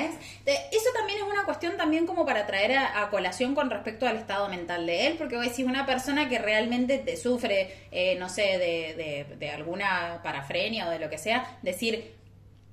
Eso 0.45 0.91
también 0.95 1.21
es 1.21 1.25
una 1.25 1.45
cuestión 1.45 1.79
también 1.79 2.07
como 2.07 2.27
para 2.27 2.47
traer 2.47 2.77
a, 2.77 3.03
a 3.03 3.09
colación 3.09 3.55
con 3.55 3.71
respecto 3.71 4.07
al 4.07 4.17
estado 4.19 4.51
mental 4.51 4.85
de 4.87 5.07
él, 5.07 5.15
porque 5.17 5.37
vos 5.37 5.47
decís 5.47 5.65
una 5.65 5.87
persona 5.87 6.29
que 6.29 6.39
realmente 6.39 6.99
te 6.99 7.17
sufre, 7.17 7.75
eh, 7.93 8.17
no 8.19 8.29
sé, 8.29 8.43
de, 8.43 8.95
de- 8.95 9.37
de 9.39 9.51
alguna 9.51 10.21
parafrenia 10.23 10.87
o 10.87 10.91
de 10.91 10.99
lo 10.99 11.09
que 11.09 11.17
sea, 11.17 11.57
decir, 11.63 12.15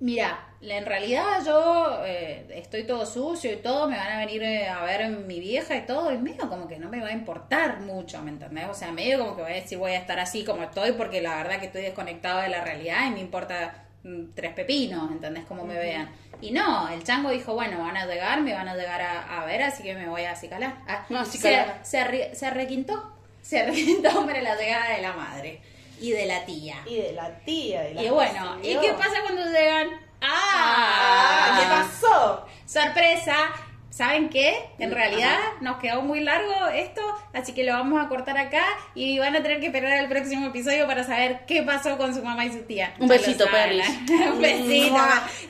mira, 0.03 0.47
en 0.61 0.85
realidad 0.85 1.39
yo 1.45 2.01
eh, 2.05 2.45
estoy 2.55 2.83
todo 2.85 3.05
sucio 3.05 3.51
y 3.51 3.57
todo, 3.57 3.87
me 3.89 3.97
van 3.97 4.11
a 4.11 4.17
venir 4.19 4.43
eh, 4.43 4.67
a 4.67 4.83
ver 4.83 5.07
mi 5.09 5.39
vieja 5.39 5.75
y 5.75 5.85
todo, 5.85 6.11
y 6.13 6.17
medio 6.17 6.49
como 6.49 6.67
que 6.67 6.77
no 6.77 6.89
me 6.89 7.01
va 7.01 7.07
a 7.07 7.11
importar 7.13 7.79
mucho, 7.81 8.21
¿me 8.21 8.31
entendés? 8.31 8.67
O 8.69 8.73
sea, 8.73 8.91
medio 8.91 9.19
como 9.19 9.35
que 9.35 9.41
voy 9.43 9.51
a 9.51 9.55
decir 9.55 9.77
voy 9.77 9.91
a 9.91 9.97
estar 9.99 10.19
así 10.19 10.43
como 10.43 10.63
estoy, 10.63 10.91
porque 10.93 11.21
la 11.21 11.35
verdad 11.37 11.59
que 11.59 11.67
estoy 11.67 11.81
desconectado 11.83 12.41
de 12.41 12.49
la 12.49 12.63
realidad 12.63 13.07
y 13.07 13.11
me 13.11 13.19
importa 13.21 13.85
mm, 14.03 14.33
tres 14.35 14.53
pepinos, 14.53 15.11
¿entendés? 15.11 15.45
Cómo 15.45 15.65
me 15.65 15.77
vean. 15.77 16.09
Y 16.41 16.51
no, 16.51 16.89
el 16.89 17.03
chango 17.03 17.29
dijo, 17.29 17.53
bueno, 17.53 17.79
van 17.79 17.95
a 17.95 18.05
llegar, 18.05 18.41
me 18.41 18.53
van 18.53 18.67
a 18.67 18.75
llegar 18.75 19.01
a, 19.01 19.41
a 19.41 19.45
ver, 19.45 19.63
así 19.63 19.83
que 19.83 19.95
me 19.95 20.07
voy 20.09 20.23
a 20.23 20.31
acicalar. 20.31 20.75
Ah, 20.87 21.05
No. 21.09 21.23
Se, 21.25 21.37
se, 21.83 21.97
arre- 21.99 22.33
se 22.33 22.49
requintó, 22.49 23.13
se 23.41 23.65
requintó 23.65 24.25
para 24.25 24.41
la 24.41 24.55
llegada 24.55 24.95
de 24.95 25.01
la 25.01 25.13
madre 25.13 25.61
y 26.03 26.11
de 26.11 26.25
la 26.25 26.45
tía. 26.45 26.75
Y 26.85 26.97
de 26.97 27.13
la 27.13 27.39
tía. 27.45 27.89
Y, 27.89 27.93
la 27.93 28.03
Y 28.03 28.09
bueno, 28.09 28.57
¿y 28.61 28.75
qué 28.75 28.93
pasa 28.93 29.21
cuando 29.21 29.45
llegan? 29.45 29.87
Ah, 30.19 31.47
¡Ah! 31.47 31.59
¿Qué 31.59 31.65
pasó? 31.67 32.45
Sorpresa. 32.65 33.53
¿Saben 33.93 34.29
qué? 34.29 34.55
En 34.79 34.89
realidad 34.89 35.37
nos 35.61 35.77
quedó 35.77 36.01
muy 36.01 36.21
largo 36.21 36.51
esto, 36.73 37.01
así 37.31 37.53
que 37.53 37.63
lo 37.63 37.73
vamos 37.73 38.03
a 38.03 38.09
cortar 38.09 38.39
acá 38.39 38.63
y 38.95 39.19
van 39.19 39.35
a 39.35 39.43
tener 39.43 39.59
que 39.59 39.67
esperar 39.67 39.99
al 39.99 40.09
próximo 40.09 40.47
episodio 40.47 40.87
para 40.87 41.03
saber 41.03 41.41
qué 41.45 41.61
pasó 41.61 41.95
con 41.95 42.15
su 42.15 42.23
mamá 42.23 42.43
y 42.43 42.51
su 42.51 42.63
tía. 42.63 42.95
Un 42.99 43.07
besito. 43.07 43.45
¿eh? 43.45 43.83
Un 44.33 44.41
besito. 44.41 44.97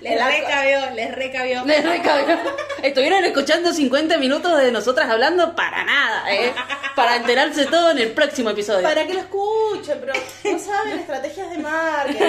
Les 0.01 0.25
recabió, 0.25 0.91
les 0.93 1.15
recabió. 1.15 1.63
Les 1.63 1.85
recabió. 1.85 2.37
Estuvieron 2.83 3.23
escuchando 3.23 3.71
50 3.71 4.17
minutos 4.17 4.57
de 4.61 4.73
nosotras 4.73 5.09
hablando 5.09 5.55
para 5.55 5.85
nada, 5.85 6.29
¿eh? 6.33 6.53
Para 6.97 7.15
enterarse 7.15 7.65
todo 7.67 7.91
en 7.91 7.99
el 7.99 8.11
próximo 8.11 8.49
episodio. 8.49 8.83
Para 8.83 9.07
que 9.07 9.13
lo 9.13 9.19
escuchen, 9.21 9.99
pero 10.01 10.13
no 10.51 10.59
saben 10.59 10.99
estrategias 10.99 11.49
de 11.49 11.57
marketing. 11.59 12.19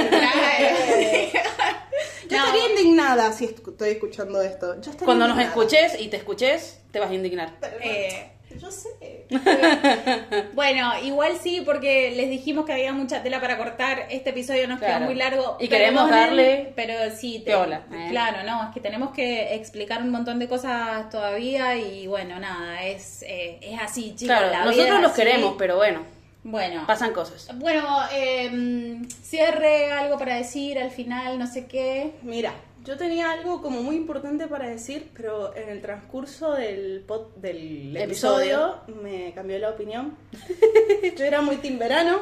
Yo 2.30 2.36
No. 2.38 2.44
estaría 2.46 2.68
indignada 2.70 3.32
si 3.32 3.44
estoy 3.46 3.90
escuchando 3.90 4.40
esto. 4.42 4.80
Yo 4.80 4.92
Cuando 5.04 5.28
nos 5.28 5.38
escuches 5.38 6.00
y 6.00 6.08
te 6.08 6.16
escuches, 6.16 6.80
te 6.90 7.00
vas 7.00 7.10
a 7.10 7.14
indignar. 7.14 7.52
No, 7.60 7.68
Eh. 7.80 8.30
Yo 8.60 8.70
sé. 8.70 8.88
Bueno, 10.54 10.92
igual 11.02 11.32
sí, 11.42 11.62
porque 11.64 12.12
les 12.14 12.28
dijimos 12.30 12.64
que 12.64 12.72
había 12.72 12.92
mucha 12.92 13.22
tela 13.22 13.40
para 13.40 13.58
cortar. 13.58 14.06
Este 14.10 14.30
episodio 14.30 14.68
nos 14.68 14.78
Claro. 14.78 14.98
quedó 14.98 15.06
muy 15.06 15.14
largo. 15.16 15.56
Y 15.58 15.66
queremos 15.68 16.08
darle 16.08 16.72
Pero 16.76 16.94
sí, 17.16 17.40
te- 17.40 17.50
piola, 17.50 17.82
¿eh? 17.92 18.06
claro, 18.10 18.44
no, 18.44 18.68
es 18.68 18.74
que 18.74 18.80
tenemos 18.80 19.12
que 19.12 19.54
explicar 19.54 20.02
un 20.02 20.10
montón 20.10 20.38
de 20.38 20.46
cosas 20.48 21.08
todavía. 21.10 21.76
Y 21.76 22.06
bueno, 22.06 22.38
nada, 22.38 22.84
es, 22.84 23.22
eh, 23.22 23.58
es 23.60 23.80
así, 23.80 24.14
chicos. 24.14 24.36
Claro, 24.36 24.50
la 24.50 24.64
nosotros 24.66 25.00
los 25.00 25.12
así. 25.12 25.22
queremos, 25.22 25.54
pero 25.58 25.76
bueno, 25.76 26.02
Bueno, 26.44 26.84
pasan 26.86 27.12
cosas. 27.12 27.48
bueno 27.58 27.82
eh, 28.12 29.00
cierre, 29.22 29.90
algo 29.92 30.18
para 30.18 30.36
decir 30.36 30.78
al 30.78 30.90
final, 30.90 31.38
no 31.38 31.46
sé 31.46 31.66
qué. 31.66 32.14
Mira, 32.22 32.52
yo 32.84 32.96
tenía 32.98 33.30
algo 33.30 33.62
como 33.62 33.82
muy 33.82 33.96
importante 33.96 34.46
para 34.46 34.68
decir, 34.68 35.10
pero 35.16 35.56
en 35.56 35.70
el 35.70 35.80
transcurso 35.80 36.52
del, 36.52 37.06
pod- 37.06 37.34
del 37.36 37.96
Episodio. 37.96 38.76
episodio 38.84 39.02
me 39.02 39.32
cambió 39.32 39.58
la 39.58 39.70
opinión. 39.70 40.16
Yo 41.16 41.24
era 41.24 41.40
muy 41.40 41.56
timberano, 41.56 42.20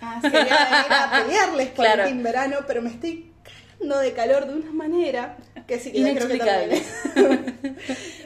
Ah, 0.00 0.20
quería 0.22 1.06
a 1.06 1.22
pelearles 1.24 1.68
por 1.70 1.84
Claro. 1.86 2.02
el 2.04 2.08
timberano, 2.10 2.56
pero 2.66 2.82
me 2.82 2.90
estoy 2.90 3.32
cagando 3.88 3.98
de 3.98 4.12
calor 4.12 4.46
de 4.46 4.54
una 4.54 4.72
manera 4.72 5.36
que 5.66 5.78
sí 5.78 5.92
que 5.92 6.00
ya 6.00 6.14
creo 6.14 6.28
que 6.28 6.34
Inexplicable. 6.36 6.82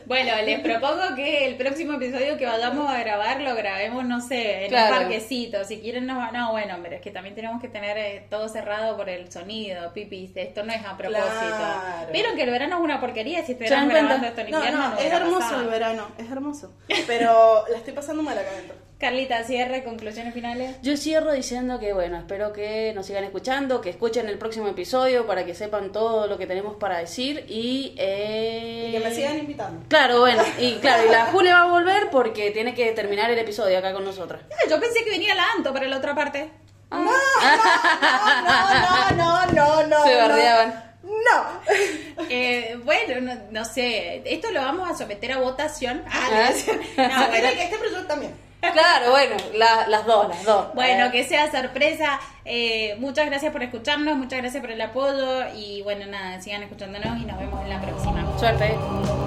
Bueno, 0.06 0.32
les 0.42 0.60
propongo 0.60 1.14
que 1.16 1.46
el 1.46 1.56
próximo 1.56 1.92
episodio 1.94 2.38
que 2.38 2.46
vayamos 2.46 2.88
a 2.90 2.98
grabar 2.98 3.42
lo 3.42 3.54
grabemos, 3.54 4.06
no 4.06 4.22
sé, 4.22 4.64
en 4.64 4.70
Claro. 4.70 4.94
un 4.94 5.00
parquecito. 5.02 5.62
Si 5.64 5.80
quieren, 5.80 6.06
nos 6.06 6.16
va- 6.16 6.32
no, 6.32 6.50
bueno, 6.52 6.76
pero 6.82 6.96
es 6.96 7.02
que 7.02 7.10
también 7.10 7.34
tenemos 7.34 7.60
que 7.60 7.68
tener 7.68 7.98
eh, 7.98 8.26
todo 8.30 8.48
cerrado 8.48 8.96
por 8.96 9.10
el 9.10 9.30
sonido, 9.30 9.92
pipis. 9.92 10.30
Esto 10.34 10.64
no 10.64 10.72
es 10.72 10.82
a 10.82 10.96
propósito. 10.96 11.28
Claro. 11.28 12.10
Vieron 12.12 12.36
que 12.36 12.42
el 12.44 12.50
verano 12.50 12.76
es 12.78 12.82
una 12.82 13.00
porquería. 13.00 13.40
Si 13.40 13.46
¿Se 13.48 13.52
estuvieran 13.52 13.80
dan 13.80 13.90
cuenta? 13.90 14.06
grabando 14.14 14.28
esto 14.28 14.40
en 14.40 14.50
No, 14.50 14.56
invierno, 14.56 14.78
no, 14.88 14.94
no 14.94 14.98
es 14.98 15.12
hermoso 15.12 15.38
pasado. 15.40 15.60
el 15.62 15.68
verano, 15.68 16.08
es 16.16 16.30
hermoso. 16.30 16.72
Pero 17.06 17.64
la 17.70 17.76
estoy 17.76 17.92
pasando 17.92 18.22
mal 18.22 18.38
acá 18.38 18.48
adentro. 18.50 18.76
Carlita, 18.98 19.44
cierre, 19.44 19.84
conclusiones 19.84 20.34
finales. 20.34 20.74
Yo 20.82 20.96
cierro 20.96 21.32
diciendo 21.32 21.78
que, 21.78 21.92
bueno, 21.92 22.18
espero 22.18 22.52
que 22.52 22.92
nos 22.96 23.06
sigan 23.06 23.22
escuchando, 23.22 23.80
que 23.80 23.90
escuchen 23.90 24.28
el 24.28 24.38
próximo 24.38 24.66
episodio 24.66 25.24
para 25.24 25.46
que 25.46 25.54
sepan 25.54 25.92
todo 25.92 26.26
lo 26.26 26.36
que 26.36 26.48
tenemos 26.48 26.74
para 26.76 26.98
decir 26.98 27.44
y... 27.48 27.94
eh, 27.96 28.86
Y 28.88 28.92
que 28.92 28.98
me 28.98 29.14
sigan 29.14 29.38
invitando. 29.38 29.84
Claro, 29.88 30.18
bueno, 30.20 30.42
y 30.58 30.74
claro, 30.78 31.06
y 31.06 31.10
la 31.12 31.26
Julia 31.26 31.54
va 31.54 31.68
a 31.68 31.70
volver 31.70 32.10
porque 32.10 32.50
tiene 32.50 32.74
que 32.74 32.90
terminar 32.90 33.30
el 33.30 33.38
episodio 33.38 33.78
acá 33.78 33.92
con 33.92 34.04
nosotras. 34.04 34.40
Ah, 34.50 34.68
yo 34.68 34.80
pensé 34.80 35.04
que 35.04 35.10
venía 35.10 35.32
la 35.36 35.44
Anto 35.56 35.72
para 35.72 35.86
la 35.86 35.98
otra 35.98 36.16
parte. 36.16 36.50
No, 36.90 37.04
no, 37.04 39.10
no, 39.12 39.46
no, 39.52 39.86
no. 39.86 40.04
Se 40.04 40.12
no. 40.14 40.18
bardeaban. 40.28 40.84
No. 41.04 42.24
Eh, 42.28 42.76
bueno, 42.84 43.20
no, 43.20 43.40
no 43.52 43.64
sé. 43.64 44.22
Esto 44.24 44.50
lo 44.50 44.60
vamos 44.60 44.90
a 44.90 44.94
someter 44.96 45.30
a 45.32 45.38
votación. 45.38 46.02
Ah, 46.10 46.28
Ah. 46.32 46.50
no, 46.96 47.26
bueno, 47.28 47.48
que 47.50 47.62
este 47.62 47.78
proyecto 47.78 48.06
también. 48.06 48.47
Claro, 48.60 49.10
bueno, 49.12 49.36
la- 49.54 49.86
las 49.88 50.04
dos, 50.04 50.28
las 50.28 50.44
dos. 50.44 50.74
Bueno, 50.74 51.06
Eh, 51.06 51.10
que 51.12 51.24
sea 51.24 51.50
sorpresa. 51.50 52.18
Eh, 52.44 52.96
muchas 52.98 53.26
gracias 53.26 53.52
por 53.52 53.62
escucharnos, 53.62 54.16
muchas 54.16 54.40
gracias 54.40 54.60
por 54.60 54.70
el 54.72 54.80
apoyo 54.80 55.48
y 55.54 55.82
bueno, 55.82 56.06
nada, 56.06 56.40
sigan 56.40 56.62
escuchándonos 56.62 57.20
y 57.20 57.24
nos 57.24 57.38
vemos 57.38 57.62
en 57.62 57.70
la 57.70 57.80
próxima. 57.80 58.26
Suerte. 58.38 58.76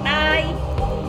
Bye. 0.02 1.01